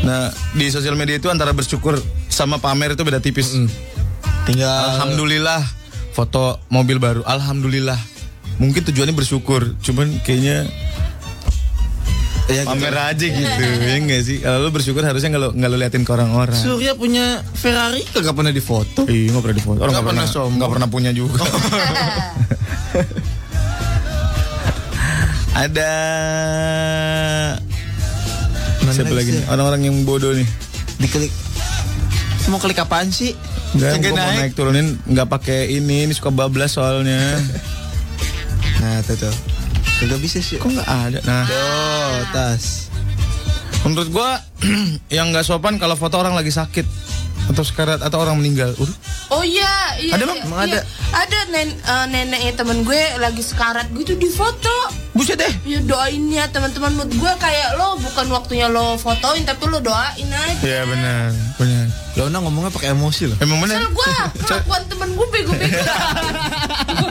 [0.08, 2.00] Nah di sosial media itu antara bersyukur
[2.32, 3.52] sama pamer itu beda tipis.
[4.48, 5.60] Tinggal Alhamdulillah
[6.16, 7.28] foto mobil baru.
[7.28, 8.00] Alhamdulillah.
[8.64, 10.70] Mungkin tujuannya bersyukur, cuman kayaknya
[12.50, 13.62] ya, pamer aja gitu.
[13.90, 14.38] ya enggak sih?
[14.42, 16.58] Kalau lu bersyukur harusnya nggak lu nggak lu liatin ke orang-orang.
[16.58, 19.06] Surya punya Ferrari kagak pernah difoto.
[19.06, 19.80] Iya nggak pernah difoto.
[19.84, 20.58] Orang Nggak pernah sombong.
[20.58, 21.44] nggak pernah punya juga.
[25.52, 25.94] Ada
[28.82, 29.46] Mana siapa lagi nih?
[29.52, 30.48] Orang-orang yang bodoh nih.
[30.98, 31.32] Diklik.
[32.50, 33.38] Mau klik apaan sih?
[33.72, 37.40] Enggak, gua mau naik turunin nggak pakai ini, ini suka bablas soalnya.
[38.82, 39.36] Nah, tuh tuh.
[40.02, 40.58] Kagak bisa sih.
[40.58, 41.20] Kok nggak ada?
[41.30, 42.90] Nah, Tuh, tas.
[43.86, 44.42] menurut gua
[45.16, 46.86] yang nggak sopan kalau foto orang lagi sakit
[47.50, 48.74] atau sekarat atau orang meninggal.
[48.82, 48.98] Udah.
[49.30, 50.18] Oh iya, iya.
[50.18, 50.40] Ada, iya, Bang?
[50.42, 50.70] Emang iya.
[50.74, 50.80] ada?
[51.12, 54.74] Ada nen, eh, neneknya temen gue lagi sekarat gitu di foto.
[55.14, 55.54] Buset deh.
[55.68, 60.30] Ya doain ya teman-teman menurut gue kayak lo bukan waktunya lo fotoin tapi lo doain
[60.30, 60.62] aja.
[60.62, 61.30] Iya benar,
[61.62, 61.86] benar.
[62.16, 63.38] Lona ngomongnya pakai emosi loh.
[63.44, 63.86] Emang benar.
[63.86, 64.12] Misal gue
[64.48, 65.82] kelakuan temen gue bego-bego.
[66.90, 67.11] Gue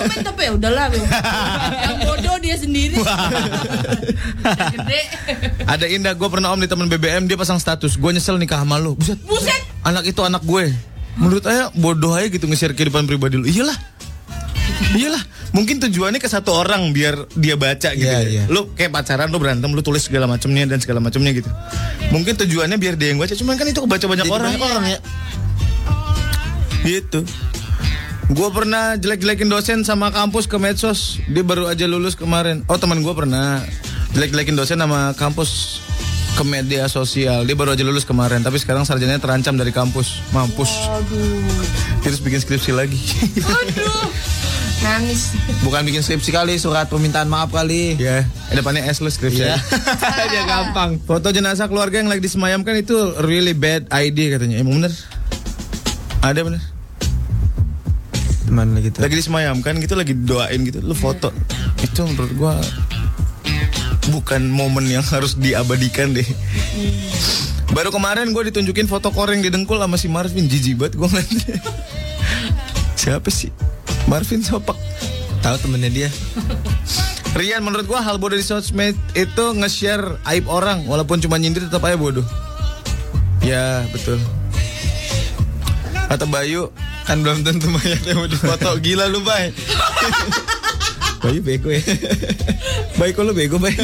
[0.00, 0.86] komen tapi ya udahlah.
[1.84, 2.96] Yang bodoh dia sendiri.
[4.72, 5.00] Gede.
[5.68, 8.80] Ada Indah, gue pernah om di temen BBM dia pasang status, gue nyesel nikah sama
[8.80, 8.96] lu.
[8.96, 9.20] Buset.
[9.28, 9.60] Buset.
[9.84, 10.72] Anak itu anak gue.
[11.20, 13.44] Menurut saya bodoh aja gitu nge-share kehidupan pribadi lu.
[13.44, 13.76] Iyalah.
[14.90, 15.22] Iyalah,
[15.52, 18.08] mungkin tujuannya ke satu orang biar dia baca gitu.
[18.08, 18.30] Iya, ya.
[18.42, 18.44] iya.
[18.48, 21.50] Lu kayak pacaran lu berantem lu tulis segala macamnya dan segala macamnya gitu.
[22.10, 24.50] Mungkin tujuannya biar dia yang baca, cuman kan itu kebaca banyak Jadi orang.
[24.50, 24.98] banyak orang ya.
[26.80, 27.20] Gitu.
[28.30, 31.18] Gue pernah jelek-jelekin dosen sama kampus ke medsos.
[31.26, 32.62] Dia baru aja lulus kemarin.
[32.70, 33.58] Oh teman gue pernah
[34.14, 35.82] jelek-jelekin dosen sama kampus
[36.38, 37.42] ke media sosial.
[37.42, 38.46] Dia baru aja lulus kemarin.
[38.46, 40.22] Tapi sekarang sarjananya terancam dari kampus.
[40.30, 40.70] Mampus.
[42.06, 43.02] Terus bikin skripsi lagi.
[43.42, 44.06] Aduh.
[44.80, 45.34] Nangis.
[45.66, 47.98] Bukan bikin skripsi kali, surat permintaan maaf kali.
[47.98, 49.42] Ya, eh, depannya S lu skripsi.
[49.42, 49.58] Iya.
[50.32, 51.02] Dia gampang.
[51.02, 52.94] Foto jenazah keluarga yang lagi disemayamkan itu
[53.26, 54.62] really bad idea katanya.
[54.62, 54.94] Emang bener?
[56.22, 56.69] Ada bener?
[58.50, 58.98] Mana gitu.
[58.98, 61.30] Lagi disemayamkan gitu, lagi doain gitu, lu foto.
[61.78, 62.54] Itu menurut gua
[64.10, 66.26] bukan momen yang harus diabadikan deh.
[67.70, 71.56] Baru kemarin gue ditunjukin foto koreng di dengkul sama si Marvin jijik banget gue ngeliatnya.
[72.98, 73.54] Siapa sih?
[74.10, 74.74] Marvin Sopak.
[75.46, 76.10] Tahu temennya dia.
[77.38, 81.86] Rian menurut gua hal bodoh di sosmed itu nge-share aib orang walaupun cuma nyindir tetap
[81.86, 82.26] aja bodoh.
[83.46, 84.18] Ya betul.
[86.10, 86.74] Kata Bayu
[87.06, 88.74] Kan belum tentu mayatnya mau difoto.
[88.82, 89.54] Gila lu, Bay.
[91.22, 91.82] Bayu bego ya.
[92.98, 93.76] Bayu kok lu bego Bay.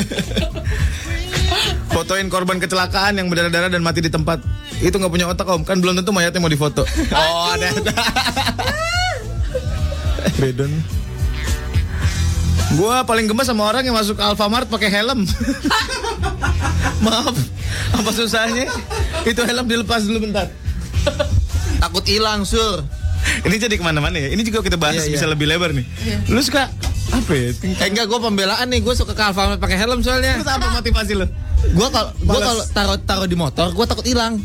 [1.92, 4.42] Fotoin korban kecelakaan yang berdarah-darah dan mati di tempat.
[4.82, 5.62] Itu nggak punya otak om.
[5.62, 6.82] Kan belum tentu mayatnya mau difoto.
[7.14, 7.94] Oh, ada ada.
[10.36, 10.72] Bedon.
[12.76, 15.22] Gua paling gemes sama orang yang masuk Alfamart pakai helm.
[17.00, 17.36] Maaf,
[17.94, 18.66] apa susahnya?
[19.22, 20.50] Itu helm dilepas dulu bentar.
[21.80, 22.82] Takut hilang, Sur.
[23.42, 24.28] Ini jadi ke mana-mana ya.
[24.32, 25.14] Ini juga kita bahas Iya, iya.
[25.18, 25.84] bisa lebih lebar nih.
[26.30, 26.70] Lu suka
[27.10, 27.50] apa ya?
[27.64, 28.80] Eh enggak, gue pembelaan nih.
[28.84, 30.38] Gue suka ke Alfamart pakai helm soalnya.
[30.38, 31.26] Terus apa motivasi lu?
[31.74, 34.38] Gue kalau gue kalau taruh taruh di motor, gue takut hilang.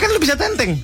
[0.00, 0.78] Kan lu bisa tenteng.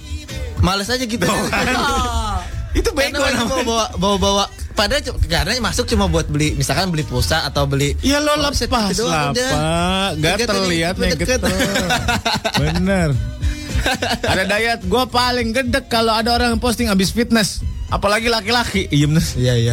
[0.60, 1.24] Males aja gitu.
[2.78, 3.44] Itu Karena bego namanya.
[3.48, 4.44] bawa bawa bawa, bawa
[4.76, 9.10] padahal karena masuk cuma buat beli misalkan beli pulsa atau beli Ya lo lepas gitu
[9.10, 9.34] lah pak
[10.62, 11.42] ini, liatnya deket.
[12.62, 13.10] Bener
[14.32, 19.04] Ada Dayat Gue paling gedek kalau ada orang yang posting abis fitness Apalagi laki-laki Iya
[19.06, 19.72] bener Iya iya.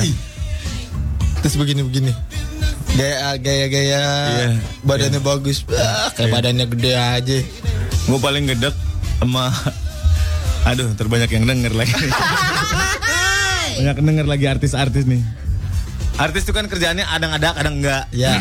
[1.39, 2.09] Terus begini begini.
[2.95, 4.47] Gaya gaya gaya Iya.
[4.81, 5.61] badannya bagus.
[5.69, 7.37] Ah, kayak badannya gede aja.
[8.05, 8.73] Gue paling gedek
[9.19, 9.53] sama
[10.69, 11.93] Aduh terbanyak yang denger lagi
[13.77, 15.21] Banyak denger lagi artis-artis nih
[16.15, 18.39] Artis itu kan kerjaannya kadang ada kadang enggak Ya.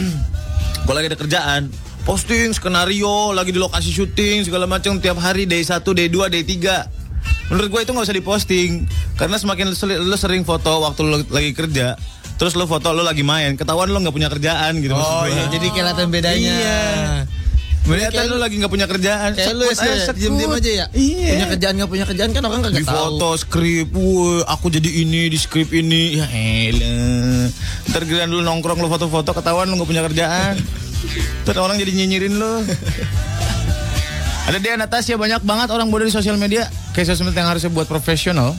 [0.85, 1.63] Kalau lagi ada kerjaan
[2.05, 6.45] Posting skenario Lagi di lokasi syuting Segala macam Tiap hari day 1, day 2, day
[6.45, 8.85] 3 Menurut gue itu nggak usah diposting
[9.17, 11.97] Karena semakin lu, sering foto Waktu lu lagi kerja
[12.37, 15.67] Terus lu foto lu lagi main Ketahuan lu nggak punya kerjaan gitu Oh iya, jadi
[15.71, 16.53] kelihatan bedanya.
[16.53, 16.83] Iya.
[17.85, 20.17] Kayak lu lagi nggak punya kerjaan Kayak lu ya, aja, sekut.
[20.17, 20.87] diem-diem aja ya.
[20.97, 22.97] Iya Punya kerjaan nggak punya kerjaan kan orang kagak di tahu.
[22.97, 27.53] foto skrip, wah aku jadi ini di skrip ini, ya elah.
[27.93, 30.57] Ntar giliran lu nongkrong lu foto-foto ketahuan lu nggak punya kerjaan.
[31.45, 32.65] Ntar orang jadi nyinyirin lu.
[34.45, 36.69] Ada dia Natasha banyak banget orang bodoh di sosial media.
[36.93, 38.53] Kayak sosmed yang harusnya buat profesional.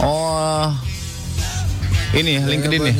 [0.00, 0.72] Oh,
[2.16, 2.94] ini LinkedIn nih.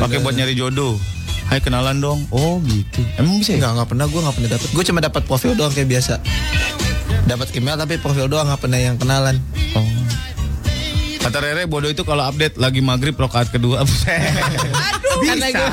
[0.00, 0.96] Pakai buat nyari jodoh.
[1.44, 2.24] Hai kenalan dong.
[2.32, 3.04] Oh gitu.
[3.20, 3.60] Emang bisa ya?
[3.60, 4.68] Enggak, enggak pernah gue enggak pernah dapat.
[4.72, 6.14] Gue cuma dapat profil doang kayak biasa.
[7.28, 9.36] Dapat email tapi profil doang enggak pernah yang kenalan.
[9.76, 9.84] Oh.
[11.24, 13.80] Kata Rere bodoh itu kalau update lagi maghrib rokaat kedua.
[13.88, 14.20] Buset.
[15.24, 15.64] Bisa.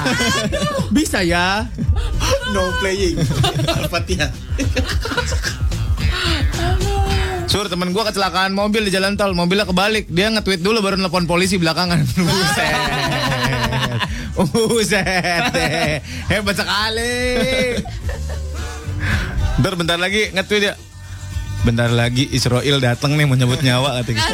[0.95, 1.68] Bisa ya.
[2.56, 3.15] No playing.
[3.68, 4.32] Al-Fatihah.
[7.48, 10.07] Sur temen gua kecelakaan mobil di jalan tol, mobilnya kebalik.
[10.07, 11.99] Dia nge-tweet dulu baru nelpon polisi belakangan.
[12.15, 12.76] Buset.
[14.36, 15.44] Buset.
[16.32, 17.15] Hebat sekali.
[19.60, 20.76] Bentar bentar lagi nge-tweet ya.
[21.62, 24.26] Bentar lagi Israel datang nih mau nyebut nyawa katanya.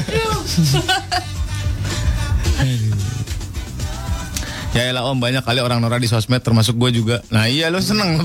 [4.71, 7.25] Ya elah om banyak kali orang norak di sosmed termasuk gue juga.
[7.33, 8.21] Nah iya lo seneng.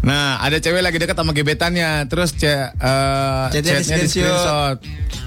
[0.00, 2.08] Nah ada cewek lagi deket sama gebetannya.
[2.10, 4.76] Terus ce, eh, Chatnya chatnya di screenshot.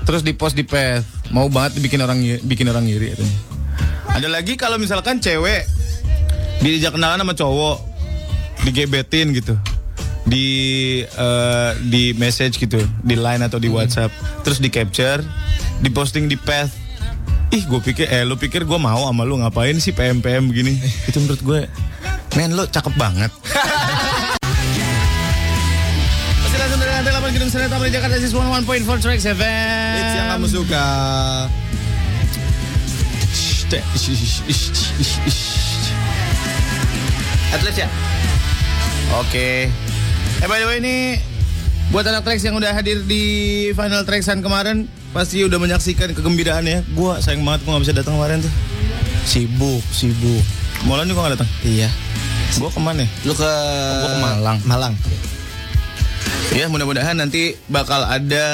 [0.03, 3.37] Terus di post di pet Mau banget bikin orang bikin orang ngiri katanya.
[4.13, 5.65] Ada lagi kalau misalkan cewek
[6.61, 7.77] Diajak kenalan sama cowok
[8.67, 9.55] Digebetin gitu
[10.23, 10.47] di
[11.03, 14.11] eh, di message gitu di line atau di WhatsApp.
[14.47, 15.23] Terus di capture
[15.83, 16.71] di posting di path.
[17.53, 20.73] Ih gue pikir eh lu pikir gue mau sama lu ngapain sih PM PM begini?
[21.09, 21.59] Itu menurut gue
[22.33, 23.29] men lu cakep banget.
[26.41, 30.27] Masih langsung dari lantai 8 Gedung Senen Taman Jakarta Sis 101.4 Trax FM It's yang
[30.33, 30.85] kamu suka.
[37.53, 37.87] Atlet ya?
[39.21, 39.69] Oke.
[40.41, 40.95] Eh by the way ini
[41.93, 43.23] buat anak Trax yang udah hadir di
[43.77, 46.97] final Traxan kemarin pasti udah menyaksikan kegembiraannya.
[46.97, 48.53] Gua sayang banget gua gak bisa datang kemarin tuh.
[49.29, 50.41] Sibuk, sibuk.
[50.89, 51.49] Molan juga gak datang.
[51.61, 51.93] Iya.
[52.57, 53.05] Gua ke mana?
[53.27, 53.51] Lu ke
[54.01, 54.57] Gua ke Malang.
[54.65, 54.93] Malang.
[56.53, 58.45] Ya mudah-mudahan nanti bakal ada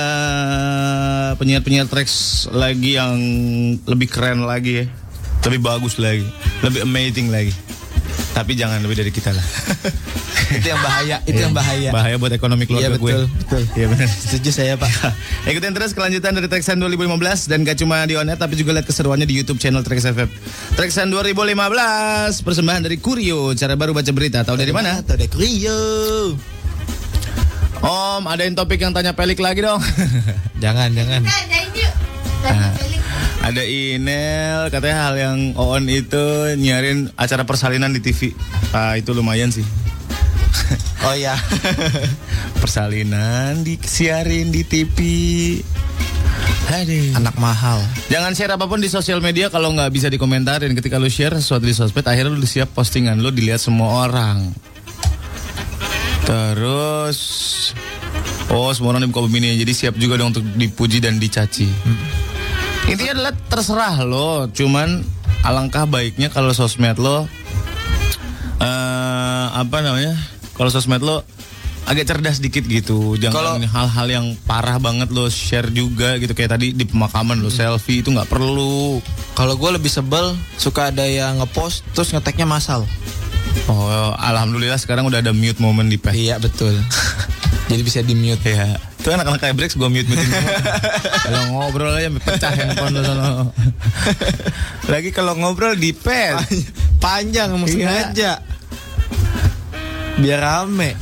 [1.36, 3.16] penyiar-penyiar Trax lagi yang
[3.88, 4.86] lebih keren lagi ya.
[5.48, 6.28] Lebih bagus lagi.
[6.60, 7.56] Lebih amazing lagi.
[8.30, 9.42] Tapi jangan lebih dari kita lah.
[10.58, 11.90] itu yang bahaya, itu yang bahaya.
[11.90, 13.38] Bahaya buat ekonomi keluarga Iya, betul, gue.
[13.44, 13.62] betul.
[13.76, 14.08] Iya benar.
[14.08, 14.92] Setuju saya, Pak.
[15.50, 19.26] Ikutin terus kelanjutan dari Traxan 2015 dan gak cuma di Onet tapi juga lihat keseruannya
[19.26, 20.30] di YouTube channel Trax FM.
[20.74, 21.54] Traxan 2015
[22.42, 24.42] persembahan dari Kurio, cara baru baca berita.
[24.42, 25.02] Tahu dari mana?
[25.02, 25.82] Tahu deh, Rio.
[27.80, 29.80] Om, adain topik yang tanya pelik lagi dong.
[30.64, 31.24] Jangan, jangan.
[33.40, 38.36] Ada email katanya hal yang on itu nyiarin acara persalinan di TV.
[38.76, 39.64] Ah, itu lumayan sih.
[41.00, 41.40] Oh iya.
[42.62, 44.98] Persalinan disiarin di TV.
[46.70, 47.18] Aduh.
[47.18, 47.82] Anak mahal.
[48.14, 50.76] Jangan share apa pun di sosial media kalau nggak bisa dikomentarin.
[50.76, 54.54] Ketika lu share sesuatu di sosmed, akhirnya lu siap postingan lu dilihat semua orang.
[56.30, 57.18] Terus,
[58.54, 61.66] oh semua orang di muka bumi ini, jadi siap juga dong untuk dipuji dan dicaci.
[62.88, 65.04] Intinya adalah terserah lo, cuman
[65.44, 67.28] alangkah baiknya kalau sosmed lo,
[68.62, 70.16] eh apa namanya?
[70.56, 71.24] Kalau sosmed lo
[71.90, 76.72] agak cerdas dikit gitu, jangan hal-hal yang parah banget lo share juga gitu kayak tadi
[76.78, 79.02] di pemakaman lo selfie itu nggak perlu.
[79.34, 82.86] Kalau gue lebih sebel suka ada yang ngepost terus ngeteknya masal.
[83.66, 86.14] Oh, alhamdulillah sekarang udah ada mute moment di pet.
[86.14, 86.78] Iya betul.
[87.70, 88.50] Jadi bisa di mute.
[88.50, 88.78] Ya.
[89.00, 90.20] Tuh anak-anak kayak Brex gue mute-mute
[91.24, 93.28] Kalau ngobrol aja pecah handphone lo sono.
[94.92, 96.36] Lagi kalau ngobrol di pet.
[97.00, 97.76] Panjang emang Iya.
[97.80, 98.32] sengaja.
[100.18, 101.00] Biar rame.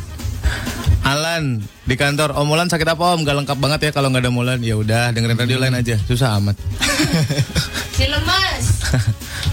[1.01, 3.23] Alan di kantor Om Mulan sakit apa Om?
[3.23, 4.59] Gak lengkap banget ya kalau nggak ada Mulan.
[4.61, 5.97] Ya udah dengerin radio lain aja.
[6.03, 6.53] Susah amat.
[7.97, 8.65] Si lemes.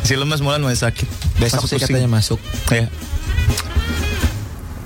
[0.05, 1.09] si lemes Mulan masih sakit.
[1.41, 1.97] Besok sih pusing.
[1.97, 2.37] katanya masuk.
[2.69, 2.93] Ya.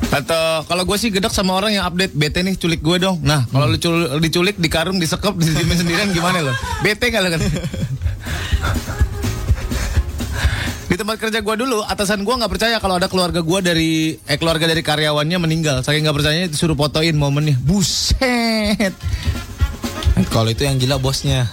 [0.09, 3.21] Atau kalau gue sih gedek sama orang yang update bete nih culik gue dong.
[3.21, 6.53] Nah kalau lu cul- diculik, dikarung, disekep, didimin sendirian gimana lo?
[6.81, 7.41] Bete gak lo kan?
[10.89, 14.39] Di tempat kerja gue dulu, atasan gue nggak percaya kalau ada keluarga gue dari eh
[14.41, 15.85] keluarga dari karyawannya meninggal.
[15.85, 17.61] Saking nggak percayanya disuruh fotoin momennya.
[17.61, 18.97] Buset.
[20.33, 21.45] Kalau itu yang gila bosnya.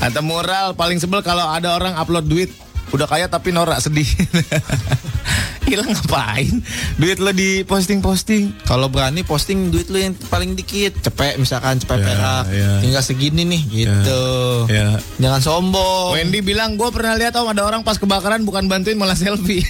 [0.00, 2.48] Atau moral paling sebel kalau ada orang upload duit
[2.90, 4.06] udah kaya tapi norak sedih.
[5.68, 6.64] Hilang ngapain?
[6.96, 8.64] Duit lo di posting-posting.
[8.64, 12.70] Kalau berani posting duit lu yang paling dikit, cepet misalkan cepet Ya, perak, ya.
[12.80, 14.24] tinggal segini nih gitu.
[14.66, 14.96] Ya.
[15.20, 16.16] Jangan sombong.
[16.16, 19.60] Wendy bilang gue pernah lihat om ada orang pas kebakaran bukan bantuin malah selfie.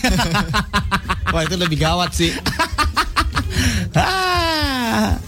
[1.34, 2.30] Wah itu lebih gawat sih.
[3.90, 5.18] Ah.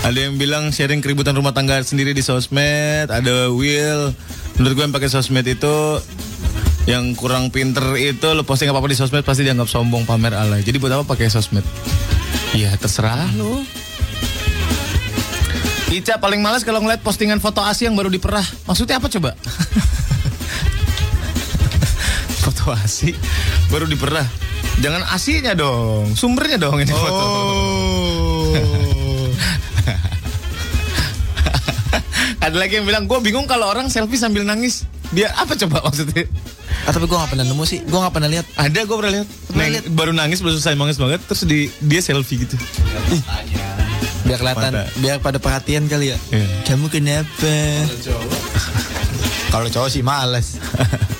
[0.00, 3.10] ada yang bilang sharing keributan rumah tangga sendiri di sosmed.
[3.10, 4.14] Ada Will.
[4.54, 5.76] Menurut gue yang pakai sosmed itu
[6.88, 10.64] yang kurang pinter itu lo posting apa apa di sosmed pasti dianggap sombong pamer alay.
[10.64, 11.60] Jadi buat apa pakai sosmed?
[12.56, 13.60] Ya terserah lo.
[15.92, 18.44] Ica paling males kalau ngeliat postingan foto Asi yang baru diperah.
[18.64, 19.36] Maksudnya apa coba?
[22.48, 23.12] foto Asi
[23.68, 24.24] baru diperah.
[24.80, 27.28] Jangan asinya dong, sumbernya dong ini foto.
[32.48, 34.88] Ada lagi yang bilang, gue bingung kalau orang selfie sambil nangis.
[35.12, 36.24] Dia apa coba maksudnya?
[36.88, 38.48] Ah, tapi gue gak pernah nemu sih, gue gak pernah lihat.
[38.56, 39.28] Ada gue pernah lihat.
[39.52, 42.56] Neng, baru nangis belum selesai nangis banget, terus di, dia selfie gitu.
[44.24, 44.88] Biar kelihatan, Mata.
[44.96, 46.18] biar pada perhatian kali ya.
[46.32, 46.48] Iya.
[46.64, 47.84] Kamu kenapa?
[49.52, 50.56] Kalau cowok sih males.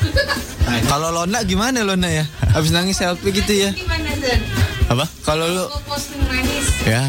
[0.89, 2.25] Kalau Lona gimana Lona ya?
[2.57, 3.69] Habis nangis selfie gitu ya?
[3.77, 4.41] Gimana Zen?
[4.89, 5.05] Apa?
[5.21, 6.65] Kalau lu Gue posting nangis.
[6.89, 7.05] Ya,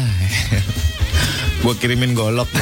[1.64, 2.52] gue kirimin golok.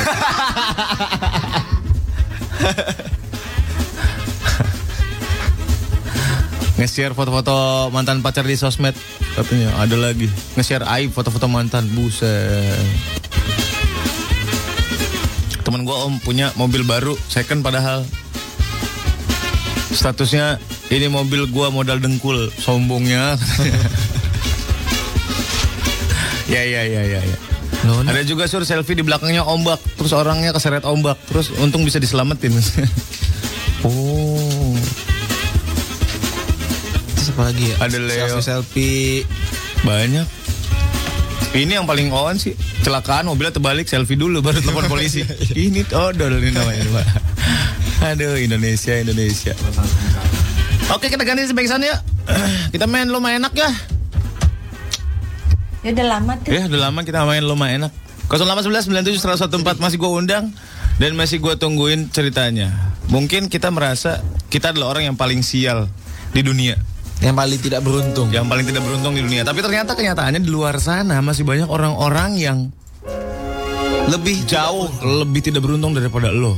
[6.78, 8.94] Nge-share foto-foto mantan pacar di sosmed.
[9.34, 10.30] Katanya ada lagi.
[10.55, 11.90] Nge-share aib foto-foto mantan.
[11.90, 12.86] Buset.
[15.66, 17.18] Temen gue om punya mobil baru.
[17.26, 18.06] Second padahal.
[19.90, 20.62] Statusnya
[20.94, 22.48] ini mobil gua modal dengkul.
[22.56, 23.34] Sombongnya.
[26.48, 27.36] Ya ya ya ya ya.
[27.84, 32.00] Lona ada juga sur selfie di belakangnya ombak, terus orangnya keseret ombak, terus untung bisa
[32.00, 32.56] diselamatin.
[33.84, 34.72] oh,
[37.28, 37.76] terus apa lagi ya?
[37.84, 38.26] Ada Leo.
[38.40, 39.16] Selfie selfie.
[39.84, 40.26] banyak.
[41.48, 45.24] Ini yang paling on sih, kecelakaan mobilnya terbalik selfie dulu baru telepon polisi.
[45.56, 47.06] ini odol ini namanya, Pak.
[48.16, 49.52] Aduh, Indonesia, Indonesia.
[50.88, 52.00] Oke, kita ganti sebaik sana yuk.
[52.72, 53.70] Kita main lo main enak ya.
[55.84, 56.52] Ya udah lama tuh.
[56.52, 57.92] Ya udah lama kita main loma enak
[58.28, 60.52] 081997 masih gue undang
[61.00, 62.74] Dan masih gue tungguin ceritanya
[63.09, 64.20] Mungkin kita merasa
[64.52, 65.88] Kita adalah orang yang paling sial
[66.34, 66.76] Di dunia
[67.19, 68.28] Yang paling tidak beruntung.
[68.31, 72.39] Yang paling tidak beruntung di dunia Tapi ternyata kenyataannya di luar sana Masih banyak orang-orang
[72.39, 72.59] yang
[74.07, 76.55] Lebih Jauh lebih tidak beruntung daripada lo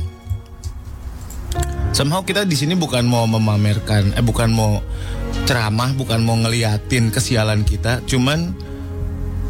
[1.91, 4.79] Somehow kita di sini bukan mau memamerkan, eh bukan mau
[5.43, 8.55] ceramah, bukan mau ngeliatin kesialan kita, cuman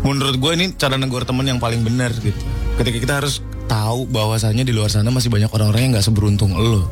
[0.01, 2.35] menurut gue ini cara negor temen yang paling benar gitu.
[2.81, 6.89] Ketika kita harus tahu bahwasannya di luar sana masih banyak orang-orang yang nggak seberuntung lo.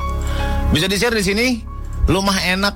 [0.70, 1.46] Bisa di share di sini,
[2.06, 2.74] lo mah enak,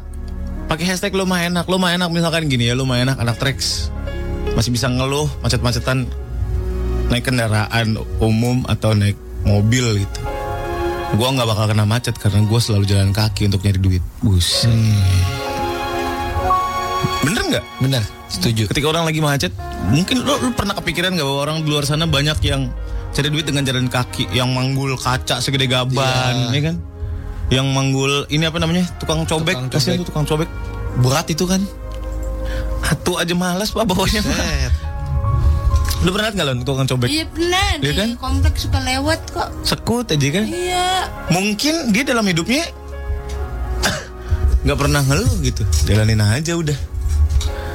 [0.66, 3.36] pakai hashtag lo mah enak, lo mah enak misalkan gini ya, lo mah enak anak
[3.36, 3.92] tracks
[4.54, 6.06] masih bisa ngeluh macet-macetan
[7.10, 10.20] naik kendaraan umum atau naik mobil gitu.
[11.14, 14.02] Gua nggak bakal kena macet karena gue selalu jalan kaki untuk nyari duit.
[14.18, 14.66] Bus.
[17.24, 17.64] Bener nggak?
[17.80, 18.68] Benar, setuju.
[18.68, 19.52] Ketika orang lagi macet,
[19.88, 22.68] mungkin lo, lo pernah kepikiran nggak bahwa orang di luar sana banyak yang
[23.14, 26.56] cari duit dengan jalan kaki, yang manggul kaca segede gaban, Iya.
[26.56, 26.76] ya kan?
[27.52, 28.88] Yang manggul ini apa namanya?
[28.96, 30.48] Tukang cobek, Tukang kasihan tuh tukang cobek.
[31.00, 31.60] Berat itu kan?
[32.84, 34.20] Satu aja malas pak bawanya.
[34.20, 34.72] Set.
[36.04, 37.08] Lu pernah nggak lo tukang cobek?
[37.08, 38.08] Iya benar Iya di kan?
[38.20, 39.48] kompleks suka lewat kok.
[39.64, 40.44] Sekut aja kan?
[40.44, 40.88] Iya.
[41.32, 42.64] Mungkin dia dalam hidupnya
[44.64, 46.76] nggak pernah ngeluh gitu, jalanin aja udah.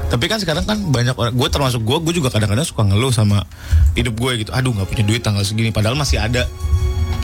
[0.10, 3.46] Tapi kan sekarang kan banyak orang, gue termasuk gue, gue juga kadang-kadang suka ngeluh sama
[3.94, 4.50] hidup gue gitu.
[4.50, 6.50] Aduh nggak punya duit tanggal segini, padahal masih ada.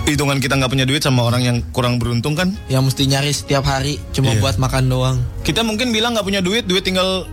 [0.05, 2.53] Hitungan kita nggak punya duit sama orang yang kurang beruntung kan?
[2.69, 4.41] Yang mesti nyari setiap hari cuma Iya.
[4.41, 5.17] buat makan doang.
[5.41, 7.25] Kita mungkin bilang nggak punya duit, duit tinggal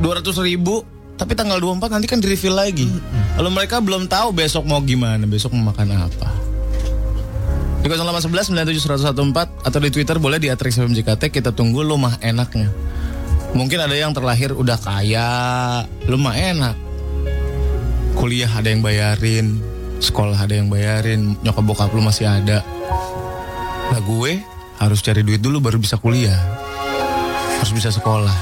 [0.00, 0.80] 200 ribu,
[1.20, 2.88] tapi tanggal 24 nanti kan di refill lagi.
[3.36, 6.28] Kalau mereka belum tahu besok mau gimana, besok mau makan apa.
[7.84, 12.72] Di 0811 97114 atau di Twitter boleh di @rexfmjkt kita tunggu lu mah enaknya.
[13.52, 15.30] Mungkin ada yang terlahir udah kaya,
[16.08, 16.76] lu mah enak.
[18.16, 19.60] Kuliah ada yang bayarin,
[20.00, 22.60] sekolah ada yang bayarin, nyokap bokap lu masih ada.
[23.92, 24.42] Nah gue
[24.76, 26.36] harus cari duit dulu baru bisa kuliah.
[27.60, 28.34] Harus bisa sekolah.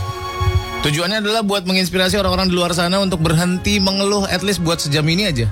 [0.85, 5.07] Tujuannya adalah buat menginspirasi orang-orang di luar sana untuk berhenti mengeluh at least buat sejam
[5.09, 5.49] ini aja.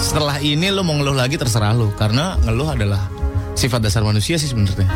[0.00, 3.04] Setelah ini lo mau ngeluh lagi terserah lo karena ngeluh adalah
[3.52, 4.88] sifat dasar manusia sih sebenarnya.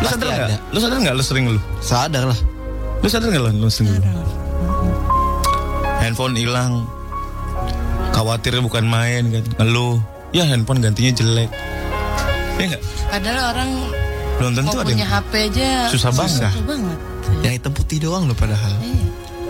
[0.00, 0.60] Lo sadar nggak?
[0.72, 1.64] Lo sadar nggak lo sering ngeluh?
[1.84, 2.38] Sadar lah.
[3.02, 4.08] Lo sadar nggak lo, lo sering ngeluh?
[6.00, 6.88] Handphone hilang,
[8.12, 9.98] khawatir bukan main kan, ngeluh.
[10.32, 11.50] Ya handphone gantinya jelek.
[12.56, 12.82] Ya nggak?
[13.08, 13.70] Padahal orang
[14.40, 16.40] Belum tentu ada punya yang HP aja susah banget.
[16.40, 16.98] susah banget.
[17.44, 18.74] Yang hitam putih doang loh padahal.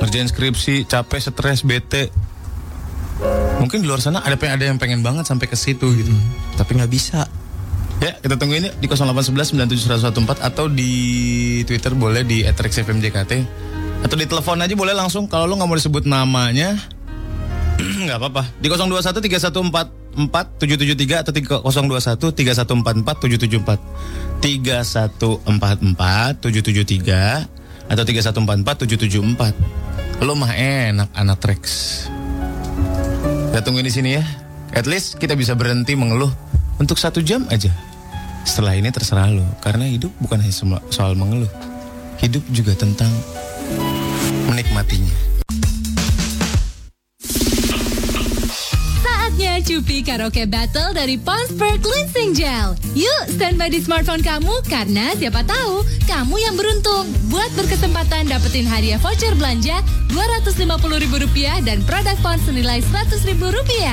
[0.03, 2.11] Ngerjain skripsi, capek, stres, bete.
[3.63, 6.11] Mungkin di luar sana ada ada yang pengen banget sampai ke situ gitu.
[6.59, 7.31] Tapi nggak bisa.
[8.03, 10.91] Ya, kita tunggu ini di 0811 97114 atau di
[11.63, 13.15] Twitter boleh di @rexfmjkt
[14.03, 16.75] atau di telepon aja boleh langsung kalau lo nggak mau disebut namanya
[18.07, 18.43] nggak apa-apa.
[18.59, 23.23] Di 021 3144 773 atau di 021 3144
[24.43, 24.43] 774.
[24.43, 29.55] 3144 773 atau 3144 774.
[30.23, 31.63] Lo mah enak anak Trax.
[33.51, 34.25] Kita tungguin di sini ya.
[34.73, 36.33] At least kita bisa berhenti mengeluh
[36.81, 37.69] untuk satu jam aja.
[38.43, 40.55] Setelah ini terserah lo, karena hidup bukan hanya
[40.91, 41.51] soal mengeluh.
[42.19, 43.11] Hidup juga tentang
[44.51, 45.42] menikmatinya.
[49.63, 52.75] Cupi Karaoke Battle dari Ponsper Cleansing Gel.
[52.99, 58.99] Yuk, standby di smartphone kamu karena siapa tahu kamu yang beruntung buat berkesempatan dapetin hadiah
[58.99, 59.79] voucher belanja
[60.11, 63.87] Rp250.000 dan produk Pons senilai Rp100.000.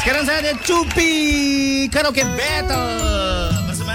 [0.00, 1.12] Sekarang ada Cupi
[1.92, 3.49] Karaoke Battle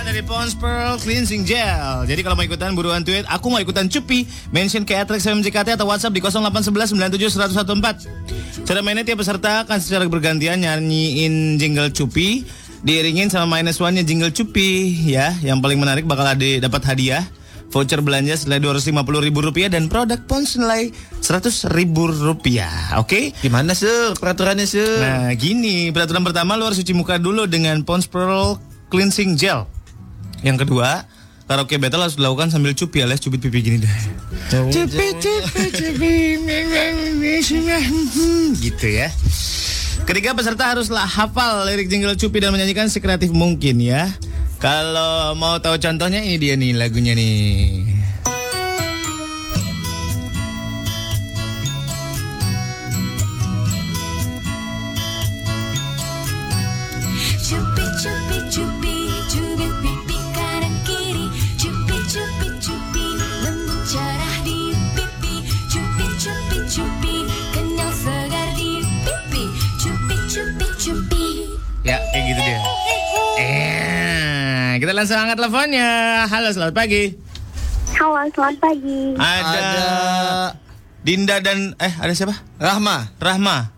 [0.06, 4.30] dari Pond's Pearl Cleansing Gel Jadi kalau mau ikutan buruan tweet Aku mau ikutan Cupi
[4.54, 9.78] Mention ke Atrex MJKT atau WhatsApp di 0811 97 1014 Cara mainnya tiap peserta akan
[9.82, 12.46] secara bergantian nyanyiin jingle Cupi
[12.86, 17.26] Diiringin sama minus one-nya jingle Cupi ya Yang paling menarik bakal ada dapat hadiah
[17.74, 22.96] Voucher belanja senilai Rp250.000 rupiah dan produk Pons senilai Rp100.000 rupiah.
[23.02, 23.36] Oke?
[23.42, 24.86] Gimana sih peraturannya sih?
[25.02, 28.62] Nah gini, peraturan pertama lu harus cuci muka dulu dengan Pond's Pearl
[28.94, 29.75] Cleansing Gel.
[30.42, 31.06] Yang kedua,
[31.46, 33.96] karaoke battle harus dilakukan sambil cupi alias cubit pipi gini deh.
[34.52, 36.14] Cupi cupi cupi
[38.60, 39.08] gitu ya.
[40.06, 44.12] Ketiga peserta haruslah hafal lirik jingle cupi dan menyanyikan sekreatif mungkin ya.
[44.62, 47.86] Kalau mau tahu contohnya ini dia nih lagunya nih.
[75.06, 75.90] Langsung angkat teleponnya.
[76.26, 77.14] Halo, selamat pagi.
[77.94, 79.14] Halo, selamat pagi.
[79.14, 79.86] Ada, Ada
[81.06, 82.34] Dinda dan eh ada siapa?
[82.58, 83.14] Rahma.
[83.22, 83.70] Rahma.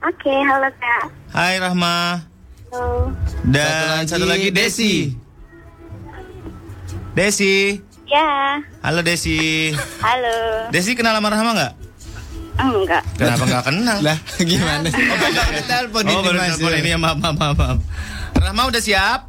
[0.00, 1.12] Oke, halo Kak.
[1.36, 2.24] Hai Rahma.
[2.72, 3.12] Halo.
[3.44, 5.12] Dan satu lagi, Desi.
[7.12, 7.76] Desi.
[8.08, 9.76] Ya, Halo Desi.
[10.00, 10.72] halo.
[10.72, 11.72] Desi kenal sama Rahma nggak?
[12.64, 13.04] Enggak.
[13.20, 13.98] Kenapa nggak kenal?
[14.00, 14.88] Lah, gimana?
[14.88, 16.48] Oh, baru telepon oh, ini baru Mas.
[16.56, 17.78] telepon ini ya, maaf, maaf, maaf.
[18.40, 19.28] Rahma udah siap?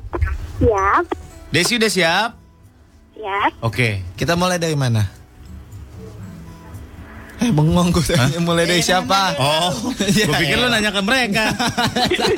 [0.64, 1.23] Siap,
[1.54, 2.30] Desi udah siap?
[3.14, 3.52] siap.
[3.62, 4.02] Oke.
[4.18, 5.06] Kita mulai dari mana?
[7.38, 9.36] Eh, bengong gue tanya mulai dari siapa?
[9.38, 9.70] Oh,
[10.18, 10.64] Ya, gue pikir ya.
[10.64, 11.52] lu nanya ke mereka.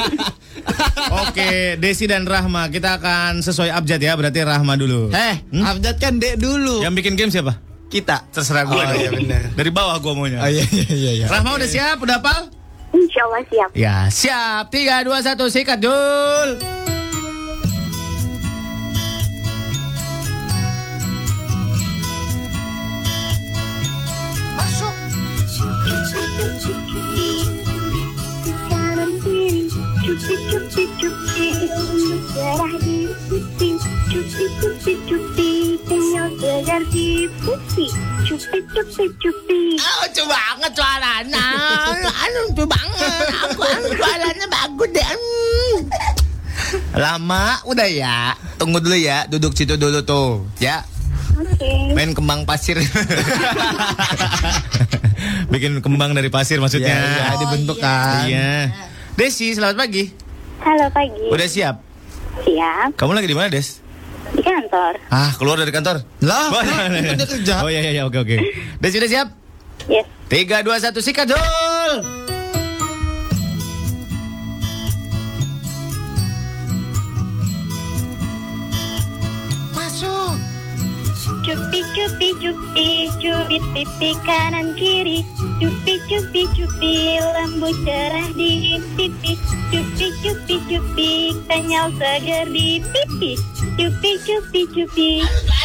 [1.23, 5.13] Oke, Desi dan Rahma, kita akan sesuai abjad ya, berarti Rahma dulu.
[5.13, 5.63] Eh, Hmm?
[5.63, 6.81] update kan dek dulu.
[6.81, 7.55] Yang bikin game siapa?
[7.85, 8.25] Kita.
[8.27, 8.75] Terserah gue.
[8.75, 9.41] Oh, iya, benar.
[9.53, 10.41] Dari bawah gue maunya.
[10.41, 11.11] Oh iya iya iya.
[11.21, 11.25] iya.
[11.29, 12.01] Rahma udah siap?
[12.01, 12.49] Udah hafal?
[12.91, 13.69] Insya Allah siap.
[13.71, 14.73] Ya, siap.
[14.73, 16.49] 3, 2, 1, sikat dul.
[30.05, 31.47] Kiri, cupi cupi cupi,
[32.33, 33.69] cerah di pipi,
[34.13, 35.49] cupi cupi cupi,
[35.89, 37.85] kenyal segar di pipi,
[38.21, 39.61] cupi cupi cupi.
[39.81, 41.45] lucu banget suaranya.
[42.05, 43.25] Anu lucu banget.
[43.49, 45.09] Aku anu suaranya bagus deh.
[46.93, 48.37] Lama udah ya.
[48.61, 49.25] Tunggu dulu ya.
[49.25, 50.45] Duduk situ dulu tuh.
[50.61, 50.85] Ya.
[51.35, 51.91] Oke.
[51.97, 52.79] Main kembang pasir.
[55.51, 56.95] Bikin kembang dari pasir maksudnya.
[56.95, 58.23] Ya, ya, dibentuk kan.
[58.29, 58.71] Iya.
[59.15, 60.11] Desi, selamat pagi.
[60.59, 61.23] Halo pagi.
[61.31, 61.75] Udah siap?
[62.43, 62.99] Siap.
[62.99, 63.79] Kamu lagi di mana, Des?
[64.35, 64.99] Di kantor.
[65.07, 66.03] Ah, keluar dari kantor.
[66.19, 66.91] Lah, Oh, kan
[67.23, 67.63] kerja.
[67.63, 68.35] Oh iya iya iya, oke oke.
[68.75, 69.27] Desi udah siap?
[69.87, 70.03] Yes.
[70.27, 72.24] Tiga, dua, satu, sikat dul.
[81.45, 85.21] Cupi cupi cupi, cubit pipi kanan kiri.
[85.61, 89.37] Cupi cupi cupi, lembut cerah di pipi.
[89.69, 91.09] Cupi cupi cupi,
[91.45, 93.37] kenyal segar di pipi.
[93.77, 95.09] Cupi cupi cupi.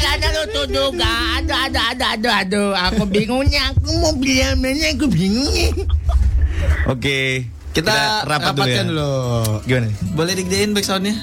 [0.04, 1.40] Ada lucu juga.
[1.40, 2.70] Aduh, aduh, aduh, aduh, aduh.
[2.76, 3.72] Aku bingungnya.
[3.72, 5.80] Aku mau bilang mana aku bingungnya.
[6.92, 7.48] Oke.
[7.72, 8.84] Kita, rapat dulu ya.
[8.84, 9.12] rapatkan dulu.
[9.64, 9.88] Gimana?
[10.12, 11.16] Boleh digedein back soundnya?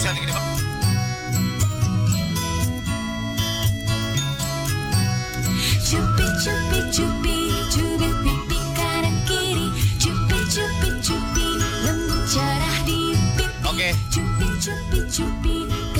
[0.00, 0.45] Cupi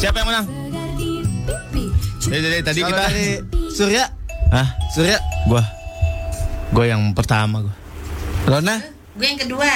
[0.06, 0.46] Siapa yang menang?
[2.22, 3.02] Jadi, jadi tadi Kalau kita.
[3.04, 3.26] dari
[3.68, 4.04] Surya,
[4.54, 4.68] Hah?
[4.94, 5.66] Surya, Gua.
[6.70, 7.74] Gua yang pertama gua.
[8.46, 8.78] Rona,
[9.18, 9.66] Gue yang kedua.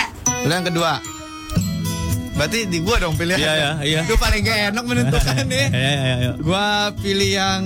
[0.46, 1.02] lu yang kedua.
[2.38, 3.42] Berarti di gua dong pilihan.
[3.42, 4.00] Iya, iya, iya.
[4.06, 5.66] Itu paling gak enak menentukan nih.
[5.66, 6.32] Iya, iya, iya.
[6.38, 7.62] Gua pilih yang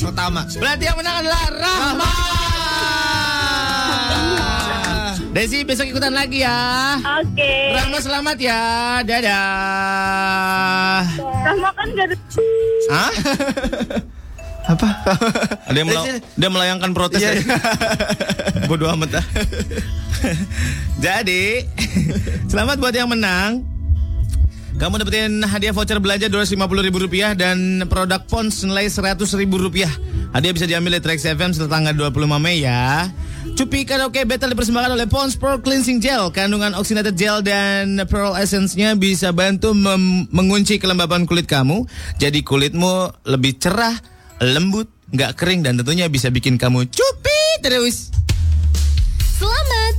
[0.00, 0.48] pertama.
[0.48, 2.10] Berarti yang menang adalah Rahma.
[5.30, 6.98] Desi besok ikutan lagi ya.
[7.22, 7.52] Oke.
[7.70, 8.60] Rahma selamat ya.
[9.06, 9.42] Dadah.
[11.22, 12.16] Rahma kan gak ada
[12.90, 13.12] Hah?
[14.74, 14.88] Apa?
[15.66, 17.58] Ada yang mela- dia melayangkan protes Iya, ya.
[18.70, 19.26] Bodoh amat ah.
[21.04, 21.64] Jadi,
[22.46, 23.62] selamat buat yang menang.
[24.76, 29.90] Kamu dapetin hadiah voucher belanja 250 ribu rupiah dan produk Pons senilai 100 ribu rupiah.
[30.30, 33.10] Hadiah bisa diambil di Trax FM setelah tanggal 25 Mei ya.
[33.40, 36.28] Cupi Karaoke Battle dipersembahkan oleh Pons Pearl Cleansing Gel.
[36.28, 39.72] Kandungan oxygenated gel dan pearl essence-nya bisa bantu
[40.32, 41.88] mengunci kelembapan kulit kamu.
[42.20, 43.96] Jadi kulitmu lebih cerah,
[44.44, 48.12] lembut, nggak kering dan tentunya bisa bikin kamu cupi terus.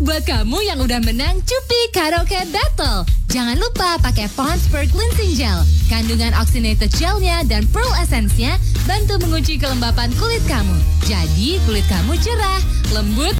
[0.02, 3.06] Buat kamu yang udah menang Cupi Karaoke Battle.
[3.30, 5.62] Jangan lupa pakai Pond's Pearl Cleansing Gel.
[5.94, 8.58] Kandungan oxygenated gelnya dan pearl essence-nya
[8.90, 10.74] bantu mengunci kelembapan kulit kamu.
[11.06, 12.58] Jadi kulit kamu cerah,
[12.98, 13.38] lembut,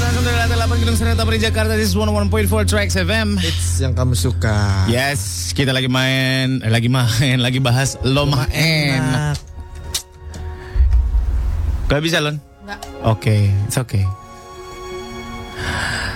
[0.00, 3.94] langsung dari lantai 8 Gedung Seri Tapri Jakarta This is 101.4 Tracks FM Hits yang
[3.94, 4.90] kamu suka.
[4.90, 9.38] Yes, kita lagi main, eh, lagi main, lagi bahas Loma enak.
[11.86, 12.49] Gak bisa, Lon?
[12.70, 12.86] Enggak.
[13.02, 14.06] Oke, it's okay.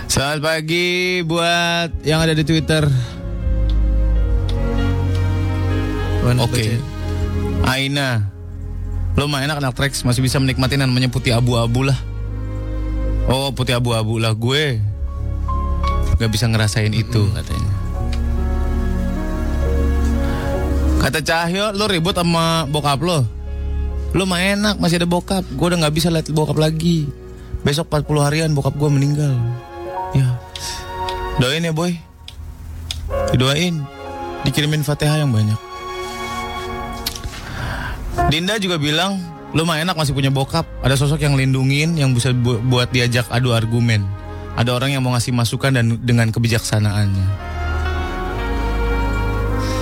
[0.06, 2.86] Selamat pagi buat yang ada di Twitter.
[6.38, 6.78] Oke.
[7.66, 8.30] Aina.
[9.18, 11.98] Lo mah enak anak tracks masih bisa menikmati namanya putih abu-abu lah.
[13.26, 14.78] Oh, putih abu-abu lah gue.
[16.22, 17.72] Gak bisa ngerasain itu katanya.
[21.02, 23.26] Kata Cahyo, lo ribut sama bokap lo.
[24.14, 25.42] Lo mah enak, masih ada bokap.
[25.58, 27.10] Gue udah gak bisa lihat bokap lagi.
[27.66, 29.34] Besok 40 harian bokap gue meninggal.
[30.14, 30.38] Ya.
[31.42, 31.98] Doain ya boy.
[33.34, 33.82] Didoain.
[34.46, 35.58] Dikirimin fatihah yang banyak.
[38.30, 39.18] Dinda juga bilang,
[39.50, 40.62] lo mah enak masih punya bokap.
[40.86, 44.06] Ada sosok yang lindungin, yang bisa bu- buat diajak adu argumen.
[44.54, 47.26] Ada orang yang mau ngasih masukan dan dengan kebijaksanaannya.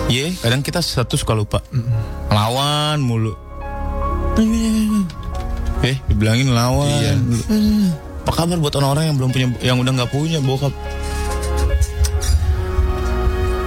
[0.09, 1.61] Ye, kadang kita satu suka lupa.
[2.33, 3.37] Lawan mulu.
[5.83, 6.89] Eh, dibilangin lawan.
[6.89, 7.13] Iya.
[7.19, 7.43] mulu.
[8.23, 10.71] Apa kabar buat orang-orang yang belum punya, yang udah nggak punya bokap?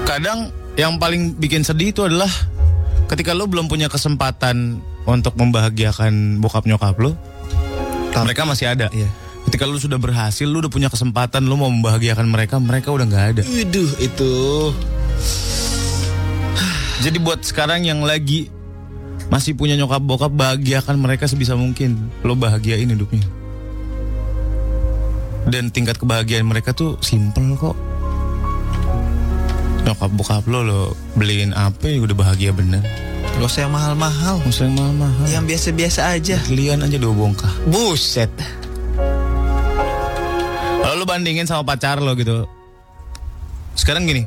[0.07, 2.31] Kadang yang paling bikin sedih itu adalah
[3.11, 7.19] ketika lo belum punya kesempatan untuk membahagiakan bokap nyokap lo,
[8.15, 8.87] mereka masih ada.
[8.95, 9.11] Iya.
[9.45, 13.25] Ketika lu sudah berhasil, lu udah punya kesempatan, lu mau membahagiakan mereka, mereka udah nggak
[13.37, 13.43] ada.
[13.45, 14.33] Waduh, itu.
[17.05, 18.49] Jadi buat sekarang yang lagi
[19.35, 22.07] masih punya nyokap bokap, bahagiakan mereka sebisa mungkin.
[22.23, 23.27] Lo bahagiain hidupnya.
[25.51, 27.75] Dan tingkat kebahagiaan mereka tuh simple kok.
[29.83, 30.81] Nyokap bokap lo lo
[31.19, 32.79] beliin apa ya udah bahagia bener.
[33.35, 34.39] Gak usah yang mahal-mahal.
[34.39, 35.25] Nggak usah yang mahal-mahal.
[35.27, 36.39] Yang biasa-biasa aja.
[36.47, 37.51] Kalian aja dua bongkah.
[37.67, 38.31] Buset.
[40.79, 42.47] Kalau lu bandingin sama pacar lo gitu.
[43.75, 44.23] Sekarang gini.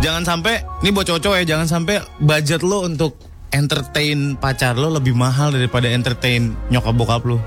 [0.00, 5.14] Jangan sampai ini buat cowok-cowok ya, jangan sampai budget lo untuk entertain pacar lo lebih
[5.14, 7.38] mahal daripada entertain nyokap bokap lo.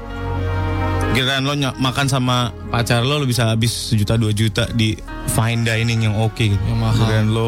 [1.13, 4.97] Kirain lo makan sama pacar lo lo bisa habis sejuta dua juta di
[5.31, 6.59] fine dining yang oke gitu.
[6.59, 6.97] Yang mahal.
[7.05, 7.47] Kirain lo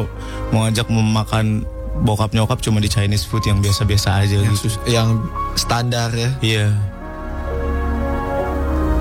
[0.54, 1.66] mau ngajak memakan
[2.06, 4.68] bokap nyokap cuma di Chinese food yang biasa-biasa aja Yang, gitu.
[4.88, 5.08] yang
[5.56, 6.30] standar ya.
[6.40, 6.68] Iya.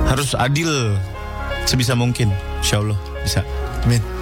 [0.08, 0.96] Harus adil
[1.68, 2.32] sebisa mungkin.
[2.64, 3.42] Insya Allah bisa.
[3.86, 4.15] Amin.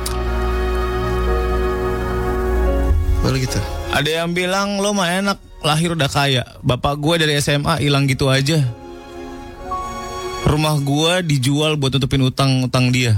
[3.24, 3.56] Baru gitu.
[3.95, 6.44] Ada yang bilang lo mah enak lahir udah kaya.
[6.60, 8.60] Bapak gue dari SMA hilang gitu aja.
[10.44, 13.16] Rumah gue dijual buat tutupin utang-utang dia.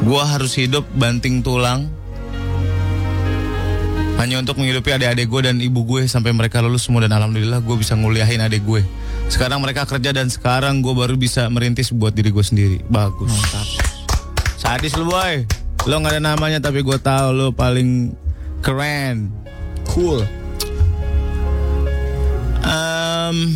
[0.00, 1.92] Gue harus hidup banting tulang.
[4.16, 7.76] Hanya untuk menghidupi adik-adik gue dan ibu gue sampai mereka lulus semua dan alhamdulillah gue
[7.76, 8.80] bisa nguliahin adik gue.
[9.28, 12.78] Sekarang mereka kerja dan sekarang gue baru bisa merintis buat diri gue sendiri.
[12.88, 13.28] Bagus.
[14.56, 15.44] Sadis lu boy.
[15.84, 18.16] Lo nggak ada namanya tapi gue tahu lo paling
[18.66, 19.30] keren.
[19.86, 20.26] Cool.
[22.66, 23.54] Um,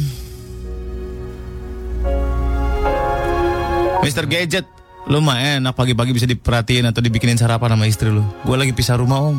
[4.06, 4.30] Mr.
[4.30, 4.70] Gadget,
[5.10, 8.22] lu mah enak pagi-pagi bisa diperhatiin atau dibikinin sarapan sama istri lu.
[8.46, 9.36] Gue lagi pisah rumah om.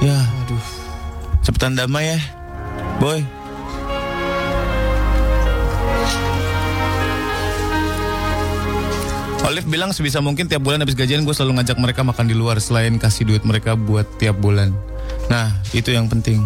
[0.00, 0.64] Ya, aduh.
[1.44, 2.20] Cepetan damai ya,
[2.96, 3.20] boy.
[9.44, 12.62] Olive bilang sebisa mungkin tiap bulan habis gajian gue selalu ngajak mereka makan di luar
[12.62, 14.72] selain kasih duit mereka buat tiap bulan.
[15.30, 16.42] Nah, itu yang penting.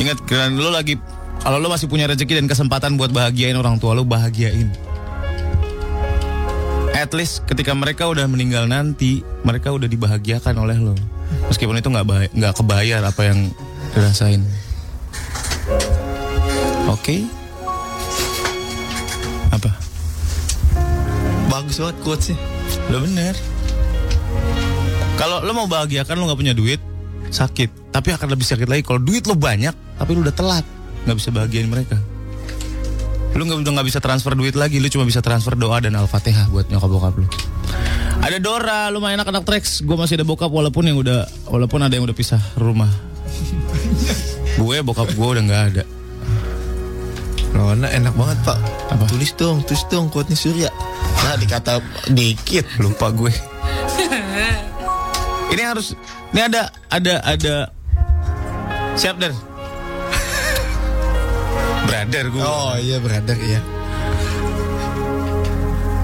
[0.00, 0.96] Ingat kira lo lagi
[1.44, 4.72] kalau lo masih punya rezeki dan kesempatan buat bahagiain orang tua lo bahagiain.
[6.96, 10.96] At least ketika mereka udah meninggal nanti, mereka udah dibahagiakan oleh lo.
[11.52, 13.52] Meskipun itu nggak nggak kebayar apa yang
[13.92, 14.40] dirasain.
[16.88, 17.28] Oke?
[19.52, 19.70] Apa?
[21.52, 22.36] Bagus banget quotesnya.
[22.88, 23.55] Lo bener.
[25.16, 26.80] Kalau lo mau bahagiakan lo nggak punya duit,
[27.32, 27.90] sakit.
[27.92, 30.64] Tapi akan lebih sakit lagi kalau duit lo banyak, tapi lo udah telat,
[31.08, 31.96] nggak bisa bahagiain mereka.
[33.32, 36.52] Lo nggak udah nggak bisa transfer duit lagi, lo cuma bisa transfer doa dan al-fatihah
[36.52, 37.28] buat nyokap bokap lo.
[38.26, 39.84] Ada Dora, lumayan anak-anak tracks.
[39.86, 42.88] Gue masih ada bokap walaupun yang udah, walaupun ada yang udah pisah rumah.
[44.56, 45.84] gue bokap gue udah nggak ada.
[47.56, 48.58] Rona enak banget pak.
[49.08, 50.70] Tulis dong, tulis dong quote-nya Surya.
[51.24, 51.80] Nah dikata
[52.10, 52.66] dikit.
[52.82, 53.32] Lupa gue.
[55.56, 55.96] Ini harus,
[56.36, 57.72] ini ada, ada, ada.
[58.92, 59.32] Siap der.
[61.88, 62.44] Brother gue.
[62.44, 63.64] Oh iya brother iya.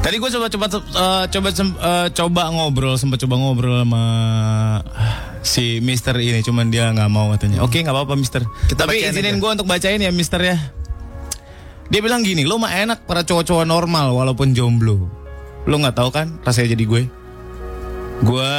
[0.00, 4.04] Tadi gue coba coba eh, coba eh, coba ngobrol sempat coba ngobrol sama
[5.44, 7.60] si Mister ini cuman dia nggak mau katanya.
[7.60, 8.40] Oke nggak apa-apa Mister.
[8.72, 10.56] Kita Tapi izinin gue untuk bacain ya Mister ya.
[11.92, 15.12] Dia bilang gini, lo mah enak para cowok-cowok normal walaupun jomblo.
[15.68, 17.02] Lo nggak tahu kan rasanya jadi gue.
[18.24, 18.50] Gue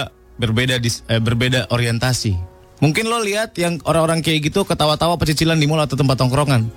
[0.43, 2.35] berbeda dis- eh, berbeda orientasi.
[2.83, 6.67] Mungkin lo lihat yang orang-orang kayak gitu ketawa-tawa pecicilan di mall atau tempat tongkrongan.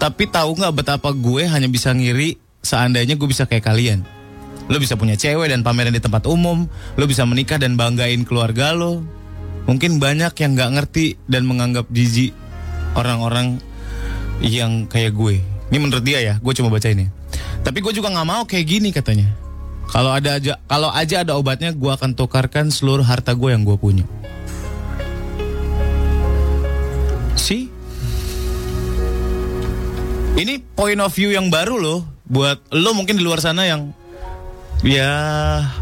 [0.00, 4.00] Tapi tahu nggak betapa gue hanya bisa ngiri seandainya gue bisa kayak kalian.
[4.72, 6.64] Lo bisa punya cewek dan pameran di tempat umum,
[6.96, 9.04] lo bisa menikah dan banggain keluarga lo.
[9.68, 12.32] Mungkin banyak yang nggak ngerti dan menganggap jijik
[12.96, 13.60] orang-orang
[14.40, 15.44] yang kayak gue.
[15.68, 17.12] Ini menurut dia ya, gue cuma baca ini.
[17.60, 19.28] Tapi gue juga nggak mau kayak gini katanya.
[19.90, 23.74] Kalau ada aja, kalau aja ada obatnya, gue akan tukarkan seluruh harta gue yang gue
[23.74, 24.06] punya.
[27.34, 27.66] Si,
[30.38, 33.90] ini point of view yang baru loh, buat lo mungkin di luar sana yang
[34.86, 35.10] ya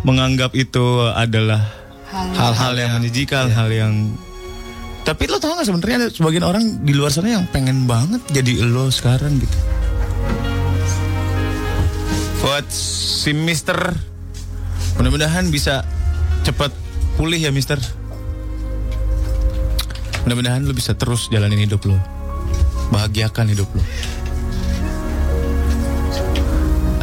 [0.09, 1.69] menganggap itu adalah
[2.09, 4.17] hal-hal yang menjijikan, hal yang
[5.05, 8.61] tapi lo tau gak sebenarnya ada sebagian orang di luar sana yang pengen banget jadi
[8.65, 9.57] lo sekarang gitu.
[12.39, 13.77] Buat si Mister
[14.99, 15.87] Mudah-mudahan bisa
[16.43, 16.75] cepat
[17.15, 17.79] pulih ya Mister.
[20.27, 21.95] Mudah-mudahan lu bisa terus jalanin hidup lu.
[22.91, 23.83] Bahagiakan hidup lu.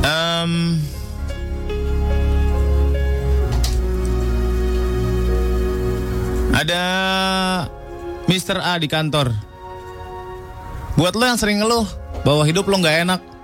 [0.04, 0.84] Em,
[6.56, 6.84] Ada
[8.32, 8.64] Mr.
[8.64, 9.32] A di kantor.
[10.96, 11.84] Buat lo yang sering ngeluh
[12.24, 13.35] Bahwa hidup lo nggak enak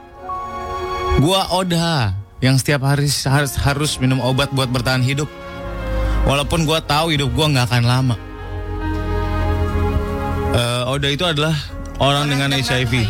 [1.19, 5.27] Gua Oda yang setiap hari harus harus minum obat buat bertahan hidup.
[6.23, 8.15] Walaupun gua tahu hidup gua nggak akan lama.
[10.51, 11.55] Eh, Oda itu adalah
[11.99, 13.07] orang, dengan HIV.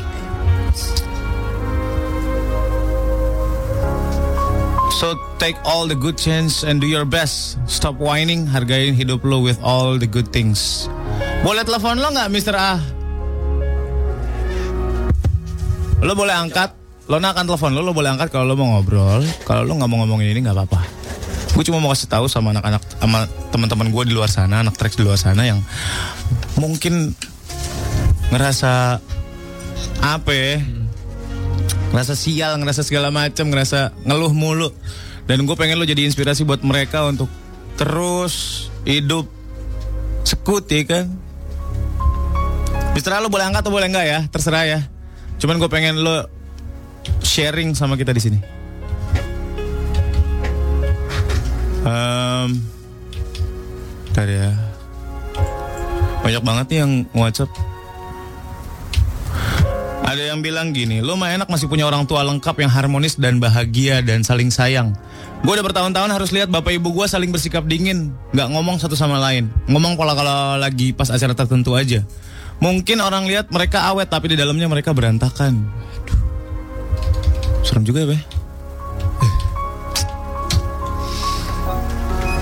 [5.02, 7.58] So take all the good chance and do your best.
[7.66, 10.86] Stop whining, hargain hidup lo with all the good things.
[11.42, 12.54] Boleh telepon lo nggak, Mr.
[12.54, 12.78] A?
[16.06, 16.81] Lo boleh angkat.
[17.12, 19.20] Lo akan telepon lo, lo boleh angkat kalau lo mau ngobrol.
[19.44, 20.80] Kalau lo nggak mau ngomongin ini nggak apa-apa.
[21.52, 24.96] Gue cuma mau kasih tahu sama anak-anak, sama teman-teman gue di luar sana, anak tracks
[24.96, 25.60] di luar sana yang
[26.56, 27.12] mungkin
[28.32, 29.04] ngerasa
[30.00, 30.64] apa ya?
[31.92, 34.72] Ngerasa sial, ngerasa segala macam, ngerasa ngeluh mulu.
[35.28, 37.28] Dan gue pengen lo jadi inspirasi buat mereka untuk
[37.76, 39.28] terus hidup
[40.24, 41.12] sekut ya kan.
[42.96, 44.20] A, lo boleh angkat atau boleh enggak ya?
[44.32, 44.80] Terserah ya.
[45.44, 46.40] Cuman gue pengen lo
[47.22, 48.40] sharing sama kita di sini.
[51.82, 52.62] Um,
[54.12, 54.52] bentar ya.
[56.22, 57.50] Banyak banget nih yang WhatsApp.
[60.06, 63.40] Ada yang bilang gini, lo mah enak masih punya orang tua lengkap yang harmonis dan
[63.40, 64.92] bahagia dan saling sayang.
[65.42, 69.18] Gue udah bertahun-tahun harus lihat bapak ibu gue saling bersikap dingin, nggak ngomong satu sama
[69.18, 69.50] lain.
[69.72, 72.04] Ngomong pola kalau lagi pas acara tertentu aja.
[72.62, 75.66] Mungkin orang lihat mereka awet tapi di dalamnya mereka berantakan.
[75.66, 76.21] Aduh.
[77.62, 78.18] Serem juga ya, Be.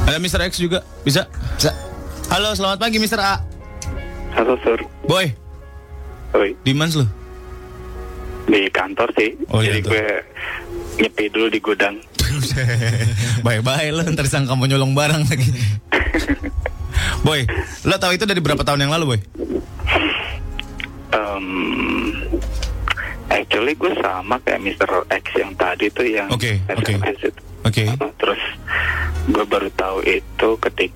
[0.09, 0.41] Ada Mr.
[0.49, 1.29] X juga, bisa?
[1.53, 1.69] Bisa.
[2.33, 3.19] Halo, selamat pagi Mr.
[3.21, 3.33] A.
[4.33, 5.33] Halo Sur, Boy,
[6.37, 7.05] Oi, di mans lu?
[8.45, 9.33] di kantor sih.
[9.49, 9.93] Oh, di Jadi kantor.
[9.93, 10.05] gue
[10.99, 11.95] nyepi dulu di gudang.
[13.45, 15.49] Bye-bye lo, ntar disangka mau nyolong barang lagi.
[17.25, 17.45] boy,
[17.85, 19.19] lo tahu itu dari berapa tahun yang lalu, Boy?
[21.09, 21.45] Em,
[23.30, 24.89] actually gue sama kayak Mr.
[25.07, 26.89] X yang tadi tuh yang Oke, oke.
[26.89, 27.41] SMS itu.
[27.61, 27.84] Oke.
[28.18, 28.41] Terus
[29.27, 30.91] gue baru tahu itu ketik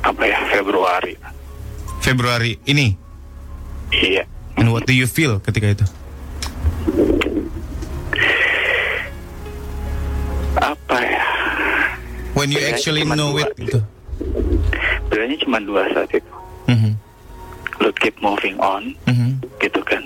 [0.00, 1.14] apa ya Februari.
[2.00, 2.94] Februari ini.
[3.90, 4.24] Iya.
[4.56, 5.86] And what do you feel ketika itu?
[10.58, 11.24] Apa ya?
[12.34, 13.62] When you Bedanya actually know dua it sih.
[13.66, 13.78] gitu.
[15.08, 16.32] Bedanya cuma dua saat itu.
[16.68, 16.92] Mhm,
[17.80, 19.38] Lo keep moving on, mhm.
[19.58, 20.02] gitu kan?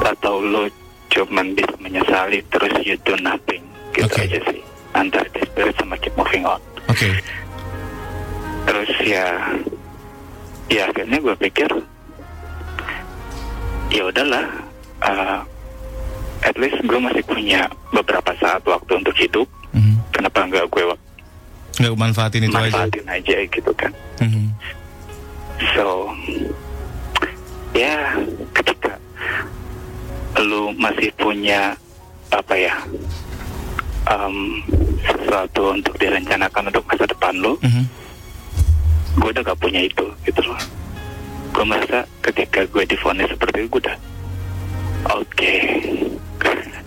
[0.00, 0.66] Atau lo
[1.10, 3.62] cuman bisa menyesali terus you do nothing,
[3.92, 4.22] gitu Oke.
[4.26, 4.62] aja sih.
[4.94, 6.58] Antara desperate sama keep moving on.
[6.86, 7.10] Oke.
[8.66, 9.26] Terus ya,
[10.70, 11.70] ya akhirnya gue pikir,
[13.90, 14.46] ya udahlah,
[15.02, 15.40] uh,
[16.40, 19.48] at least gue masih punya beberapa saat waktu untuk hidup.
[19.74, 19.98] Mhm.
[20.14, 20.84] Kenapa nggak gue
[21.80, 22.60] Nggak manfaatin itu aja.
[22.70, 23.92] manfaatin aja gitu kan?
[24.20, 24.46] Mhm.
[25.76, 26.12] So,
[27.72, 28.16] ya
[28.52, 28.96] ketika
[30.38, 31.74] lu masih punya
[32.30, 32.74] apa ya
[34.06, 34.62] um,
[35.02, 37.84] sesuatu untuk direncanakan untuk masa depan lu, Mhm.
[39.18, 40.58] gue udah gak punya itu gitu loh.
[41.50, 43.96] Gue merasa ketika gue difonis seperti itu, gue udah
[45.18, 45.54] oke.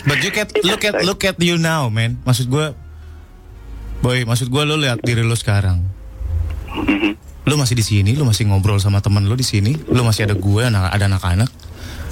[0.03, 2.19] But you can look at look at you now, man.
[2.23, 2.71] Maksud gue,
[3.99, 5.83] boy, maksud gue lo lihat diri lo sekarang.
[6.71, 7.11] Mhm.
[7.43, 10.35] Lo masih di sini, lo masih ngobrol sama teman lo di sini, lo masih ada
[10.35, 11.51] gue, ada anak-anak.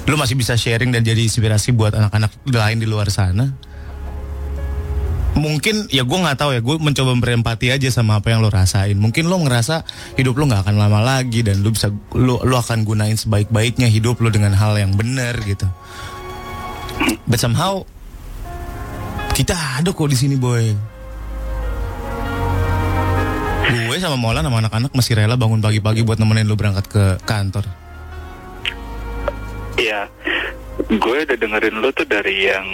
[0.06, 3.54] Lo masih bisa sharing dan jadi inspirasi buat anak-anak lain di luar sana.
[5.32, 8.98] Mungkin ya gue nggak tahu ya, gue mencoba berempati aja sama apa yang lo rasain.
[9.00, 9.80] Mungkin lo ngerasa
[10.20, 14.20] hidup lo nggak akan lama lagi dan lo bisa lo lo akan gunain sebaik-baiknya hidup
[14.20, 15.64] lo dengan hal yang benar gitu.
[17.24, 17.88] But somehow
[19.32, 20.92] kita ada kok di sini boy.
[23.72, 27.64] Gue sama Molan sama anak-anak masih rela bangun pagi-pagi buat nemenin lu berangkat ke kantor.
[29.76, 30.00] Iya,
[30.88, 32.66] gue udah dengerin lu tuh dari yang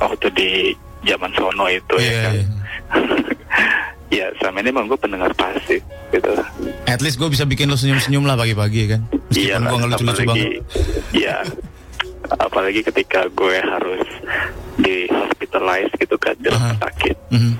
[0.00, 0.50] waktu di
[1.04, 2.32] zaman sono itu ya Iya, kan.
[2.34, 2.46] iya.
[4.22, 6.32] ya selama ini emang gue pendengar pasif gitu.
[6.86, 9.00] At least gue bisa bikin lu senyum-senyum lah pagi-pagi kan.
[9.28, 10.48] Meskipun lah, gue banget.
[11.12, 11.36] Iya,
[12.40, 14.06] apalagi ketika gue harus
[14.80, 17.16] di hospitalize gitu kan di rumah sakit.
[17.30, 17.52] Mhm.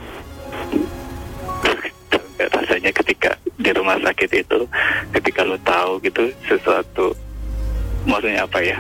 [2.35, 4.69] rasanya ketika di rumah sakit itu
[5.15, 7.15] ketika lu tahu gitu sesuatu
[8.05, 8.79] maksudnya apa ya?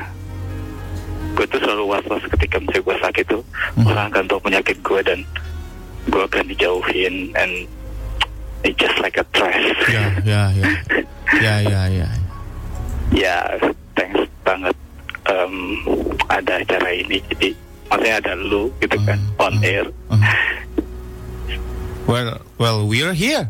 [1.34, 3.42] Gue tuh selalu was-was ketika misalnya gue sakit tuh
[3.82, 5.20] orang akan tahu penyakit gue dan
[6.06, 7.66] gue akan dijauhin and
[8.62, 9.66] it's just like a trash.
[9.90, 10.66] Ya, ya, ya.
[11.42, 12.08] Ya, ya, ya.
[13.10, 13.36] ya
[13.98, 14.76] thanks banget
[15.26, 15.54] em,
[16.30, 17.18] ada acara ini.
[17.34, 17.56] Jadi
[17.90, 19.88] maksudnya ada lu gitu kan on air.
[22.04, 23.48] Well, well, we're here.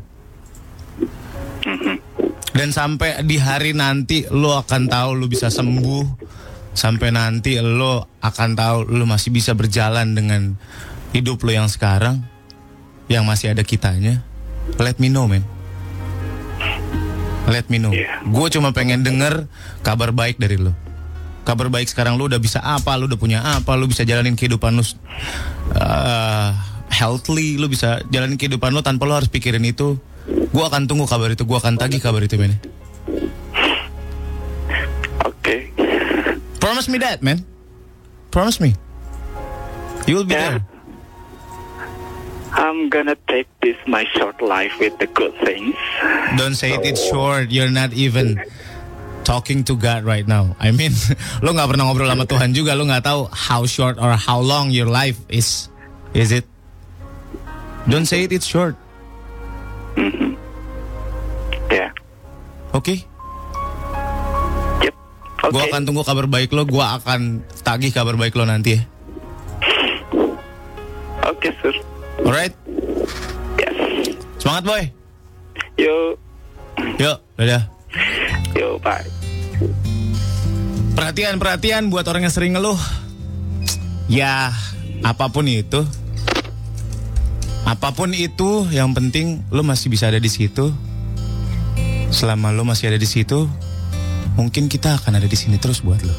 [2.55, 6.31] Dan sampai di hari nanti lo akan tahu lo bisa sembuh.
[6.75, 10.55] Sampai nanti lo akan tahu lo masih bisa berjalan dengan
[11.11, 12.23] hidup lo yang sekarang.
[13.11, 14.23] Yang masih ada kitanya.
[14.79, 15.43] Let me know, man.
[17.51, 17.93] Let me know.
[18.31, 19.51] Gue cuma pengen denger
[19.85, 20.73] kabar baik dari lo.
[21.45, 24.73] Kabar baik sekarang lo udah bisa apa, lo udah punya apa, lo bisa jalanin kehidupan
[24.73, 26.49] lo uh,
[26.89, 30.01] healthily, lo bisa jalanin kehidupan lo tanpa lo harus pikirin itu.
[30.55, 32.55] Gue akan tunggu kabar itu, gue akan tagih kabar itu, men.
[35.27, 35.75] Oke.
[36.63, 37.43] Promise me that, man.
[38.31, 38.79] Promise me.
[40.07, 40.63] You will be there.
[42.55, 45.75] I'm gonna take this my short life with the good things
[46.39, 47.51] Don't say it, it's short.
[47.51, 48.39] You're not even
[49.27, 50.55] talking to God right now.
[50.63, 50.95] I mean,
[51.43, 52.79] lo nggak pernah ngobrol sama Tuhan juga.
[52.79, 55.67] Lo nggak tahu how short or how long your life is.
[56.15, 56.47] Is it?
[57.91, 58.79] Don't say it, it's short.
[59.99, 60.24] Ya.
[62.75, 63.07] Oke?
[65.45, 66.67] Gue akan tunggu kabar baik lo.
[66.67, 68.83] Gue akan tagih kabar baik lo nanti ya.
[71.31, 71.75] Oke, sir.
[72.25, 72.57] Alright?
[74.41, 74.83] Semangat boy.
[75.81, 76.21] Yo.
[77.01, 77.65] Yuk, dadah.
[78.53, 79.09] Yo, bye.
[80.95, 82.77] Perhatian, perhatian buat orang yang sering ngeluh.
[84.11, 84.53] Ya,
[85.01, 85.81] apa pun itu.
[87.65, 90.73] Apa pun itu, yang penting lo masih bisa ada di situ.
[92.15, 93.51] Selama lo masih ada di situ,
[94.39, 96.15] mungkin kita akan ada di sini terus buat lo.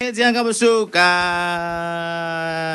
[0.00, 1.12] Yang kamu suka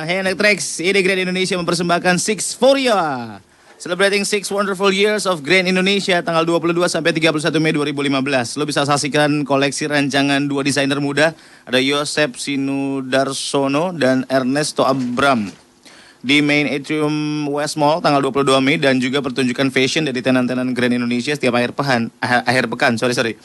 [0.06, 3.42] anak Trax Ini Grand Indonesia mempersembahkan Six for Ya
[3.76, 8.56] Celebrating six wonderful years of Grand Indonesia tanggal 22 sampai 31 Mei 2015.
[8.56, 11.36] Lo bisa saksikan koleksi rancangan dua desainer muda,
[11.68, 15.65] ada Yosep Sinudarsono dan Ernesto Abram
[16.26, 20.90] di Main Atrium West Mall tanggal 22 Mei dan juga pertunjukan fashion dari tenan-tenan Grand
[20.90, 22.10] Indonesia setiap akhir pekan.
[22.18, 23.38] ah- Akhir pekan, sorry sorry.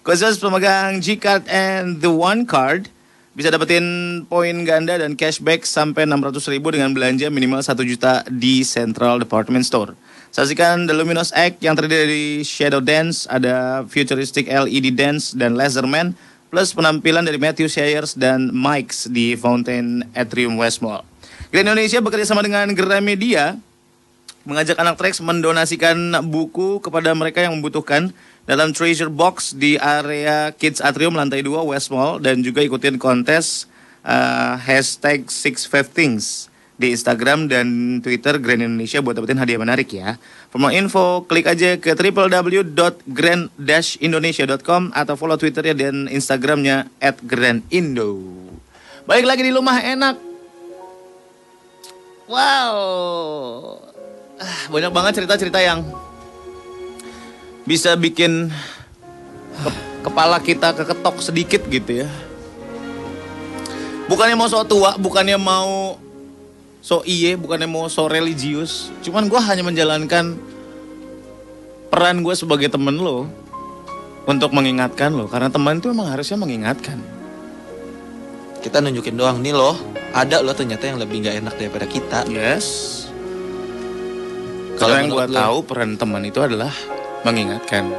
[0.00, 2.88] Khusus pemegang G-Card and The One Card
[3.36, 3.84] bisa dapetin
[4.24, 9.68] poin ganda dan cashback sampai 600 ribu dengan belanja minimal 1 juta di Central Department
[9.68, 9.92] Store.
[10.32, 16.16] Saksikan The Luminous Act yang terdiri dari Shadow Dance, ada Futuristic LED Dance, dan Laserman,
[16.50, 21.02] plus penampilan dari Matthew Sayers dan Mike's di Fountain Atrium West Mall.
[21.54, 23.54] Grand Indonesia bekerja sama dengan Gramedia
[24.42, 25.94] mengajak anak Trax mendonasikan
[26.26, 28.10] buku kepada mereka yang membutuhkan
[28.42, 33.70] dalam treasure box di area Kids Atrium lantai 2 West Mall dan juga ikutin kontes
[34.02, 39.94] uh, hashtag Six Five Things di Instagram dan Twitter Grand Indonesia buat dapetin hadiah menarik
[39.94, 40.18] ya.
[40.50, 48.18] For more info, klik aja ke www.grand-indonesia.com atau follow Twitternya dan Instagramnya at grandindo.
[49.06, 50.33] Baik lagi di rumah enak.
[52.24, 53.84] Wow,
[54.34, 55.86] Ah, banyak banget cerita-cerita yang
[57.62, 58.50] bisa bikin
[59.54, 62.08] ke- kepala kita keketok sedikit gitu ya.
[64.10, 65.96] Bukannya mau so tua, bukannya mau
[66.82, 68.90] so iye, bukannya mau so religius.
[69.00, 70.36] Cuman gue hanya menjalankan
[71.88, 73.30] peran gue sebagai temen lo
[74.26, 75.30] untuk mengingatkan lo.
[75.30, 77.13] Karena teman itu emang harusnya mengingatkan.
[78.64, 79.76] Kita nunjukin doang nih loh,
[80.16, 82.24] ada loh ternyata yang lebih nggak enak daripada kita.
[82.32, 83.04] Yes.
[84.80, 86.72] Kalau yang gue tahu peran teman itu adalah
[87.28, 87.92] mengingatkan.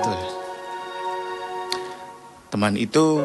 [2.49, 3.21] Teman itu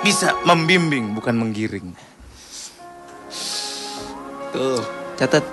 [0.00, 1.92] bisa membimbing bukan menggiring.
[4.56, 4.80] Tuh,
[5.20, 5.44] catat.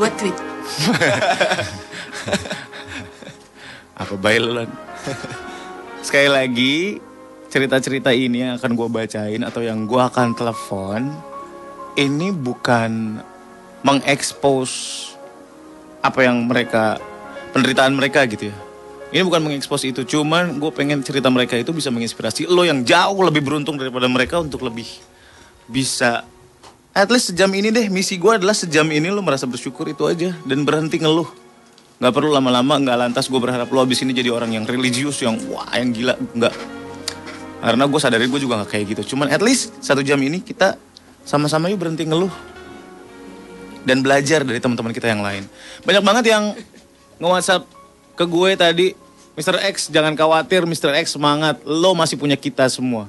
[0.00, 0.36] Gue tweet.
[4.00, 4.70] Apa baik lu, Lan?
[6.00, 7.04] Sekali lagi
[7.48, 11.08] cerita-cerita ini yang akan gue bacain atau yang gue akan telepon
[11.96, 13.20] ini bukan
[13.82, 14.70] mengekspos
[16.04, 17.00] apa yang mereka
[17.50, 18.56] penderitaan mereka gitu ya.
[19.08, 23.24] Ini bukan mengekspos itu, cuman gue pengen cerita mereka itu bisa menginspirasi lo yang jauh
[23.24, 24.84] lebih beruntung daripada mereka untuk lebih
[25.64, 26.28] bisa
[26.92, 30.36] at least sejam ini deh misi gue adalah sejam ini lo merasa bersyukur itu aja
[30.44, 31.28] dan berhenti ngeluh
[31.98, 35.36] nggak perlu lama-lama nggak lantas gue berharap lo abis ini jadi orang yang religius yang
[35.52, 36.77] wah yang gila nggak
[37.58, 40.78] karena gue sadari gue juga nggak kayak gitu cuman at least satu jam ini kita
[41.26, 42.32] sama-sama yuk berhenti ngeluh
[43.82, 45.44] dan belajar dari teman-teman kita yang lain
[45.82, 46.44] banyak banget yang
[47.18, 47.66] nge-whatsapp
[48.14, 48.88] ke gue tadi
[49.38, 49.54] Mr.
[49.70, 50.90] X jangan khawatir, Mr.
[50.98, 51.62] X semangat.
[51.62, 53.06] Lo masih punya kita semua.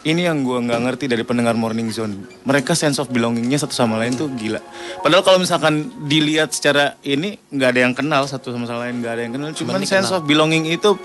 [0.00, 2.24] Ini yang gue nggak ngerti dari pendengar Morning Zone.
[2.48, 4.56] Mereka sense of belongingnya satu sama lain tuh gila.
[5.04, 9.22] Padahal kalau misalkan dilihat secara ini nggak ada yang kenal satu sama lain, nggak ada
[9.28, 9.52] yang kenal.
[9.52, 10.96] Cuman sense of belonging itu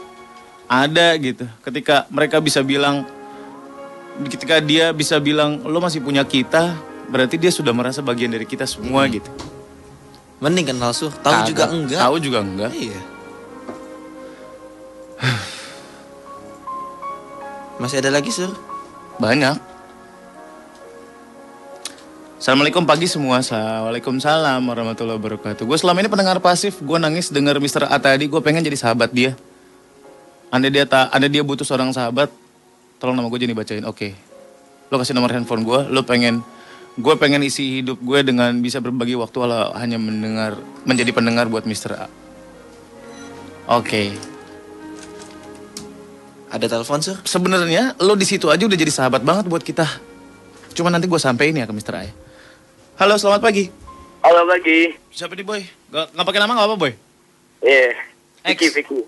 [0.71, 1.43] ada gitu.
[1.59, 3.03] Ketika mereka bisa bilang,
[4.31, 6.71] ketika dia bisa bilang lo masih punya kita,
[7.11, 9.27] berarti dia sudah merasa bagian dari kita semua gitu.
[10.39, 11.11] Mending kenal Sur.
[11.19, 11.99] Tahu juga enggak.
[11.99, 12.71] Tahu juga enggak.
[12.71, 12.99] Iya.
[17.83, 18.74] Masih ada lagi Sur?
[19.15, 19.55] Banyak.
[22.35, 23.39] Assalamualaikum pagi semua.
[23.39, 25.63] Waalaikumsalam warahmatullahi wabarakatuh.
[25.63, 26.83] Gue selama ini pendengar pasif.
[26.83, 27.87] Gue nangis denger Mr.
[27.87, 28.27] A tadi.
[28.27, 29.33] Gue pengen jadi sahabat dia.
[30.51, 32.27] Anda dia tak, anda dia butuh seorang sahabat.
[32.99, 33.87] Tolong nama gue jadi bacain.
[33.87, 34.13] Oke.
[34.91, 35.79] Lo kasih nomor handphone gue.
[35.89, 36.43] Lo pengen,
[36.99, 41.63] gue pengen isi hidup gue dengan bisa berbagi waktu walau hanya mendengar, menjadi pendengar buat
[41.63, 41.91] Mr.
[41.97, 42.07] A.
[43.79, 44.34] Oke.
[46.49, 47.17] Ada telepon Sur?
[47.25, 49.85] Sebenarnya lo di situ aja udah jadi sahabat banget buat kita.
[50.77, 51.93] Cuma nanti gue sampein ya ke Mr.
[51.97, 52.01] A.
[52.05, 52.13] ya.
[53.01, 53.65] Halo, selamat pagi.
[54.21, 54.93] Halo pagi.
[55.09, 55.61] Siapa nih boy?
[55.89, 56.93] Gak, nggak pakai nama nggak apa boy?
[57.65, 57.91] Iya.
[58.45, 58.49] X.
[58.53, 58.99] Vicky, Vicky.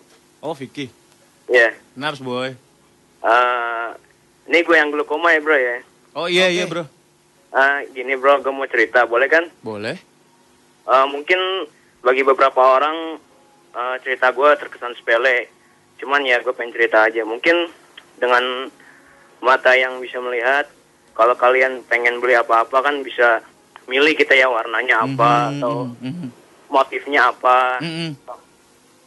[0.42, 0.86] Oh Vicky.
[1.46, 1.78] Iya.
[1.94, 2.50] Kenapa boy?
[3.22, 3.88] Eh,
[4.50, 5.78] ini gue yang glukoma ya bro ya.
[6.18, 6.90] Oh iya iya bro.
[7.54, 9.46] Eh, gini bro, gue mau cerita, boleh kan?
[9.62, 9.96] Boleh.
[10.88, 11.70] Eh, mungkin
[12.02, 13.22] bagi beberapa orang
[13.78, 15.57] eh, cerita gue terkesan sepele.
[15.98, 17.26] Cuman ya gue pengen cerita aja.
[17.26, 17.70] Mungkin
[18.18, 18.70] dengan
[19.42, 20.66] mata yang bisa melihat,
[21.18, 23.42] kalau kalian pengen beli apa-apa kan bisa
[23.88, 25.90] milih kita ya warnanya apa atau
[26.70, 27.82] motifnya apa.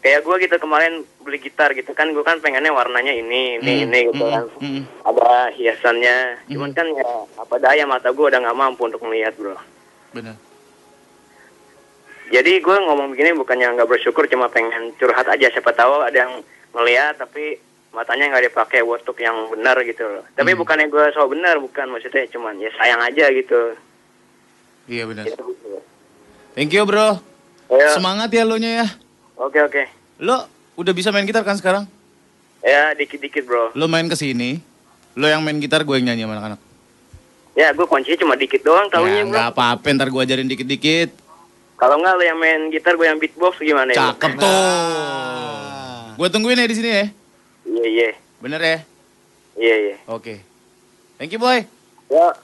[0.00, 4.08] Kayak gue gitu kemarin beli gitar gitu kan, gue kan pengennya warnanya ini, ini, ini
[4.08, 4.48] gitu kan.
[5.04, 6.48] Ada hiasannya.
[6.48, 9.60] Cuman kan ya apa daya mata gue udah nggak mampu untuk melihat bro.
[10.16, 10.40] Benar.
[12.30, 15.52] Jadi gue ngomong begini bukannya nggak bersyukur, cuma pengen curhat aja.
[15.52, 16.40] Siapa tahu ada yang
[16.70, 17.58] ngeliat tapi
[17.90, 20.24] matanya nggak dipakai untuk yang benar gitu loh.
[20.34, 23.74] Tapi bukannya gue so benar, bukan maksudnya cuman ya sayang aja gitu.
[24.86, 25.26] Iya benar.
[26.54, 27.18] Thank you bro.
[27.70, 27.94] Ya.
[27.94, 28.86] Semangat ya lo nya ya.
[29.38, 29.82] Oke oke.
[30.22, 31.86] Lo udah bisa main gitar kan sekarang?
[32.62, 33.74] Ya dikit-dikit bro.
[33.74, 34.58] Lo main ke sini.
[35.18, 36.60] Lo yang main gitar, gue yang nyanyi sama anak-anak.
[37.58, 39.30] Ya gue kuncinya cuma dikit doang Ya tahunya bro.
[39.34, 41.10] nggak apa-apa, ntar gue ajarin dikit-dikit.
[41.74, 44.14] Kalau nggak lo yang main gitar, gue yang beatbox gimana ya?
[44.14, 45.79] Cakep tuh.
[46.20, 47.08] Gue tungguin ya di sini ya.
[47.64, 48.10] Iya iya.
[48.44, 48.78] Bener ya?
[49.56, 49.96] Iya iya.
[50.04, 50.44] Oke.
[51.16, 51.64] Thank you boy.
[52.12, 52.36] Ya.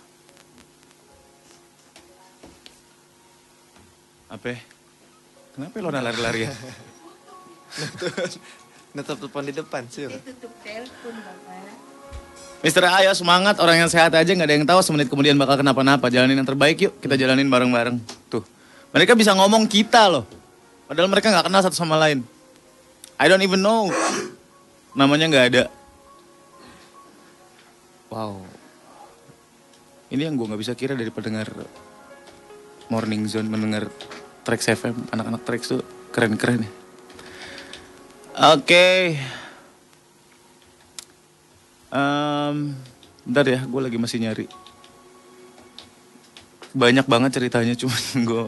[4.32, 4.56] Apa?
[5.52, 6.52] Kenapa lo lari-lari ya?
[8.96, 10.08] Netep telepon di depan Sur.
[12.64, 13.60] Mister A, ayo semangat.
[13.60, 16.08] Orang yang sehat aja nggak ada yang tahu semenit kemudian bakal kenapa-napa.
[16.08, 16.96] Jalanin yang terbaik yuk.
[16.96, 18.00] Kita jalanin bareng-bareng.
[18.32, 18.40] Tuh.
[18.96, 20.24] Mereka bisa ngomong kita loh.
[20.88, 22.24] Padahal mereka nggak kenal satu sama lain.
[23.16, 23.88] I don't even know.
[24.92, 25.64] Namanya nggak ada.
[28.12, 28.44] Wow.
[30.12, 31.48] Ini yang gue nggak bisa kira dari pendengar
[32.92, 33.88] Morning Zone, mendengar
[34.46, 35.10] Trax FM.
[35.10, 35.82] Anak-anak Trax tuh
[36.14, 36.70] keren-keren ya.
[38.56, 39.16] Oke.
[41.88, 42.56] Em,
[43.24, 44.46] bentar ya, gue lagi masih nyari.
[46.76, 48.44] Banyak banget ceritanya, cuman gue...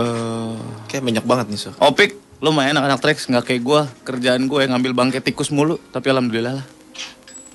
[0.00, 0.56] eh
[0.86, 1.74] Kayak banyak banget nih Sur.
[1.82, 3.80] Opik, lumayan anak-anak Trax, nggak kayak gue.
[4.06, 6.66] Kerjaan gue yang ngambil bangkai tikus mulu, tapi alhamdulillah lah.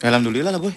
[0.03, 0.73] Ya, alhamdulillah lah boy.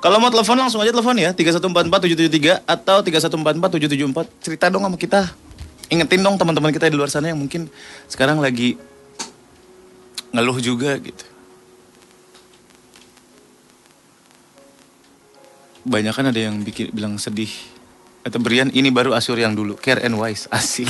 [0.00, 5.28] Kalau mau telepon langsung aja telepon ya 3144773 atau 3144774 cerita dong sama kita.
[5.90, 7.68] Ingetin dong teman-teman kita di luar sana yang mungkin
[8.08, 8.80] sekarang lagi
[10.32, 11.24] ngeluh juga gitu.
[15.84, 17.50] Banyak kan ada yang bikin bilang sedih.
[18.20, 20.88] Atau Brian ini baru Asur yang dulu, care and wise, asik.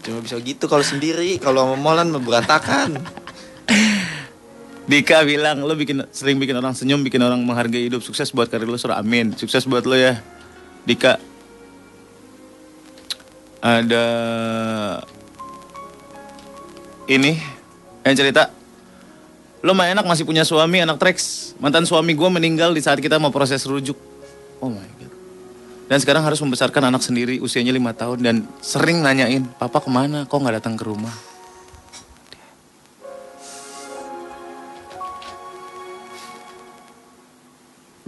[0.00, 2.96] Cuma bisa gitu kalau sendiri, kalau sama Molan berantakan.
[4.90, 8.02] Dika bilang lo bikin sering bikin orang senyum, bikin orang menghargai hidup.
[8.02, 8.90] Sukses buat karir lo, Sur.
[8.90, 9.36] Amin.
[9.36, 10.18] Sukses buat lo ya.
[10.88, 11.20] Dika.
[13.60, 14.06] Ada
[17.10, 17.36] ini
[18.06, 18.48] yang cerita
[19.60, 23.20] lo mah enak masih punya suami anak Trax mantan suami gue meninggal di saat kita
[23.20, 24.09] mau proses rujuk
[24.60, 25.12] oh my god
[25.90, 30.28] dan sekarang harus membesarkan anak sendiri usianya lima tahun dan sering nanyain papa ke mana
[30.28, 31.12] kok nggak datang ke rumah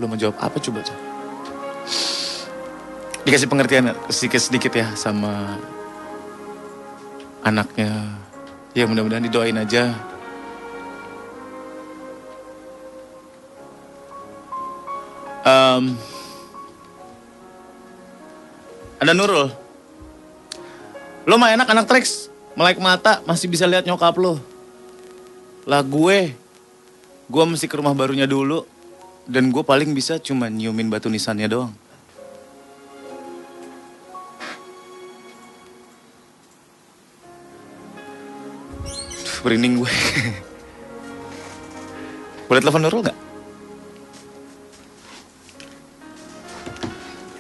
[0.03, 1.03] Lo mau jawab apa coba coba?
[3.23, 5.63] Dikasih pengertian sedikit-sedikit ya sama
[7.47, 8.19] anaknya.
[8.75, 9.95] Ya mudah-mudahan didoain aja.
[15.47, 15.95] Em,
[19.03, 19.51] Ada Nurul.
[21.27, 22.31] Lo mah enak anak treks.
[22.55, 24.39] Melek mata masih bisa lihat nyokap lo.
[25.67, 26.31] Lah gue,
[27.27, 28.63] gue mesti ke rumah barunya dulu.
[29.27, 31.75] Dan gue paling bisa cuma nyiumin batu nisannya doang.
[39.19, 39.91] Duh, Merinding gue.
[42.47, 43.32] Boleh telepon Nurul nggak?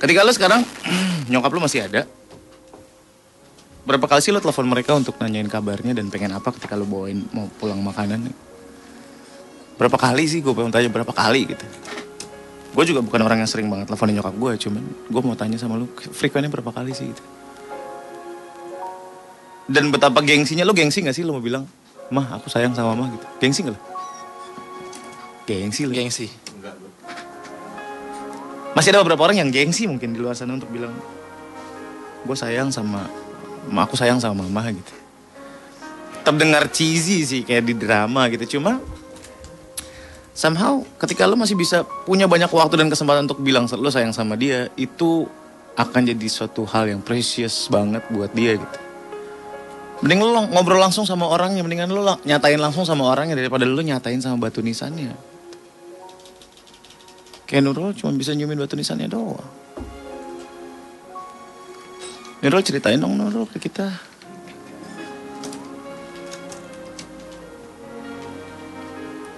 [0.03, 0.67] Ketika lo sekarang
[1.31, 2.03] nyokap lo masih ada,
[3.87, 7.23] berapa kali sih lo telepon mereka untuk nanyain kabarnya dan pengen apa ketika lo bawain
[7.31, 8.35] mau pulang makanan?
[9.79, 11.63] Berapa kali sih gue pengen tanya berapa kali gitu?
[12.75, 15.79] Gue juga bukan orang yang sering banget teleponin nyokap gue, cuman gue mau tanya sama
[15.79, 17.23] lo frekuennya berapa kali sih gitu?
[19.71, 21.63] Dan betapa gengsinya lo gengsi gak sih lo mau bilang,
[22.11, 23.27] mah aku sayang sama mama gitu?
[23.39, 23.81] Gengsi gak lo?
[25.47, 25.95] Gengsi lo.
[25.95, 26.27] Gengsi.
[28.73, 30.97] Masih ada beberapa orang yang gengsi mungkin di luar sana untuk bilang
[32.23, 33.05] gue sayang sama
[33.69, 34.95] ma- aku sayang sama mama gitu.
[36.23, 38.57] Terdengar cheesy sih kayak di drama gitu.
[38.59, 38.81] Cuma
[40.33, 44.41] somehow ketika lo masih bisa punya banyak waktu dan kesempatan untuk bilang lo sayang sama
[44.41, 45.29] dia itu
[45.77, 48.79] akan jadi suatu hal yang precious banget buat dia gitu.
[50.03, 54.19] Mending lo ngobrol langsung sama orangnya, mendingan lo nyatain langsung sama orangnya daripada lo nyatain
[54.19, 55.32] sama batu nisannya.
[57.53, 59.45] Kayak Nurul cuma bisa nyiumin batu nisannya doang.
[62.41, 63.93] Nurul ceritain dong Nurul ke kita.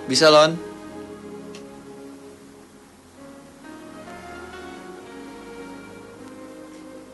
[0.06, 0.54] Bisa Lon?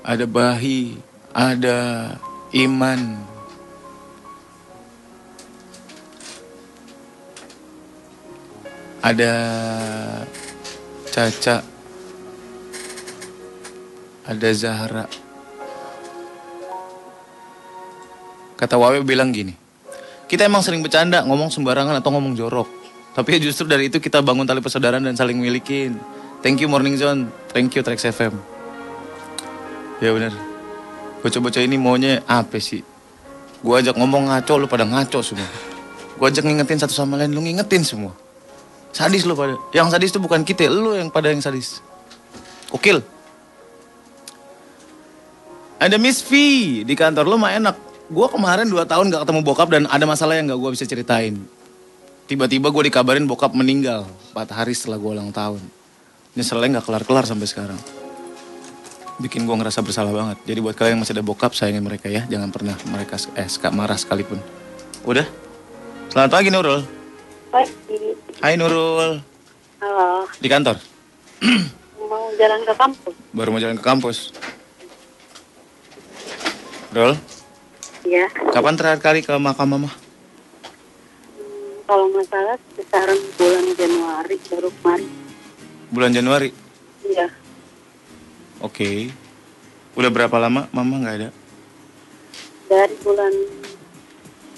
[0.05, 1.01] Ada Bahi,
[1.33, 2.13] ada
[2.53, 3.25] Iman.
[9.01, 9.33] Ada
[11.11, 11.59] Caca.
[14.31, 15.05] Ada Zahra.
[18.55, 19.51] Kata Wawe bilang gini.
[20.31, 22.71] Kita emang sering bercanda, ngomong sembarangan atau ngomong jorok.
[23.11, 25.99] Tapi justru dari itu kita bangun tali persaudaraan dan saling milikin.
[26.47, 28.39] Thank you Morning Zone, thank you Trax FM.
[29.99, 30.31] Ya bener.
[31.27, 32.87] Bocah-bocah ini maunya apa sih?
[33.67, 35.51] Gua ajak ngomong ngaco, lu pada ngaco semua.
[36.17, 38.15] Gua ajak ngingetin satu sama lain, lu ngingetin semua.
[38.91, 39.55] Sadis lu pada.
[39.71, 41.79] Yang sadis itu bukan kita, lu yang pada yang sadis.
[42.75, 43.03] Okil.
[45.81, 46.33] Ada Miss V
[46.85, 47.77] di kantor lu mah enak.
[48.11, 51.39] Gua kemarin 2 tahun gak ketemu bokap dan ada masalah yang gak gua bisa ceritain.
[52.31, 55.59] Tiba-tiba gue dikabarin bokap meninggal 4 hari setelah gue ulang tahun.
[56.39, 57.81] Nyeselnya gak kelar-kelar sampai sekarang.
[59.19, 60.39] Bikin gue ngerasa bersalah banget.
[60.47, 62.31] Jadi buat kalian yang masih ada bokap, sayangin mereka ya.
[62.31, 64.39] Jangan pernah mereka eh, marah sekalipun.
[65.03, 65.27] Udah?
[66.15, 66.87] Selamat pagi Nurul.
[67.51, 68.20] Pagi.
[68.41, 69.21] Hai Nurul.
[69.81, 70.25] Halo.
[70.41, 70.77] Di kantor?
[72.01, 73.15] Mau jalan ke kampus?
[73.37, 74.19] Baru mau jalan ke kampus.
[76.91, 77.15] Nurul,
[78.03, 78.27] Ya.
[78.51, 79.91] kapan terakhir kali ke makam mama?
[81.85, 85.11] Kalau nggak salah sekitaran bulan Januari baru kemarin.
[85.93, 86.49] Bulan Januari?
[87.05, 87.29] Iya.
[88.59, 89.13] Oke.
[89.95, 91.29] Udah berapa lama mama nggak ada?
[92.67, 93.35] Dari bulan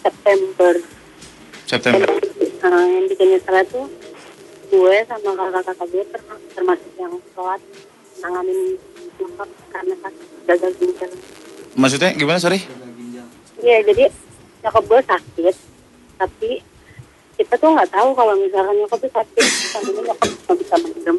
[0.01, 0.75] September.
[1.67, 2.32] September.
[2.63, 3.81] Nah, yang bikin nyesel itu
[4.71, 7.61] gue sama kakak-kakak gue ter- termasuk yang sholat
[8.23, 8.79] nanganin
[9.19, 11.11] nyokap karena sakit gagal ginjal.
[11.75, 12.63] Maksudnya gimana sorry?
[13.59, 14.05] Iya, jadi
[14.63, 15.55] nyokap gue sakit,
[16.17, 16.51] tapi
[17.35, 21.19] kita tuh nggak tahu kalau misalkan nyokap tuh sakit, sampai nyokap nggak bisa mendem,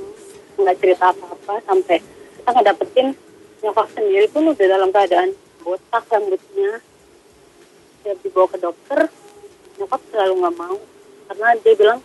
[0.55, 1.97] nggak cerita apa-apa, sampai
[2.39, 3.07] kita nggak dapetin
[3.59, 5.29] nyokap sendiri pun udah dalam keadaan
[5.59, 6.71] botak rambutnya.
[8.03, 8.99] Dia dibawa ke dokter,
[9.79, 10.77] nyokap selalu nggak mau,
[11.29, 11.99] karena dia bilang,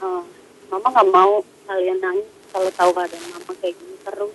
[0.00, 0.22] "Eh,
[0.70, 1.32] mama nggak mau
[1.68, 4.32] kalian nangis kalau tahu keadaan mama kayak gini terus.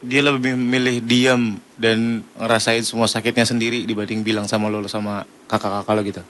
[0.00, 5.92] Dia lebih memilih diam dan ngerasain semua sakitnya sendiri dibanding bilang sama lo sama kakak-kakak
[5.92, 6.22] lo gitu.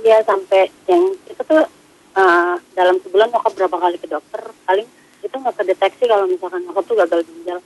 [0.00, 1.68] Iya sampai yang itu tuh
[2.16, 4.88] uh, dalam sebulan nyokap berapa kali ke dokter paling
[5.20, 7.60] itu nggak kedeteksi kalau misalkan nyokap tuh gagal ginjal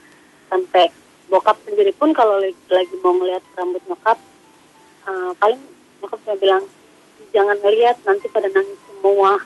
[0.51, 0.91] sampai
[1.31, 4.19] bokap sendiri pun kalau lagi, lagi mau ngeliat rambut nyokap
[5.07, 5.63] uh, paling
[6.03, 6.63] nyokap cuma bilang
[7.37, 9.37] jangan ngeliat nanti pada nangis semua.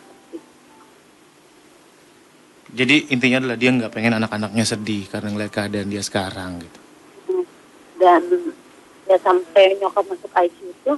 [2.70, 6.78] Jadi intinya adalah dia nggak pengen anak-anaknya sedih karena ngeliat keadaan dia sekarang gitu.
[8.00, 8.24] dan
[9.04, 10.92] ya sampai nyokap masuk ICU itu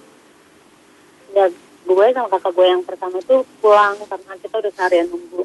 [1.35, 1.51] ya
[1.83, 5.43] gue sama kakak gue yang pertama itu pulang karena kita udah seharian nunggu.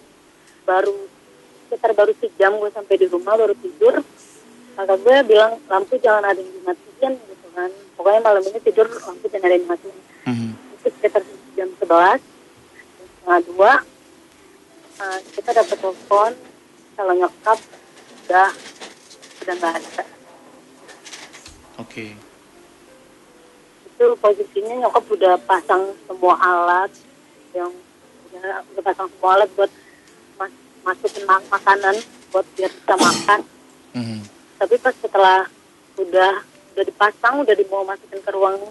[0.67, 0.93] Baru
[1.65, 4.03] sekitar baru sejam gue sampai di rumah baru tidur.
[4.75, 7.71] Kakak gue bilang lampu jangan ada yang dimatiin gitu kan.
[7.97, 9.97] Pokoknya malam ini tidur lampu jangan ada yang dimatiin.
[10.77, 11.23] Itu sekitar
[11.57, 12.21] jam sebelas
[13.17, 13.73] setengah dua
[15.01, 16.31] uh, kita dapat telepon
[16.93, 17.59] kalau nyokap
[18.23, 18.49] udah
[19.41, 20.03] udah nggak ada
[21.77, 22.13] Oke.
[23.87, 26.93] itu posisinya nyokap udah pasang semua alat
[27.53, 27.73] yang
[28.29, 29.71] udah, udah pasang semua alat buat
[30.37, 31.95] mas- masukin mak- makanan
[32.29, 33.39] buat biar bisa makan
[33.97, 34.19] Mhm.
[34.61, 35.49] tapi pas setelah
[35.97, 36.45] udah
[36.77, 38.61] udah dipasang udah dibawa masukin ke ruang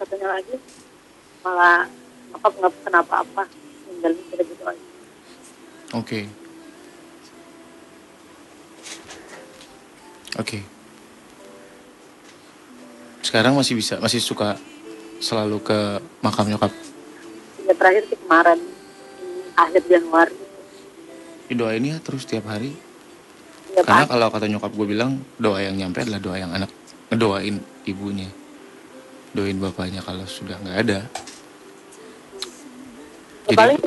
[0.00, 0.56] satunya lagi
[1.44, 1.84] malah
[2.30, 3.42] nyokap nggak kenapa-apa
[3.86, 4.84] ninggalin kita gitu aja
[5.90, 6.30] Oke.
[10.38, 10.62] Oke.
[13.20, 14.54] Sekarang masih bisa, masih suka
[15.18, 15.78] selalu ke
[16.20, 16.70] makam nyokap.
[17.60, 18.58] ya terakhir sih kemarin
[19.54, 20.34] akhir Januari
[21.46, 22.70] Didoain ya terus tiap hari.
[23.70, 24.10] ya Karena Pak.
[24.10, 26.70] kalau kata nyokap gue bilang doa yang nyampe adalah doa yang anak
[27.10, 28.30] ngedoain ibunya,
[29.34, 30.98] doain bapaknya kalau sudah nggak ada.
[33.50, 33.78] Ya paling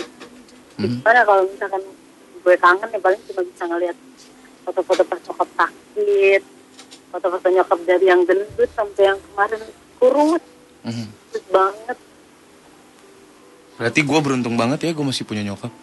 [0.76, 1.82] gimana kalau misalkan
[2.44, 3.98] gue kangen ya paling cuma bisa ngeliat
[4.68, 6.42] foto-foto pas nyokap sakit
[7.10, 9.62] foto-foto nyokap dari yang gendut sampai yang kemarin
[9.98, 10.44] kurus
[11.32, 11.98] terus banget
[13.74, 15.74] Berarti gue beruntung banget ya gue masih punya nyokap.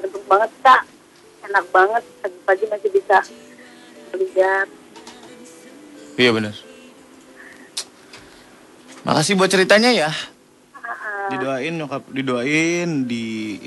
[0.00, 0.82] beruntung banget kak
[1.44, 3.18] enak banget pagi-pagi masih bisa
[4.16, 4.68] lihat
[6.18, 6.54] Iya benar.
[9.06, 10.10] Makasih buat ceritanya ya.
[11.28, 13.58] Didoain nyokap, didoain, di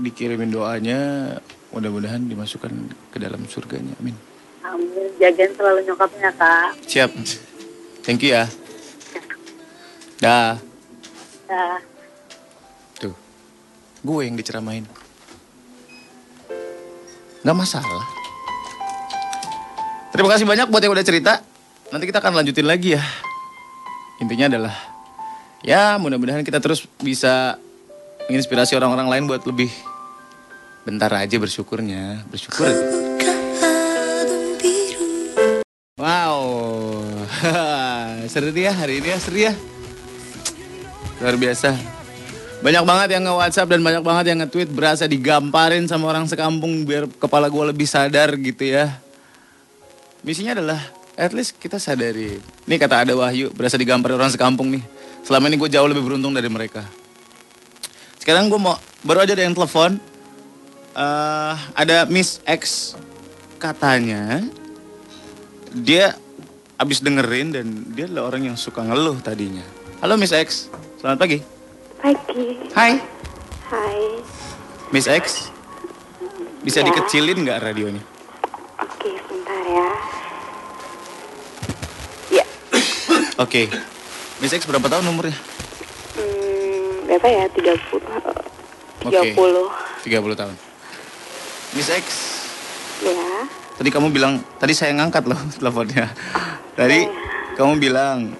[0.00, 1.34] dikirimin doanya,
[1.70, 2.72] mudah-mudahan dimasukkan
[3.14, 3.94] ke dalam surganya.
[4.00, 4.16] Amin.
[4.64, 7.10] amin jagain selalu nyokapnya kak Siap.
[8.04, 8.44] Thank you ya.
[10.20, 10.56] Dah.
[11.48, 11.80] ya
[13.00, 13.14] Tuh.
[14.00, 14.84] Gue yang diceramain.
[17.44, 18.04] Nggak masalah.
[20.14, 21.42] Terima kasih banyak buat yang udah cerita.
[21.92, 23.02] Nanti kita akan lanjutin lagi ya.
[24.22, 24.93] Intinya adalah
[25.64, 27.56] ya mudah-mudahan kita terus bisa
[28.28, 29.72] menginspirasi orang-orang lain buat lebih
[30.84, 32.84] bentar aja bersyukurnya, bersyukur aja.
[35.96, 36.44] Wow,
[38.32, 39.52] seru dia hari ini ya, seru ya.
[41.24, 41.72] Luar biasa.
[42.60, 47.08] Banyak banget yang nge-WhatsApp dan banyak banget yang nge-tweet berasa digamparin sama orang sekampung biar
[47.08, 49.00] kepala gue lebih sadar gitu ya.
[50.24, 50.80] Misinya adalah
[51.16, 52.40] at least kita sadari.
[52.68, 54.84] Nih kata ada Wahyu, berasa digamparin orang sekampung nih.
[55.24, 56.84] Selama ini gue jauh lebih beruntung dari mereka.
[58.20, 59.96] Sekarang gue mau, baru aja ada yang telepon.
[60.94, 62.94] Eh, ada Miss X
[63.58, 64.44] katanya
[65.74, 66.14] dia
[66.76, 69.64] abis dengerin dan dia adalah orang yang suka ngeluh tadinya.
[70.04, 70.68] Halo Miss X,
[71.00, 71.38] selamat pagi.
[71.98, 72.46] Pagi.
[72.76, 73.00] Hai.
[73.72, 73.98] Hai.
[74.92, 75.50] Miss X,
[76.62, 76.86] bisa Ya.
[76.86, 78.04] dikecilin nggak radionya?
[78.78, 79.88] Oke, sebentar ya.
[83.34, 83.66] Oke.
[84.44, 85.32] Miss X berapa tahun umurnya?
[86.20, 87.44] Hmm, berapa ya?
[87.48, 87.80] 30.
[89.08, 89.32] Oke.
[89.32, 89.40] 30.
[90.04, 90.54] 30 tahun.
[91.72, 92.04] Miss X,
[93.00, 93.48] Ya.
[93.74, 96.12] tadi kamu bilang, tadi saya ngangkat loh teleponnya.
[96.76, 97.08] Tadi
[97.56, 98.36] kamu bilang,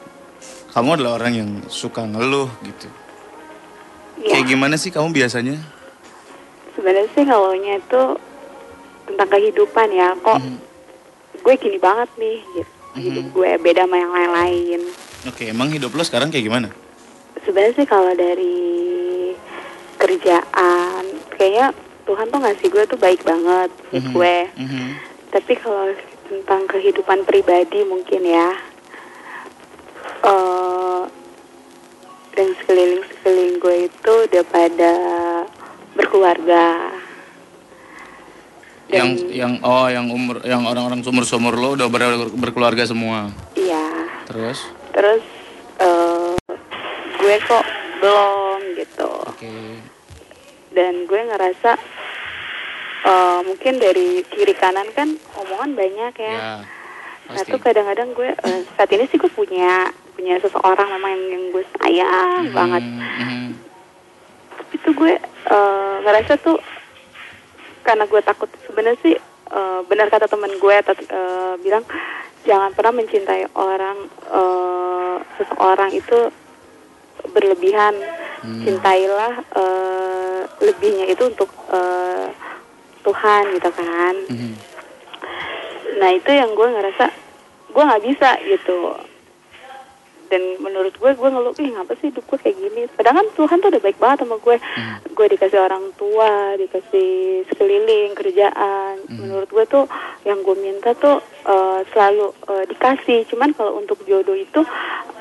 [0.71, 2.93] kamu adalah orang yang suka ngeluh gitu.
[4.21, 4.37] Ya.
[4.37, 5.57] Kayak gimana sih kamu biasanya?
[6.77, 8.03] Sebenarnya sih ngeluhnya itu
[9.09, 10.13] tentang kehidupan ya.
[10.21, 10.57] Kok Mhm.
[11.41, 12.73] gue gini banget nih gitu.
[12.95, 14.81] Hidup gue beda sama yang lain-lain.
[15.25, 16.69] Oke, emang hidup lo sekarang kayak gimana?
[17.41, 18.57] Sebenarnya sih kalau dari
[19.97, 21.73] kerjaan, kayaknya
[22.05, 24.13] Tuhan tuh ngasih gue tuh baik banget buat Mhm.
[24.13, 24.37] gue.
[24.61, 24.85] Mhm.
[25.31, 25.89] Tapi kalau
[26.25, 28.49] tentang kehidupan pribadi mungkin ya,
[30.23, 31.03] eh
[32.35, 34.93] dan sekeliling sekeliling gue itu udah pada
[35.95, 36.65] berkeluarga.
[38.85, 43.33] yang yang oh yang umur yang orang-orang sumur sumur lo udah ber- berkeluarga semua.
[43.57, 43.81] Iya.
[44.29, 44.61] Terus?
[44.95, 45.23] Terus
[45.83, 46.35] eh
[47.19, 47.67] gue kok
[47.99, 49.11] belum gitu.
[49.27, 49.55] Oke.
[50.71, 51.71] Dan gue ngerasa
[53.05, 56.37] eh mungkin dari kiri kanan kan omongan banyak ya.
[56.39, 56.55] Ya.
[57.25, 61.45] Nah tuh kadang-kadang gue eh, saat ini sih gue punya punya seseorang memang yang, yang
[61.51, 62.83] gue sayang banget.
[62.85, 63.47] Mhm.
[64.55, 65.13] Tapi tuh gue
[65.51, 66.59] eh, ngerasa tuh
[67.85, 69.17] karena gue takut sebenarnya sih
[69.51, 71.85] eh, benar kata temen gue eh, bilang
[72.45, 73.99] jangan pernah mencintai orang
[74.31, 76.31] eh, seseorang itu
[77.33, 77.97] berlebihan.
[78.45, 82.29] Cintailah eh, lebihnya itu untuk eh,
[83.05, 84.15] Tuhan gitu kan.
[86.01, 87.07] Nah itu yang gue ngerasa
[87.73, 88.97] gue nggak bisa gitu.
[90.35, 92.91] Dan menurut gue gue ngeluh, ih ngapa sih hidup gue kayak gini?
[92.91, 94.57] Padahal kan Tuhan tuh udah baik banget sama gue.
[95.15, 97.11] Gue dikasih orang tua, dikasih
[97.47, 98.99] sekeliling, kerjaan.
[99.15, 99.87] Menurut gue tuh
[100.27, 103.31] yang gue minta tuh eh, selalu eh, dikasih.
[103.31, 104.67] Cuman kalau untuk jodoh itu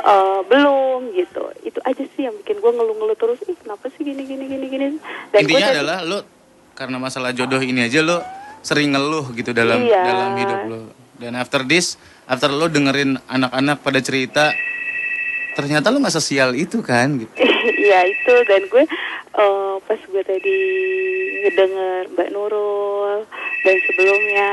[0.02, 1.46] eh, belum gitu.
[1.62, 3.38] Itu aja sih yang bikin gue ngeluh-ngeluh terus.
[3.46, 4.86] Ih kenapa sih gini gini gini gini?
[5.30, 6.20] Dan Intinya adalah lo
[6.74, 8.18] karena masalah jodoh ini aja lo
[8.66, 10.02] sering ngeluh gitu dalam Iya.
[10.02, 10.80] dalam hidup lo.
[11.22, 14.50] Dan after this, after lo dengerin anak-anak pada cerita,
[15.54, 17.34] ternyata lo nggak sesial itu kan gitu.
[17.84, 18.34] Iya itu.
[18.48, 18.84] Dan gue
[19.40, 20.60] eh, pas gue tadi
[21.44, 23.24] ngedenger Mbak Nurul
[23.64, 24.52] dan sebelumnya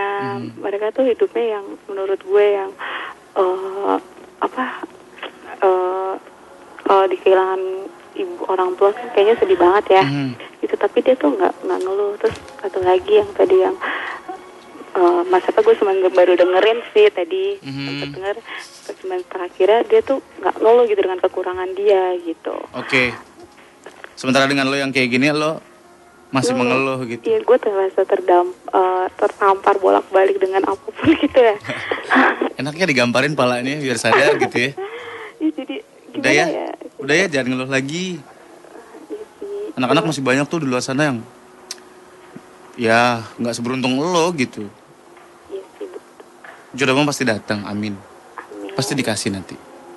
[0.59, 2.71] mereka tuh hidupnya yang menurut gue yang
[3.39, 3.97] eh,
[4.41, 4.65] apa
[5.61, 6.15] eh
[6.87, 7.63] kalau di kehilangan
[8.19, 10.05] ibu orang tua kan kayaknya sedih banget ya.
[10.63, 12.15] Gitu tapi dia tuh nggak nggak ngeluh.
[12.19, 13.77] Terus satu lagi yang tadi yang
[14.93, 18.37] eh mas apa gue cuma baru dengerin sih tadi sempet denger
[18.97, 23.15] cuma terakhirnya dia tuh nggak ngeluh gitu dengan kekurangan dia gitu Oke.
[24.13, 25.63] Sementara dengan lo yang kayak gini lo
[26.29, 27.23] masih Gue- mengeluh gitu.
[27.25, 31.57] Iya, gue terasa terdam, eh, tertampar bolak-balik dengan apa pun gitu ya.
[32.61, 34.71] Enaknya digamparin palanya biar sadar gitu ya.
[35.39, 35.75] Iya, jadi
[36.07, 36.69] gimana Udah ya, ya?
[36.99, 38.07] udah ya jangan ngeluh lagi.
[39.73, 41.19] Anak-anak masih banyak tuh di luar sana yang
[42.77, 44.69] ya nggak seberuntung lo gitu.
[46.71, 47.99] Jodohmu pasti datang, amin.
[48.73, 49.57] Pasti dikasih nanti.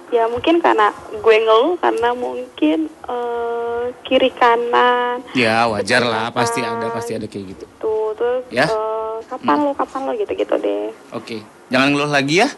[0.09, 6.85] Ya mungkin karena gue ngeluh karena mungkin eh, kiri kanan Ya wajar lah, pasti ada,
[6.89, 7.65] pasti ada kayak gitu.
[7.79, 8.69] tuh terus Ya.
[8.69, 10.93] eh, kapan lo kapan lo gitu-gitu deh.
[11.11, 12.49] Oke, jangan ngeluh lagi ya.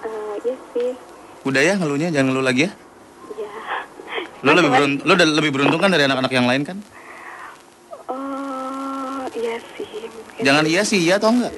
[0.00, 0.92] Eh, iya sih.
[1.44, 2.72] Udah ya ngeluhnya, jangan ngeluh lagi ya.
[3.32, 3.52] Iya.
[4.40, 6.78] Lo lebih beruntung, lo udah lebih beruntung kan dari anak-anak yang lain kan?
[8.08, 9.88] Oh iya sih.
[10.08, 10.25] mungkin.
[10.40, 11.52] Jangan iya sih, iya atau enggak?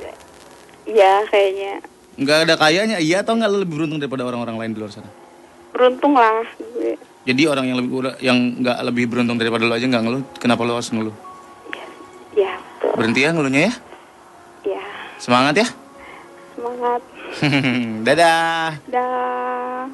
[0.84, 1.72] Iya kayaknya
[2.18, 5.10] Enggak ada kayanya, iya atau enggak lebih beruntung daripada orang-orang lain di luar sana?
[5.68, 6.98] beruntung lah gue.
[7.22, 10.74] Jadi orang yang lebih yang enggak lebih beruntung daripada lo aja enggak ngeluh, kenapa lo
[10.74, 11.14] harus ngeluh?
[12.34, 12.54] Ya
[12.98, 13.72] Berhenti ya ngeluhnya ya.
[14.74, 14.82] ya
[15.18, 15.68] Semangat ya.
[16.54, 17.02] semangat.
[18.06, 18.70] Dadah.
[18.90, 19.86] Dah.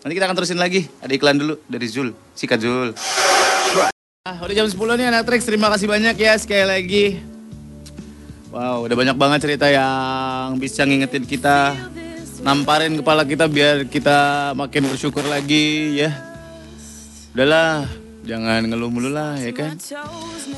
[0.00, 0.88] Nanti kita akan terusin lagi.
[1.00, 2.16] Ada iklan dulu dari Zul.
[2.32, 2.96] Sikat Zul.
[4.24, 5.44] Ah, udah jam 10 nih anak Trax.
[5.44, 7.04] Terima kasih banyak ya sekali lagi.
[8.50, 11.70] Wow, udah banyak banget cerita yang bisa ngingetin kita.
[12.42, 16.10] Namparin kepala kita biar kita makin bersyukur lagi ya.
[17.30, 17.86] Udahlah,
[18.26, 19.78] jangan ngeluh mulu lah ya kan.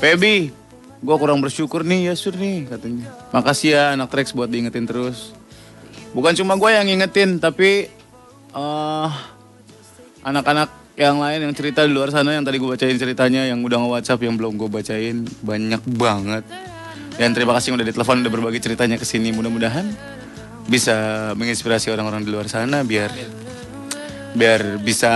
[0.01, 0.49] Pebi,
[1.05, 3.13] gua kurang bersyukur nih ya Sur nih katanya.
[3.29, 5.29] Makasih ya anak Trax buat diingetin terus.
[6.17, 7.93] Bukan cuma gue yang ngingetin, tapi
[8.57, 9.11] eh
[10.25, 13.77] anak-anak yang lain yang cerita di luar sana yang tadi gue bacain ceritanya yang udah
[13.85, 16.72] nge-WhatsApp yang belum gue bacain banyak banget.
[17.17, 19.29] Dan terima kasih udah ditelepon udah berbagi ceritanya ke sini.
[19.29, 19.85] Mudah-mudahan
[20.65, 23.11] bisa menginspirasi orang-orang di luar sana biar
[24.33, 25.11] biar bisa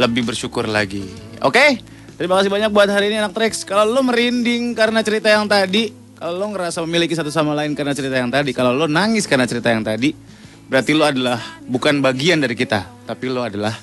[0.00, 1.04] lebih bersyukur lagi.
[1.44, 1.80] Oke?
[2.16, 3.68] Terima kasih banyak buat hari ini anak Trax.
[3.68, 7.92] Kalau lo merinding karena cerita yang tadi, kalau lo ngerasa memiliki satu sama lain karena
[7.92, 10.16] cerita yang tadi, kalau lo nangis karena cerita yang tadi,
[10.64, 13.76] berarti lo adalah bukan bagian dari kita, tapi lo adalah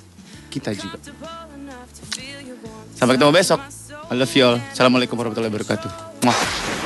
[0.50, 0.98] kita juga.
[2.98, 3.62] Sampai ketemu besok.
[4.10, 4.58] I love you all.
[4.74, 6.83] Assalamualaikum warahmatullahi wabarakatuh.